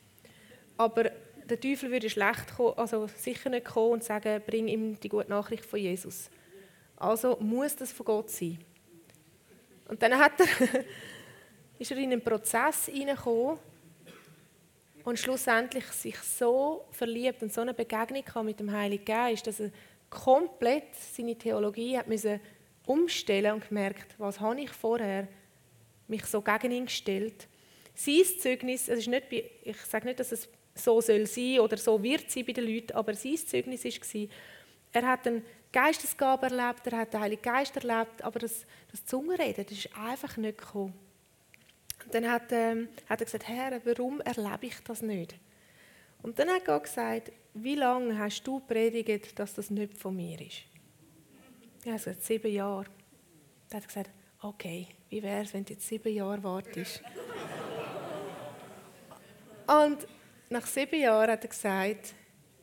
Aber 0.77 1.11
der 1.49 1.61
Teufel 1.61 1.91
würde 1.91 2.11
schlecht 2.11 2.57
kommen, 2.57 2.75
also 2.77 3.07
sicher 3.07 3.51
nicht 3.51 3.67
kommen 3.67 3.93
und 3.93 4.05
sagen, 4.05 4.43
bring 4.47 4.69
ihm 4.69 4.99
die 4.99 5.09
gute 5.09 5.31
Nachricht 5.31 5.65
von 5.65 5.79
Jesus. 5.79 6.29
Also 6.97 7.37
muss 7.41 7.77
das 7.77 7.93
von 7.93 8.07
Gott 8.07 8.31
sein. 8.31 8.59
Und 9.89 10.03
dann 10.03 10.19
hat 10.19 10.33
er, 10.41 10.47
ist 11.79 11.91
er 11.91 11.99
in 11.99 12.13
einen 12.13 12.23
Prozess 12.23 12.87
hineingekommen 12.87 13.59
und 15.07 15.21
schlussendlich 15.21 15.85
sich 15.93 16.19
so 16.19 16.85
verliebt 16.91 17.41
und 17.41 17.53
so 17.53 17.61
eine 17.61 17.73
Begegnung 17.73 18.25
mit 18.45 18.59
dem 18.59 18.73
Heiligen 18.73 19.05
Geist, 19.05 19.47
dass 19.47 19.61
er 19.61 19.71
komplett 20.11 20.97
seine 20.97 21.37
Theologie 21.37 21.97
hat 21.97 22.09
müssen 22.09 22.41
umstellen 22.87 23.53
und 23.53 23.69
gemerkt, 23.69 24.17
was 24.19 24.41
habe 24.41 24.61
ich 24.61 24.71
vorher 24.71 25.29
mich 26.09 26.25
so 26.27 26.43
gegen 26.43 26.73
ihn 26.73 26.87
gestellt. 26.87 27.47
Sein 27.95 28.25
Zeugnis, 28.41 28.89
es 28.89 28.99
ist 28.99 29.07
nicht, 29.07 29.31
ich 29.31 29.77
sage 29.77 30.07
nicht, 30.07 30.19
dass 30.19 30.33
es 30.33 30.49
so 30.75 31.01
soll 31.01 31.25
sein 31.27 31.61
oder 31.61 31.77
so 31.77 32.03
wird 32.03 32.29
sein 32.29 32.45
bei 32.45 32.53
den 32.53 32.67
Leuten, 32.67 32.97
aber 32.97 33.15
sein 33.15 33.37
Zeugnis 33.37 33.85
war, 33.85 34.29
er 34.93 35.07
hat 35.07 35.27
einen 35.29 35.45
Geistesgabe 35.71 36.47
erlebt, 36.47 36.85
er 36.85 36.99
hat 36.99 37.13
den 37.13 37.21
Heiligen 37.21 37.43
Geist 37.43 37.77
erlebt, 37.77 38.23
aber 38.23 38.41
das, 38.41 38.67
das 38.91 39.07
Zungenreden, 39.07 39.65
das 39.69 39.79
ist 39.79 39.97
einfach 39.97 40.37
nicht 40.37 40.59
gekommen. 40.59 41.06
Und 42.07 42.15
dann 42.15 42.31
hat, 42.31 42.53
ähm, 42.53 42.89
hat 43.09 43.21
er 43.21 43.25
gesagt, 43.25 43.49
Herr, 43.49 43.81
warum 43.85 44.21
erlebe 44.21 44.67
ich 44.67 44.79
das 44.85 45.03
nicht? 45.03 45.35
Und 46.23 46.39
dann 46.39 46.49
hat 46.51 46.65
Gott 46.65 46.85
gesagt, 46.85 47.33
wie 47.55 47.75
lange 47.75 48.17
hast 48.17 48.45
du 48.45 48.61
predigt, 48.61 49.37
dass 49.37 49.55
das 49.55 49.71
nicht 49.71 49.99
von 49.99 50.15
mir 50.15 50.41
ist? 50.41 50.63
Ich 51.81 51.87
habe 51.87 51.97
gesagt, 51.97 52.23
sieben 52.23 52.53
Jahre. 52.53 52.87
Dann 53.69 53.79
hat 53.79 53.85
er 53.85 53.87
gesagt, 53.89 54.11
okay, 54.41 54.87
wie 55.09 55.21
wäre 55.21 55.43
es, 55.43 55.53
wenn 55.53 55.65
du 55.65 55.73
jetzt 55.73 55.89
sieben 55.89 56.15
Jahre 56.15 56.43
wartest? 56.45 57.03
und 59.67 60.07
nach 60.49 60.67
sieben 60.67 61.01
Jahren 61.01 61.31
hat 61.33 61.43
er 61.43 61.49
gesagt, 61.49 62.15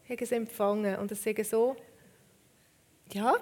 ich 0.05 0.09
habe 0.09 0.23
es 0.23 0.31
empfangen 0.31 0.95
und 0.99 1.11
es 1.11 1.21
sei 1.21 1.43
so, 1.43 1.75
ja, 3.11 3.35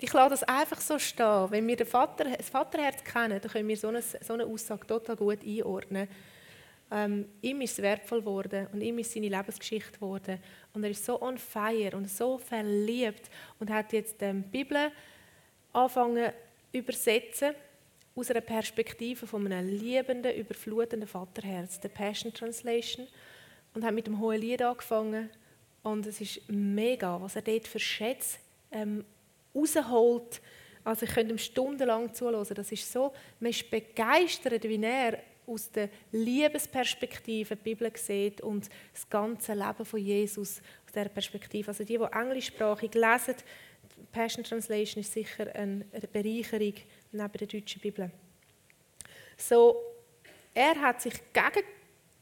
ich 0.00 0.12
lasse 0.12 0.30
das 0.30 0.42
einfach 0.44 0.80
so 0.80 0.98
stehen. 0.98 1.50
Wenn 1.50 1.66
wir 1.66 1.76
den 1.76 1.86
Vater, 1.86 2.24
das 2.24 2.48
Vaterherz 2.48 3.02
kennen, 3.02 3.40
dann 3.40 3.50
können 3.50 3.68
wir 3.68 3.76
so 3.76 3.88
eine, 3.88 4.00
so 4.00 4.32
eine 4.32 4.46
Aussage 4.46 4.86
total 4.86 5.16
gut 5.16 5.44
einordnen. 5.44 6.08
Ähm, 6.90 7.26
ihm 7.42 7.60
ist 7.60 7.72
es 7.72 7.82
wertvoll 7.82 8.20
geworden 8.20 8.66
und 8.72 8.80
ihm 8.80 8.98
ist 8.98 9.12
seine 9.12 9.28
Lebensgeschichte 9.28 9.92
geworden. 9.92 10.38
Und 10.72 10.84
er 10.84 10.90
ist 10.90 11.04
so 11.04 11.20
on 11.20 11.36
fire 11.36 11.96
und 11.96 12.08
so 12.08 12.38
verliebt 12.38 13.28
und 13.58 13.70
hat 13.70 13.92
jetzt 13.92 14.22
ähm, 14.22 14.44
die 14.44 14.58
Bibel 14.58 14.90
angefangen 15.72 16.32
übersetzen 16.72 17.54
aus 18.14 18.30
einer 18.30 18.40
Perspektive 18.40 19.26
von 19.26 19.46
einem 19.46 19.68
liebenden, 19.68 20.34
überflutenden 20.34 21.08
Vaterherz, 21.08 21.78
der 21.80 21.88
Passion 21.88 22.32
Translation, 22.32 23.06
und 23.74 23.84
hat 23.84 23.94
mit 23.94 24.06
dem 24.06 24.18
Hohen 24.18 24.40
Lied 24.40 24.62
angefangen. 24.62 25.30
Und 25.82 26.06
es 26.06 26.20
ist 26.20 26.48
mega, 26.48 27.20
was 27.20 27.36
er 27.36 27.42
dort 27.42 27.68
für 27.68 27.78
Schätze 27.78 28.38
ähm, 28.72 29.04
rausholt. 29.58 30.40
Also 30.84 31.04
ich 31.04 31.12
könnte 31.12 31.34
ihm 31.34 31.38
stundenlang 31.38 32.12
zuhören. 32.14 32.46
Das 32.54 32.72
ist 32.72 32.90
so, 32.90 33.12
man 33.40 33.50
ist 33.50 33.70
begeistert, 33.70 34.64
wie 34.64 34.82
er 34.82 35.18
aus 35.46 35.70
der 35.70 35.88
Liebesperspektive 36.12 37.56
die 37.56 37.62
Bibel 37.62 37.90
sieht 37.96 38.40
und 38.40 38.68
das 38.92 39.08
ganze 39.08 39.54
Leben 39.54 39.84
von 39.84 40.00
Jesus 40.00 40.60
aus 40.84 40.92
dieser 40.92 41.08
Perspektive. 41.08 41.68
Also 41.68 41.84
die, 41.84 41.98
die 41.98 42.04
englischsprachig 42.04 42.94
lesen, 42.94 43.34
Passion 44.12 44.44
Translation 44.44 45.00
ist 45.00 45.12
sicher 45.12 45.52
eine 45.54 45.84
Bereicherung 46.12 46.74
neben 47.12 47.32
der 47.32 47.46
deutschen 47.46 47.80
Bibel. 47.80 48.10
So, 49.36 49.76
er 50.54 50.80
hat 50.80 51.00
sich 51.00 51.14
gegen 51.32 51.66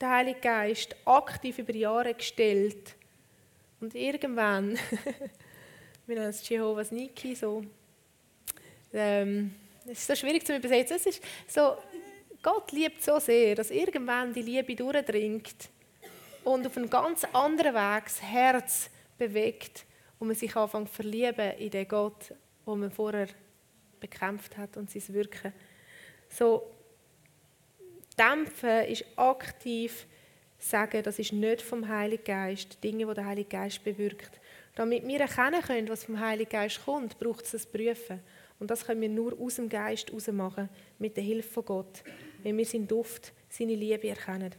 den 0.01 0.09
Heiligen 0.09 0.41
Geist 0.41 0.95
aktiv 1.05 1.59
über 1.59 1.75
Jahre 1.75 2.15
gestellt 2.15 2.95
und 3.81 3.95
irgendwann 3.95 4.79
wir 6.07 6.15
nennen 6.15 6.31
es 6.31 6.49
Jehovah's 6.49 6.93
Niki, 6.93 7.35
so. 7.35 7.65
Ähm, 8.93 9.55
es 9.85 9.99
ist 9.99 10.07
so 10.07 10.15
schwierig 10.15 10.47
zu 10.47 10.57
übersetzen. 10.57 10.97
Es 10.97 11.07
ist 11.07 11.23
so, 11.49 11.77
Gott 12.43 12.71
liebt 12.73 13.03
so 13.03 13.19
sehr, 13.19 13.55
dass 13.55 13.71
irgendwann 13.71 14.33
die 14.33 14.43
Liebe 14.43 14.75
durchdringt 14.75 15.69
und 16.45 16.67
auf 16.67 16.77
einen 16.77 16.89
ganz 16.89 17.25
anderen 17.33 17.75
Weg 17.75 18.05
das 18.05 18.23
Herz 18.23 18.91
bewegt 19.19 19.85
und 20.19 20.29
man 20.29 20.37
sich 20.37 20.55
anfängt 20.55 20.89
zu 20.89 20.95
verlieben 20.95 21.53
in 21.59 21.71
den 21.71 21.89
Gott, 21.89 22.31
den 22.67 22.79
man 22.79 22.91
vorher 22.91 23.29
bekämpft 23.99 24.57
hat 24.57 24.77
und 24.77 24.91
sein 24.91 25.03
Wirken. 25.15 25.53
So, 26.29 26.71
dämpfen 28.17 28.85
ist 28.87 29.05
aktiv 29.17 30.07
sagen, 30.59 31.03
das 31.03 31.19
ist 31.19 31.33
nicht 31.33 31.63
vom 31.63 31.89
Heiligen 31.89 32.25
Geist, 32.25 32.83
Dinge, 32.83 33.07
die 33.07 33.15
der 33.15 33.27
Heilige 33.27 33.49
Geist 33.49 33.85
bewirkt. 33.85 34.41
Damit 34.77 35.09
wir 35.09 35.21
erkennen 35.21 35.63
können, 35.63 35.89
was 35.89 36.05
vom 36.05 36.21
Heiligen 36.21 36.51
Geist 36.51 36.85
kommt, 36.85 37.19
braucht 37.19 37.47
es 37.47 37.53
das 37.53 37.67
Prüfen. 37.67 38.21
Und 38.59 38.71
das 38.71 38.85
können 38.85 39.01
wir 39.01 39.09
nur 39.09 39.39
aus 39.41 39.57
dem 39.57 39.71
Geist 39.71 40.09
heraus 40.09 40.29
machen, 40.29 40.69
mit 40.99 41.17
der 41.17 41.25
Hilfe 41.25 41.49
von 41.49 41.65
Gott, 41.65 42.05
wenn 42.43 42.57
wir 42.59 42.65
seinen 42.67 42.87
Duft, 42.87 43.33
seine 43.49 43.75
Liebe 43.75 44.09
erkennen. 44.09 44.55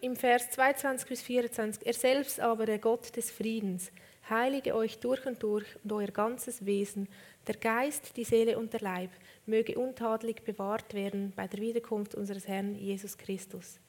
Im 0.00 0.16
Vers 0.16 0.50
22 0.50 1.08
bis 1.08 1.22
24, 1.22 1.86
er 1.86 1.94
selbst 1.94 2.40
aber, 2.40 2.66
der 2.66 2.80
Gott 2.80 3.16
des 3.16 3.30
Friedens, 3.30 3.92
heilige 4.28 4.74
euch 4.74 4.98
durch 4.98 5.24
und 5.26 5.42
durch 5.42 5.66
und 5.82 5.92
euer 5.92 6.08
ganzes 6.08 6.64
Wesen, 6.64 7.08
der 7.46 7.56
Geist, 7.56 8.16
die 8.16 8.24
Seele 8.24 8.58
und 8.58 8.72
der 8.72 8.80
Leib, 8.80 9.10
möge 9.46 9.78
untadelig 9.78 10.42
bewahrt 10.42 10.94
werden 10.94 11.32
bei 11.34 11.46
der 11.46 11.60
Wiederkunft 11.60 12.14
unseres 12.14 12.46
Herrn 12.46 12.74
Jesus 12.74 13.18
Christus. 13.18 13.80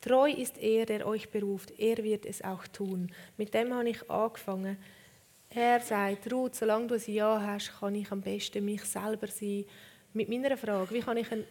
Treu 0.00 0.30
ist 0.30 0.56
er, 0.58 0.86
der 0.86 1.06
euch 1.06 1.28
beruft, 1.28 1.72
er 1.78 1.98
wird 2.02 2.24
es 2.24 2.42
auch 2.42 2.66
tun. 2.68 3.12
Mit 3.36 3.52
dem 3.52 3.74
habe 3.74 3.90
ich 3.90 4.10
angefangen. 4.10 4.78
Er 5.50 5.80
sagt, 5.80 6.32
Ruth, 6.32 6.54
solange 6.54 6.86
du 6.86 6.94
ein 6.94 7.02
Ja 7.06 7.42
hast, 7.44 7.80
kann 7.80 7.94
ich 7.94 8.10
am 8.10 8.22
besten 8.22 8.64
mich 8.64 8.84
selber 8.84 9.26
sein. 9.26 9.64
Mit 10.14 10.28
meiner 10.28 10.56
Frage, 10.56 10.94
wie 10.94 11.00
kann 11.00 11.16
ich 11.16 11.30
einen 11.30 11.44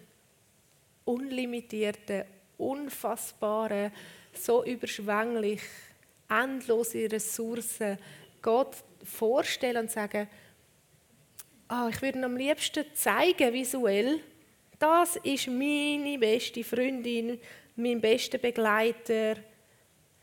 unlimitierten, 1.06 2.24
unfassbaren, 2.58 3.92
so 4.34 4.64
überschwänglich, 4.64 5.62
endlose 6.30 7.12
Ressourcen 7.12 7.98
Gott 8.42 8.76
vorstellen 9.04 9.78
und 9.78 9.92
sagen, 9.92 10.28
oh, 11.70 11.88
ich 11.90 12.02
würde 12.02 12.24
am 12.24 12.36
liebsten 12.36 12.86
zeigen, 12.94 13.54
visuell, 13.54 14.20
das 14.80 15.18
ist 15.18 15.48
meine 15.48 16.18
beste 16.18 16.64
Freundin, 16.64 17.40
mein 17.76 18.02
bester 18.02 18.38
Begleiter. 18.38 19.36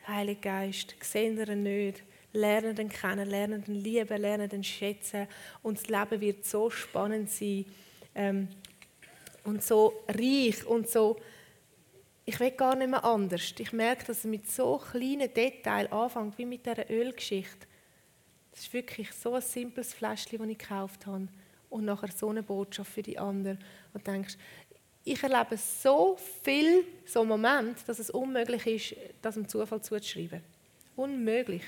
Heiliger 0.06 0.40
Geist, 0.40 0.94
sehen 1.02 1.38
ihn 1.38 1.62
nicht, 1.62 2.02
lernen 2.32 2.76
ihn 2.78 2.88
kennen, 2.88 3.28
lernen 3.28 3.64
ihn 3.66 3.74
lieben, 3.74 4.20
lernen 4.20 4.50
ihn 4.50 4.64
schätzen. 4.64 5.26
Und 5.62 5.78
das 5.78 5.88
Leben 5.88 6.20
wird 6.20 6.44
so 6.44 6.70
spannend 6.70 7.30
sein 7.30 7.66
ähm, 8.14 8.48
und 9.44 9.62
so 9.62 10.04
reich 10.08 10.64
und 10.66 10.88
so. 10.88 11.16
Ich 12.24 12.40
will 12.40 12.52
gar 12.52 12.76
nicht 12.76 12.90
mehr 12.90 13.04
anders. 13.04 13.54
Ich 13.58 13.72
merke, 13.72 14.06
dass 14.06 14.18
es 14.18 14.24
mit 14.24 14.50
so 14.50 14.78
kleinen 14.78 15.32
Details 15.32 15.92
anfängt, 15.92 16.38
wie 16.38 16.46
mit 16.46 16.66
dieser 16.66 16.90
Ölgeschichte. 16.90 17.66
Das 18.56 18.64
ist 18.64 18.72
wirklich 18.72 19.12
so 19.12 19.34
ein 19.34 19.42
simples 19.42 19.92
Fläschchen, 19.92 20.38
das 20.38 20.48
ich 20.48 20.58
gekauft 20.58 21.04
habe. 21.04 21.28
Und 21.68 21.84
nachher 21.84 22.10
so 22.10 22.30
eine 22.30 22.42
Botschaft 22.42 22.90
für 22.90 23.02
die 23.02 23.18
anderen. 23.18 23.58
Und 23.92 24.06
denkst, 24.06 24.38
ich 25.04 25.22
erlebe 25.22 25.58
so 25.58 26.16
viel 26.42 26.84
so 27.04 27.22
Momente, 27.22 27.84
dass 27.86 27.98
es 27.98 28.08
unmöglich 28.08 28.66
ist, 28.66 28.96
das 29.20 29.34
dem 29.34 29.46
Zufall 29.46 29.82
zuzuschreiben. 29.82 30.42
Unmöglich. 30.96 31.64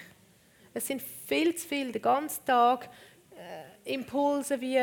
Es 0.72 0.86
sind 0.86 1.02
viel 1.02 1.54
zu 1.54 1.68
viele, 1.68 1.92
den 1.92 2.00
ganzen 2.00 2.44
Tag 2.46 2.88
äh, 3.36 3.92
Impulse 3.92 4.58
wie, 4.58 4.78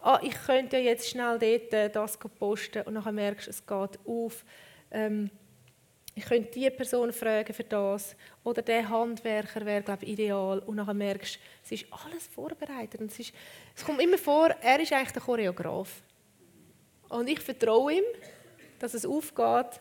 ah, 0.00 0.18
ich 0.22 0.34
könnte 0.46 0.78
ja 0.78 0.82
jetzt 0.82 1.08
schnell 1.08 1.38
dort 1.38 1.72
äh, 1.72 1.88
das 1.88 2.18
posten 2.18 2.82
und 2.82 2.94
nachher 2.94 3.12
merkst 3.12 3.46
du, 3.46 3.50
es 3.50 3.64
geht 3.64 4.00
auf. 4.04 4.44
Ähm, 4.90 5.30
ich 6.16 6.24
könnte 6.24 6.50
diese 6.50 6.70
Person 6.70 7.12
fragen 7.12 7.52
für 7.52 7.62
das. 7.62 8.16
Oder 8.42 8.62
der 8.62 8.88
Handwerker 8.88 9.66
wäre 9.66 9.82
glaube 9.82 10.06
ich, 10.06 10.12
ideal. 10.12 10.60
Und 10.60 10.78
dann 10.78 10.96
merkst 10.96 11.36
du, 11.36 11.40
es 11.62 11.72
ist 11.72 11.92
alles 11.92 12.26
vorbereitet. 12.26 13.02
Und 13.02 13.12
es, 13.12 13.18
ist, 13.20 13.34
es 13.76 13.84
kommt 13.84 14.00
immer 14.00 14.16
vor, 14.16 14.48
er 14.48 14.80
ist 14.80 14.94
eigentlich 14.94 15.12
der 15.12 15.20
Choreograf. 15.20 16.02
Und 17.10 17.28
ich 17.28 17.38
vertraue 17.40 17.96
ihm, 17.96 18.04
dass 18.78 18.94
es 18.94 19.04
aufgeht, 19.04 19.78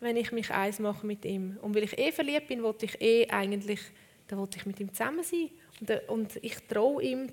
wenn 0.00 0.16
ich 0.16 0.32
mich 0.32 0.50
eins 0.50 0.78
mache 0.78 1.06
mit 1.06 1.22
ihm. 1.26 1.58
Und 1.60 1.74
weil 1.76 1.84
ich 1.84 1.98
eh 1.98 2.12
verliebt 2.12 2.48
bin, 2.48 2.62
wollte 2.62 2.86
ich 2.86 2.98
eh 3.02 3.28
eigentlich, 3.28 3.80
dann 4.26 4.38
wollte 4.38 4.56
ich 4.56 4.64
mit 4.64 4.80
ihm 4.80 4.90
zusammen 4.90 5.22
sein. 5.22 5.50
Und, 5.80 5.90
äh, 5.90 6.00
und 6.08 6.36
ich 6.42 6.56
traue 6.66 7.02
ihm, 7.02 7.30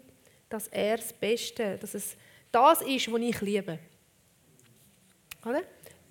dass 0.49 0.67
er 0.67 0.97
das 0.97 1.13
Beste, 1.13 1.77
dass 1.77 1.93
es 1.93 2.17
das 2.51 2.81
ist, 2.81 3.09
was 3.09 3.21
ich 3.21 3.39
liebe. 3.39 3.79
Oder? 5.45 5.61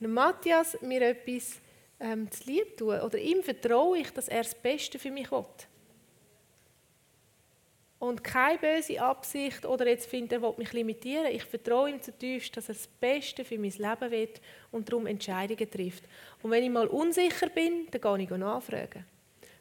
Matthias 0.01 0.81
mir 0.81 1.03
etwas 1.03 1.61
ähm, 2.01 2.31
zu 2.31 2.45
lieb 2.45 2.77
tun 2.77 3.01
oder 3.01 3.19
ihm 3.19 3.43
vertraue 3.43 3.99
ich, 3.99 4.11
dass 4.11 4.29
er 4.29 4.43
das 4.43 4.55
Beste 4.55 4.99
für 4.99 5.11
mich 5.11 5.31
will. 5.31 5.45
Und 7.99 8.23
keine 8.23 8.59
böse 8.59 9.01
Absicht 9.01 9.65
oder 9.65 9.89
jetzt 9.89 10.07
findet 10.07 10.33
er, 10.33 10.43
will 10.43 10.55
mich 10.59 10.73
limitieren. 10.75 11.27
Ich 11.33 11.45
vertraue 11.45 11.91
ihm 11.91 12.03
zutiefst, 12.03 12.55
dass 12.57 12.69
er 12.69 12.75
das 12.75 12.87
Beste 12.87 13.43
für 13.43 13.59
mein 13.59 13.71
Leben 13.71 14.11
will 14.11 14.29
und 14.71 14.89
darum 14.89 15.07
Entscheidungen 15.07 15.71
trifft. 15.71 16.05
Und 16.43 16.51
wenn 16.51 16.63
ich 16.63 16.71
mal 16.71 16.87
unsicher 16.89 17.49
bin, 17.49 17.89
dann 17.91 18.01
gehe 18.01 18.25
ich 18.25 18.31
nachfragen. 18.31 19.07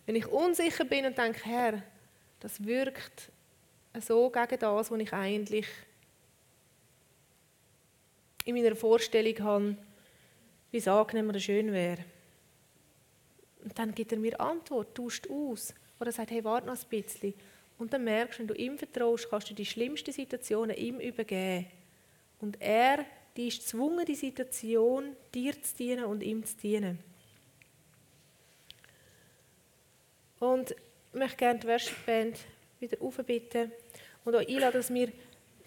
Wenn 0.06 0.18
ich 0.18 0.28
unsicher 0.28 0.84
bin 0.84 1.06
und 1.06 1.18
denke, 1.18 1.46
Herr, 1.46 1.82
das 2.42 2.64
wirkt 2.64 3.32
so 4.02 4.30
gegen 4.30 4.60
das, 4.60 4.92
was 4.92 5.00
ich 5.00 5.14
eigentlich 5.14 5.68
in 8.44 8.56
meiner 8.56 8.76
Vorstellung 8.76 9.40
habe, 9.40 9.78
wie 10.72 10.78
es 10.78 10.88
angenehm 10.90 11.30
oder 11.30 11.40
schön 11.40 11.72
wäre 11.72 12.04
und 13.66 13.78
dann 13.80 13.93
gibt 13.95 14.11
er 14.11 14.20
mir 14.20 14.39
Antwort, 14.39 14.95
tauscht 14.95 15.28
aus. 15.28 15.74
Oder 15.99 16.11
sagt, 16.11 16.30
hey, 16.30 16.43
warte 16.43 16.68
noch 16.68 16.78
ein 16.78 16.88
bisschen. 16.88 17.34
Und 17.80 17.91
dann 17.91 18.03
merkst 18.03 18.38
du, 18.38 18.41
wenn 18.41 18.47
du 18.47 18.53
ihm 18.53 18.78
vertraust, 18.78 19.28
kannst 19.30 19.49
du 19.49 19.55
die 19.55 19.66
schlimmsten 19.66 20.13
Situationen 20.13 20.78
ihm 20.78 20.99
übergeben. 20.99 21.66
Und 22.39 22.61
er, 22.61 23.05
die 23.36 23.47
ist 23.47 23.61
gezwungen, 23.61 24.05
die 24.05 24.16
Situation 24.16 25.16
dir 25.34 25.59
zu 25.61 25.76
dienen 25.76 26.05
und 26.05 26.22
ihm 26.22 26.45
zu 26.45 26.55
dienen. 26.57 26.99
Und 30.39 30.72
ich 30.72 31.20
möchte 31.20 31.38
gerne 31.38 31.59
die 31.59 31.68
Worship 31.68 32.05
Band 32.05 32.38
wieder 32.80 33.01
aufbitten 33.01 33.72
und 34.26 34.36
euch 34.36 34.47
einladen, 34.47 34.74
dass 34.74 34.93
wir 34.93 35.11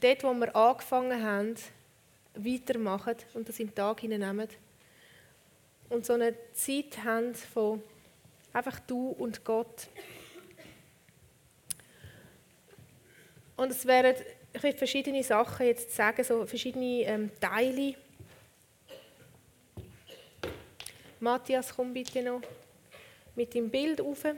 dort, 0.01 0.23
wo 0.23 0.33
wir 0.35 0.55
angefangen 0.55 1.21
haben, 1.21 1.55
weitermachen 2.35 3.17
und 3.35 3.49
das 3.49 3.57
den 3.57 3.75
Tag 3.75 4.01
hineinnehmen. 4.01 4.49
Und 5.89 6.05
so 6.05 6.13
eine 6.15 6.35
Zeit 6.53 7.03
haben 7.05 7.35
von 7.35 7.83
einfach 8.53 8.79
du 8.81 9.11
und 9.11 9.45
Gott. 9.45 9.89
Und 13.57 13.71
es 13.71 13.87
wären 13.87 14.15
ich 14.53 14.63
will 14.63 14.73
verschiedene 14.73 15.23
Sachen 15.23 15.67
jetzt 15.67 15.95
sagen, 15.95 16.25
so 16.25 16.47
verschiedene 16.47 17.03
ähm, 17.03 17.31
Teile. 17.41 17.95
Matthias, 21.21 21.75
komm 21.75 21.93
bitte 21.93 22.23
noch 22.23 22.41
mit 23.35 23.53
dem 23.55 23.71
Bild 23.71 24.01
rauf. 24.01 24.25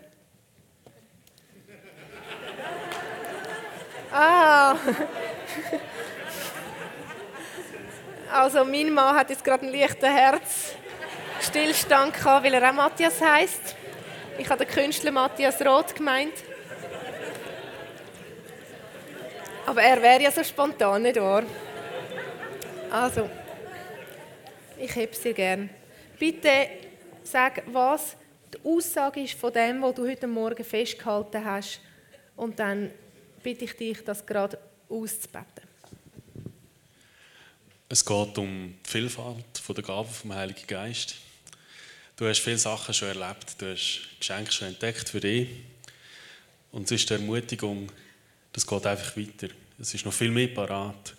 ah! 4.13 4.77
also 8.33 8.65
mein 8.65 8.93
Mann 8.93 9.17
hat 9.17 9.31
jetzt 9.31 9.45
gerade 9.45 9.65
einen 9.65 9.75
leichten 9.75 10.05
Herzstillstand 11.51 12.15
gehabt, 12.15 12.45
weil 12.45 12.55
er 12.55 12.71
auch 12.71 12.75
Matthias 12.75 13.21
heißt. 13.21 13.75
Ich 14.39 14.49
habe 14.49 14.65
den 14.65 14.73
Künstler 14.73 15.11
Matthias 15.11 15.61
Roth 15.61 15.97
gemeint. 15.97 16.35
Aber 19.67 19.83
er 19.83 20.01
wäre 20.01 20.23
ja 20.23 20.31
so 20.31 20.45
spontan, 20.45 21.03
nicht 21.03 21.21
wahr? 21.21 21.43
Also, 22.89 23.29
ich 24.79 24.95
habe 24.95 25.09
dir 25.09 25.35
gern. 25.35 25.71
Bitte 26.21 26.69
sag, 27.25 27.65
was 27.67 28.17
die 28.55 28.69
Aussage 28.69 29.21
ist 29.23 29.35
von 29.35 29.53
dem, 29.53 29.83
was 29.83 29.95
du 29.95 30.07
heute 30.07 30.29
Morgen 30.29 30.65
festgehalten 30.65 31.45
hast. 31.45 31.81
Und 32.37 32.61
dann 32.61 32.93
bitte 33.43 33.65
ich 33.65 33.77
dich, 33.77 34.05
das 34.05 34.25
gerade 34.25 34.57
auszubeten. 34.89 35.69
Es 37.89 38.05
geht 38.05 38.39
um 38.39 38.79
die 38.87 38.89
Vielfalt 38.89 39.45
der 39.77 39.83
Gaben 39.83 40.09
vom 40.09 40.33
Heiligen 40.33 40.67
Geist. 40.69 41.17
Du 42.21 42.29
hast 42.29 42.41
viele 42.41 42.59
Sachen 42.59 42.93
schon 42.93 43.09
erlebt, 43.09 43.55
du 43.57 43.73
hast 43.73 44.03
Geschenke 44.19 44.53
schon 44.53 44.69
entdeckt 44.69 45.09
für 45.09 45.21
dich. 45.21 45.49
Und 46.71 46.85
es 46.85 46.91
ist 46.91 47.09
die 47.09 47.15
Ermutigung, 47.15 47.91
das 48.53 48.67
geht 48.67 48.87
einfach 48.87 49.17
weiter. 49.17 49.49
Es 49.79 49.95
ist 49.95 50.05
noch 50.05 50.13
viel 50.13 50.31
mehr 50.31 50.49
parat. 50.49 51.15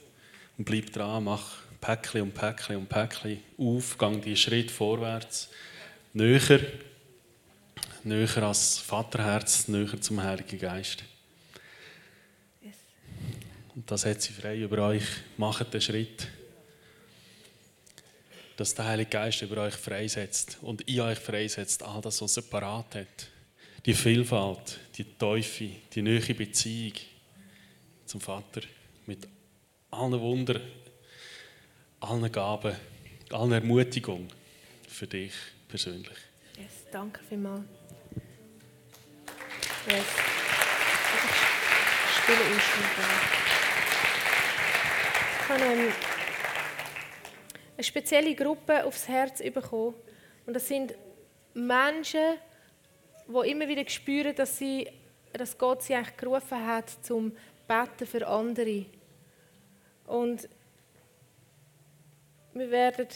Und 0.60 0.66
bleib 0.66 0.94
dran, 0.94 1.24
mach 1.24 1.64
Päckchen 1.82 2.22
und 2.22 2.36
Päckchen 2.36 2.76
und 2.76 2.88
Päckchen 2.88 3.40
auf, 3.58 3.98
gang 3.98 4.22
die 4.22 4.38
Schritt 4.38 4.70
vorwärts, 4.70 5.50
näher, 6.14 6.60
näher 8.04 8.44
als 8.44 8.78
Vaterherz, 8.78 9.70
näher 9.70 10.00
zum 10.00 10.22
Heiligen 10.22 10.60
Geist. 10.60 11.04
Und 13.74 13.90
das 13.90 14.06
hat 14.06 14.22
sie 14.22 14.34
frei 14.34 14.60
über 14.60 14.90
euch. 14.90 15.08
Macht 15.36 15.74
den 15.74 15.82
Schritt, 15.82 16.28
dass 18.58 18.76
der 18.76 18.86
Heilige 18.86 19.10
Geist 19.10 19.42
über 19.42 19.64
euch 19.64 19.76
freisetzt 19.76 20.58
und 20.62 20.82
in 20.82 21.02
euch 21.02 21.20
freisetzt, 21.20 21.84
all 21.84 22.02
das, 22.02 22.22
was 22.22 22.38
er 22.38 22.44
parat 22.44 22.96
hat. 22.96 23.28
Die 23.86 23.94
Vielfalt, 23.94 24.80
die 24.96 25.06
Teufel, 25.18 25.72
die 25.94 26.02
neue 26.02 26.20
Beziehung 26.20 26.94
zum 28.06 28.22
Vater 28.22 28.62
mit 29.06 29.28
allen 29.90 30.20
Wunder, 30.20 30.60
allen 32.00 32.32
Gaben, 32.32 32.76
allen 33.32 33.52
Ermutigungen 33.52 34.28
für 34.88 35.08
dich 35.08 35.34
persönlich. 35.68 36.18
Yes, 36.58 36.86
danke 36.92 37.22
vielmals. 37.28 37.64
Yes. 39.88 40.06
Ich 42.08 42.18
spiele 42.18 42.44
Instrumente. 42.54 43.02
Ich 45.40 45.50
habe 45.50 45.64
eine, 45.64 46.11
eine 47.82 47.88
spezielle 47.88 48.36
Gruppe 48.36 48.86
aufs 48.86 49.08
Herz 49.08 49.42
bekommen. 49.42 49.96
Und 50.46 50.54
das 50.54 50.68
sind 50.68 50.94
Menschen, 51.56 52.38
die 53.28 53.50
immer 53.50 53.68
wieder 53.68 53.90
spüren, 53.90 54.36
dass, 54.36 54.58
sie, 54.58 54.88
dass 55.34 55.58
Gott 55.58 55.82
sie 55.82 55.96
eigentlich 55.96 56.16
gerufen 56.16 56.66
hat, 56.66 56.90
zum 57.02 57.32
beten 57.68 58.06
für 58.06 58.28
andere. 58.28 58.86
Und 60.06 60.48
wir 62.54 62.70
werden, 62.70 63.08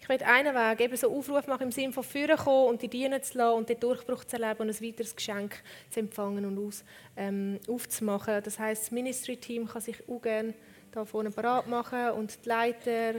ich 0.00 0.08
werde 0.08 0.26
einen 0.26 0.54
Weg, 0.54 0.80
eben 0.80 0.96
so 0.96 1.10
Aufruf 1.14 1.46
machen 1.46 1.64
im 1.64 1.72
Sinne 1.72 1.92
von 1.92 2.04
Führen 2.04 2.36
kommen 2.38 2.68
und 2.68 2.80
die 2.80 2.88
dienen 2.88 3.22
zu 3.22 3.36
lassen 3.36 3.58
und 3.58 3.68
den 3.68 3.78
Durchbruch 3.78 4.24
zu 4.24 4.40
erleben 4.40 4.62
und 4.62 4.68
ein 4.70 4.86
weiteres 4.86 5.14
Geschenk 5.14 5.62
zu 5.90 6.00
empfangen 6.00 6.46
und 6.46 6.66
aus, 6.66 6.82
ähm, 7.16 7.60
aufzumachen. 7.68 8.42
Das 8.42 8.58
heißt, 8.58 8.84
das 8.84 8.90
Ministry-Team 8.90 9.66
kann 9.66 9.82
sich 9.82 9.96
auch 10.08 10.22
gerne 10.22 10.54
da 10.92 11.04
vorne 11.04 11.30
bereit 11.30 11.66
machen 11.66 12.10
und 12.12 12.44
die 12.44 12.48
Leiter 12.48 13.14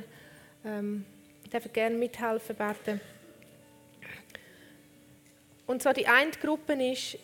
ähm, 0.66 1.05
dürfen 1.51 1.74
gerne 1.74 1.95
mithelfen 1.95 2.55
beten. 2.55 3.01
Und 5.66 5.82
zwar 5.82 5.93
die 5.93 6.07
eine 6.07 6.32
Gruppe 6.32 6.74
ist, 6.74 7.18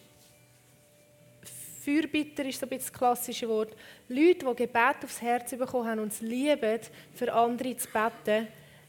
Fürbitter 1.81 2.45
ist 2.45 2.59
so 2.59 2.65
ein 2.65 2.69
bisschen 2.69 2.91
das 2.91 2.93
klassische 2.93 3.49
Wort. 3.49 3.75
Leute, 4.07 4.45
die 4.45 4.55
Gebet 4.55 5.03
aufs 5.03 5.21
Herz 5.21 5.51
bekommen 5.55 5.87
haben 5.87 5.99
und 5.99 6.11
es 6.11 6.21
lieben, 6.21 6.79
für 7.13 7.33
andere 7.33 7.75
zu 7.77 7.87
beten, 7.89 8.47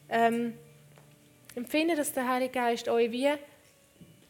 ähm, 0.09 0.55
empfinden, 1.55 1.97
dass 1.97 2.13
der 2.13 2.29
Heilige 2.29 2.53
Geist 2.53 2.89
euch 2.89 3.11
wie 3.11 3.31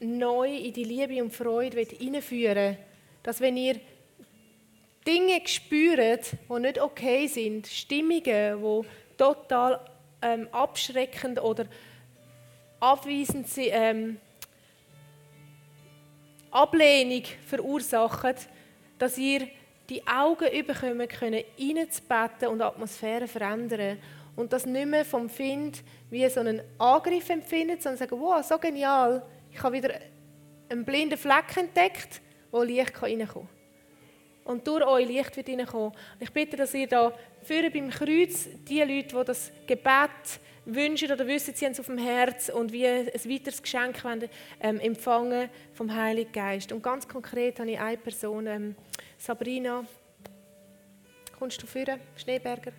neu 0.01 0.55
in 0.55 0.73
die 0.73 0.85
Liebe 0.85 1.23
und 1.23 1.35
Freude 1.35 1.81
hineinführen 1.81 2.57
will. 2.57 2.79
Dass 3.23 3.41
wenn 3.41 3.57
ihr 3.57 3.81
Dinge 5.07 5.41
spürt, 5.47 6.33
die 6.49 6.61
nicht 6.61 6.81
okay 6.81 7.27
sind, 7.27 7.66
Stimmungen, 7.66 8.23
die 8.23 8.83
total 9.16 9.81
ähm, 10.23 10.49
abschreckend 10.53 11.41
oder 11.43 11.66
abweisend 12.81 13.47
ähm, 13.57 14.18
Ablehnung 16.51 17.25
verursachen, 17.47 18.35
dass 18.99 19.18
ihr 19.18 19.49
die 19.89 20.07
Augen 20.07 20.49
überkommen 20.53 21.09
können, 21.09 21.45
reinzubeten 21.59 22.49
und 22.49 22.62
Atmosphäre 22.62 23.27
verändern. 23.27 23.99
Und 24.37 24.53
das 24.53 24.64
nicht 24.64 24.87
mehr 24.87 25.05
vom 25.05 25.29
Find 25.29 25.83
wie 26.09 26.29
so 26.29 26.41
einen 26.41 26.62
Angriff 26.79 27.29
empfindet, 27.29 27.83
sondern 27.83 27.99
sagen, 27.99 28.21
wow, 28.21 28.45
so 28.45 28.59
genial, 28.59 29.23
ich 29.53 29.62
habe 29.62 29.77
wieder 29.77 29.95
einen 30.68 30.85
blinden 30.85 31.18
Fleck 31.18 31.57
entdeckt, 31.57 32.21
wo 32.51 32.62
Licht 32.62 33.03
reinkommen 33.03 33.29
kann. 33.29 33.60
Und 34.51 34.66
durch 34.66 34.84
euch 34.84 35.07
Licht 35.07 35.36
wird 35.36 35.48
reinkommen. 35.48 35.92
Ich 36.18 36.32
bitte, 36.32 36.57
dass 36.57 36.74
ihr 36.74 36.88
da 36.88 37.12
führen 37.42 37.72
beim 37.72 37.88
Kreuz 37.88 38.48
die 38.68 38.80
Leute, 38.80 39.16
die 39.16 39.24
das 39.24 39.53
Gebet 39.64 40.40
wünschen 40.64 41.12
oder 41.12 41.24
wissen, 41.24 41.55
sie 41.55 41.64
haben 41.64 41.72
es 41.72 41.78
auf 41.78 41.86
dem 41.86 41.98
Herz 41.98 42.48
und 42.48 42.72
wie 42.72 42.84
ein 42.84 43.07
weiteres 43.07 43.62
Geschenk 43.62 44.03
wollen, 44.03 44.28
ähm, 44.61 44.80
empfangen 44.80 45.48
vom 45.72 45.94
Heiligen 45.94 46.32
Geist. 46.32 46.72
Und 46.72 46.82
ganz 46.82 47.07
konkret 47.07 47.61
habe 47.61 47.70
ich 47.70 47.78
eine 47.78 47.96
Person, 47.96 48.46
ähm, 48.48 48.74
Sabrina, 49.16 49.84
kommst 51.38 51.62
du 51.62 51.66
führen, 51.68 52.01
Schneeberger? 52.16 52.72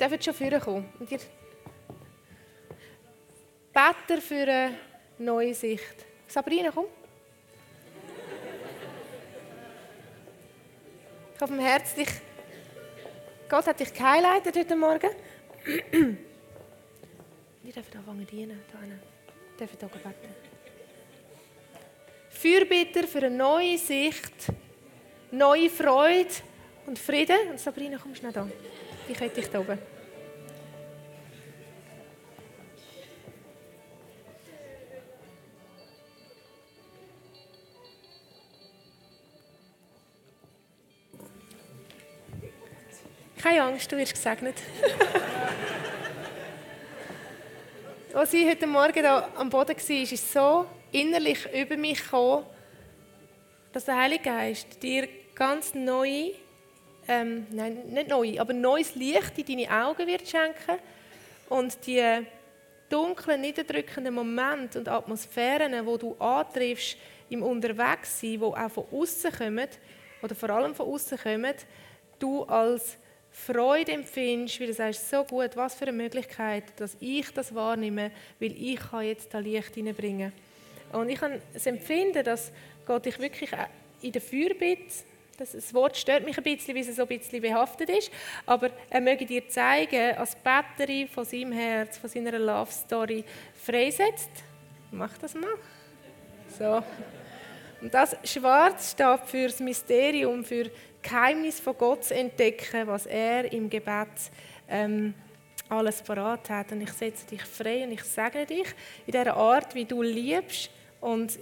Dürft 0.00 0.24
schon 0.24 0.34
führen 0.34 0.60
kommen. 0.60 0.88
Und 0.98 1.12
ihr 1.12 1.20
Better 3.72 4.20
für 4.20 4.42
eine 4.42 4.78
neue 5.18 5.54
Sicht. 5.54 6.06
Sabrina, 6.26 6.70
komm. 6.70 6.86
Habe 11.42 11.54
vom 11.54 11.60
Herz 11.60 11.92
dich. 11.96 12.06
Gott 13.48 13.66
hat 13.66 13.80
dich 13.80 13.92
gehighlightet 13.92 14.56
heute 14.56 14.76
Morgen. 14.76 15.10
Wir 17.64 17.72
dürfen 17.72 17.98
anfangen 17.98 18.24
dienen. 18.28 18.60
Wir 18.70 19.66
dürfen 19.66 19.76
hier 19.76 19.88
beten. 19.88 20.34
Fürbitter 22.30 23.08
für 23.08 23.26
eine 23.26 23.36
neue 23.36 23.76
Sicht, 23.76 24.52
neue 25.32 25.68
Freude 25.68 26.30
und 26.86 26.96
Frieden. 26.96 27.50
Und 27.50 27.58
Sabrina, 27.58 27.98
komm 28.00 28.14
schnell 28.14 28.30
da. 28.30 28.48
Ich 29.08 29.18
hätte 29.18 29.40
dich 29.40 29.50
da 29.50 29.58
oben. 29.58 29.80
Keine 43.42 43.64
Angst, 43.64 43.90
du 43.90 43.96
wirst 43.96 44.14
gesegnet. 44.14 44.54
Als 48.14 48.32
ich 48.34 48.46
heute 48.46 48.68
Morgen 48.68 49.02
da 49.02 49.30
am 49.34 49.50
Boden 49.50 49.74
war, 49.76 50.12
ist 50.12 50.32
so 50.32 50.66
innerlich 50.92 51.48
über 51.52 51.76
mich 51.76 52.04
gekommen, 52.04 52.46
dass 53.72 53.86
der 53.86 53.96
Heilige 53.96 54.22
Geist 54.22 54.80
dir 54.80 55.08
ganz 55.34 55.74
neu, 55.74 56.30
ähm, 57.08 57.48
nein, 57.50 57.82
nicht 57.88 58.10
neu, 58.10 58.38
aber 58.38 58.52
neues 58.52 58.94
Licht 58.94 59.36
in 59.36 59.46
deine 59.46 59.86
Augen 59.86 60.06
wird 60.06 60.28
schenken 60.28 60.78
und 61.48 61.84
die 61.84 62.24
dunklen, 62.88 63.40
niederdrückenden 63.40 64.14
Momente 64.14 64.78
und 64.78 64.86
Atmosphären, 64.86 65.84
wo 65.84 65.96
du 65.96 66.14
antriffst 66.20 66.96
im 67.28 67.42
Unterwegssein, 67.42 68.40
wo 68.40 68.54
auch 68.54 68.70
von 68.70 68.84
außen 68.92 69.32
kommen 69.32 69.66
oder 70.22 70.36
vor 70.36 70.50
allem 70.50 70.76
von 70.76 70.86
außen 70.86 71.18
kommen, 71.18 71.54
du 72.20 72.44
als 72.44 72.98
Freude 73.32 73.92
empfindest, 73.92 74.60
weil 74.60 74.66
du 74.68 74.74
sagst, 74.74 75.10
so 75.10 75.24
gut, 75.24 75.56
was 75.56 75.74
für 75.74 75.86
eine 75.86 75.92
Möglichkeit, 75.92 76.64
dass 76.76 76.96
ich 77.00 77.32
das 77.32 77.54
wahrnehme, 77.54 78.10
weil 78.38 78.52
ich 78.52 78.78
kann 78.78 79.04
jetzt 79.04 79.32
da 79.32 79.38
Licht 79.38 79.74
hineinbringen 79.74 80.32
Und 80.92 81.08
ich 81.08 81.20
habe 81.20 81.40
das 81.52 81.66
Empfinden, 81.66 82.22
dass 82.22 82.52
Gott 82.86 83.06
dich 83.06 83.18
wirklich 83.18 83.50
in 84.02 84.12
der 84.12 84.20
Fürbitte, 84.20 85.04
das 85.38 85.74
Wort 85.74 85.96
stört 85.96 86.24
mich 86.24 86.36
ein 86.36 86.44
bisschen, 86.44 86.74
weil 86.74 86.82
es 86.82 86.94
so 86.94 87.02
ein 87.02 87.08
bisschen 87.08 87.40
behaftet 87.40 87.88
ist, 87.88 88.12
aber 88.46 88.70
er 88.90 89.00
möge 89.00 89.24
dir 89.26 89.48
zeigen, 89.48 90.16
als 90.16 90.36
Batterie 90.36 91.06
von 91.06 91.24
seinem 91.24 91.52
Herz, 91.52 91.98
von 91.98 92.10
seiner 92.10 92.38
Love 92.38 92.70
Story 92.70 93.24
freisetzt. 93.54 94.30
Mach 94.90 95.16
das 95.18 95.34
mal. 95.34 95.54
So. 96.58 96.82
Und 97.80 97.92
das 97.92 98.16
Schwarz 98.24 98.92
steht 98.92 99.20
für 99.26 99.46
das 99.48 99.58
Mysterium, 99.58 100.44
für 100.44 100.70
Geheimnis 101.02 101.60
von 101.60 101.76
Gott 101.76 102.04
zu 102.04 102.14
entdecken, 102.14 102.86
was 102.86 103.06
er 103.06 103.52
im 103.52 103.68
Gebet 103.68 104.08
ähm, 104.68 105.14
alles 105.68 106.02
parat 106.02 106.48
hat. 106.50 106.72
Und 106.72 106.80
ich 106.80 106.92
setze 106.92 107.26
dich 107.26 107.42
frei 107.42 107.84
und 107.84 107.92
ich 107.92 108.04
segne 108.04 108.46
dich 108.46 108.68
in 109.06 109.12
der 109.12 109.34
Art, 109.34 109.74
wie 109.74 109.84
du 109.84 110.02
liebst. 110.02 110.70
Und 111.00 111.38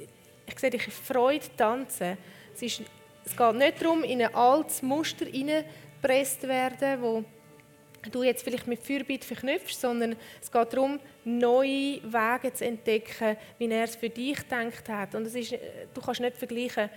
ich 0.47 0.59
sehe 0.59 0.71
dich 0.71 0.87
in 0.87 0.93
Freude 0.93 1.45
tanzen. 1.57 2.17
Es, 2.55 2.63
ist, 2.63 2.83
es 3.25 3.37
geht 3.37 3.55
nicht 3.55 3.83
darum, 3.83 4.03
in 4.05 4.23
ein 4.23 4.35
altes 4.35 4.83
Muster 4.83 5.27
hineingepresst 5.27 6.41
zu 6.41 6.49
werden, 6.49 7.03
wo 7.03 7.25
du 8.11 8.23
jetzt 8.23 8.43
vielleicht 8.43 8.67
mit 8.67 8.81
Fürbitte 8.81 9.27
verknüpfst, 9.27 9.79
sondern 9.79 10.17
es 10.41 10.51
geht 10.51 10.73
darum, 10.73 10.99
neue 11.25 12.01
Wege 12.03 12.53
zu 12.53 12.65
entdecken, 12.65 13.37
wie 13.59 13.71
er 13.71 13.85
es 13.85 13.97
für 13.97 14.09
dich 14.09 14.39
gedacht 14.39 14.89
hat. 14.89 15.15
Und 15.15 15.27
es 15.27 15.35
ist, 15.35 15.53
du 15.93 16.01
kannst 16.01 16.21
nicht 16.21 16.37
vergleichen, 16.37 16.89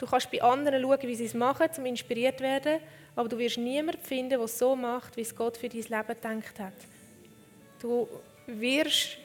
Du 0.00 0.06
kannst 0.06 0.30
bei 0.30 0.42
anderen 0.42 0.80
schauen, 0.80 1.02
wie 1.02 1.14
sie 1.14 1.26
es 1.26 1.34
machen, 1.34 1.68
um 1.76 1.84
inspiriert 1.84 2.38
zu 2.38 2.44
werden, 2.44 2.80
aber 3.14 3.28
du 3.28 3.36
wirst 3.36 3.58
niemanden 3.58 4.00
finden, 4.00 4.30
der 4.30 4.40
es 4.40 4.58
so 4.58 4.74
macht, 4.74 5.14
wie 5.18 5.20
es 5.20 5.36
Gott 5.36 5.58
für 5.58 5.68
dein 5.68 5.82
Leben 5.82 6.06
gedacht 6.06 6.58
hat. 6.58 6.72
Du 7.78 8.08
wirst 8.46 9.18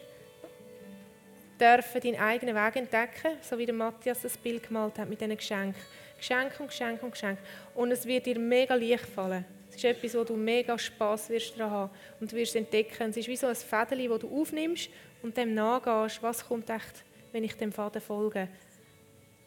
dürfen 1.58 2.02
deinen 2.02 2.20
eigenen 2.20 2.56
Weg 2.56 2.76
entdecken, 2.76 3.38
so 3.42 3.58
wie 3.58 3.66
der 3.66 3.74
Matthias 3.74 4.22
das 4.22 4.38
Bild 4.38 4.68
gemalt 4.68 5.00
hat 5.00 5.08
mit 5.08 5.22
diesen 5.22 5.38
Geschenken. 5.38 5.82
Geschenk 6.18 6.60
und 6.60 6.68
Geschenk 6.68 7.04
und 7.04 7.12
Geschenk. 7.12 7.40
Und 7.74 7.92
es 7.92 8.06
wird 8.06 8.26
dir 8.26 8.38
mega 8.38 8.76
leicht 8.76 9.06
fallen. 9.06 9.46
Es 9.70 9.78
ist 9.78 9.86
etwas, 9.86 10.14
wo 10.16 10.26
du 10.26 10.36
mega 10.36 10.78
Spass 10.78 11.30
wirst 11.30 11.58
daran 11.58 11.72
haben 11.72 11.92
und 12.20 12.32
du 12.32 12.36
wirst 12.36 12.56
entdecken. 12.56 13.12
Es 13.12 13.18
ist 13.18 13.30
wie 13.30 13.38
so 13.38 13.48
ein 13.48 13.56
Fädeli, 13.56 14.10
das 14.10 14.20
du 14.20 14.42
aufnimmst 14.42 14.90
und 15.24 15.38
dem 15.38 15.54
nachgehst, 15.54 16.22
was 16.22 16.46
kommt 16.46 16.70
echt, 16.70 17.06
wenn 17.32 17.46
ich 17.46 17.56
dem 17.56 17.72
Faden 17.72 18.02
folge. 18.02 18.50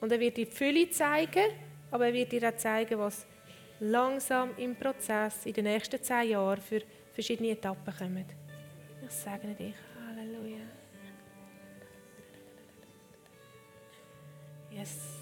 Und 0.01 0.13
er 0.13 0.21
wird 0.21 0.37
dir 0.37 0.45
die 0.45 0.51
Fülle 0.51 0.89
zeigen, 0.91 1.53
aber 1.91 2.07
er 2.07 2.13
wird 2.13 2.33
dir 2.33 2.49
auch 2.49 2.57
zeigen, 2.57 2.99
was 2.99 3.27
langsam 3.81 4.51
im 4.57 4.77
Prozess 4.77 5.47
in 5.47 5.53
den 5.53 5.65
nächsten 5.65 6.03
zehn 6.03 6.31
Jahren 6.31 6.61
für 6.61 6.83
verschiedene 7.13 7.51
Etappen 7.51 7.95
kommen. 7.97 8.25
Ich 9.05 9.11
segne 9.11 9.55
dich. 9.55 9.75
Halleluja. 10.07 10.65
Yes. 14.71 15.18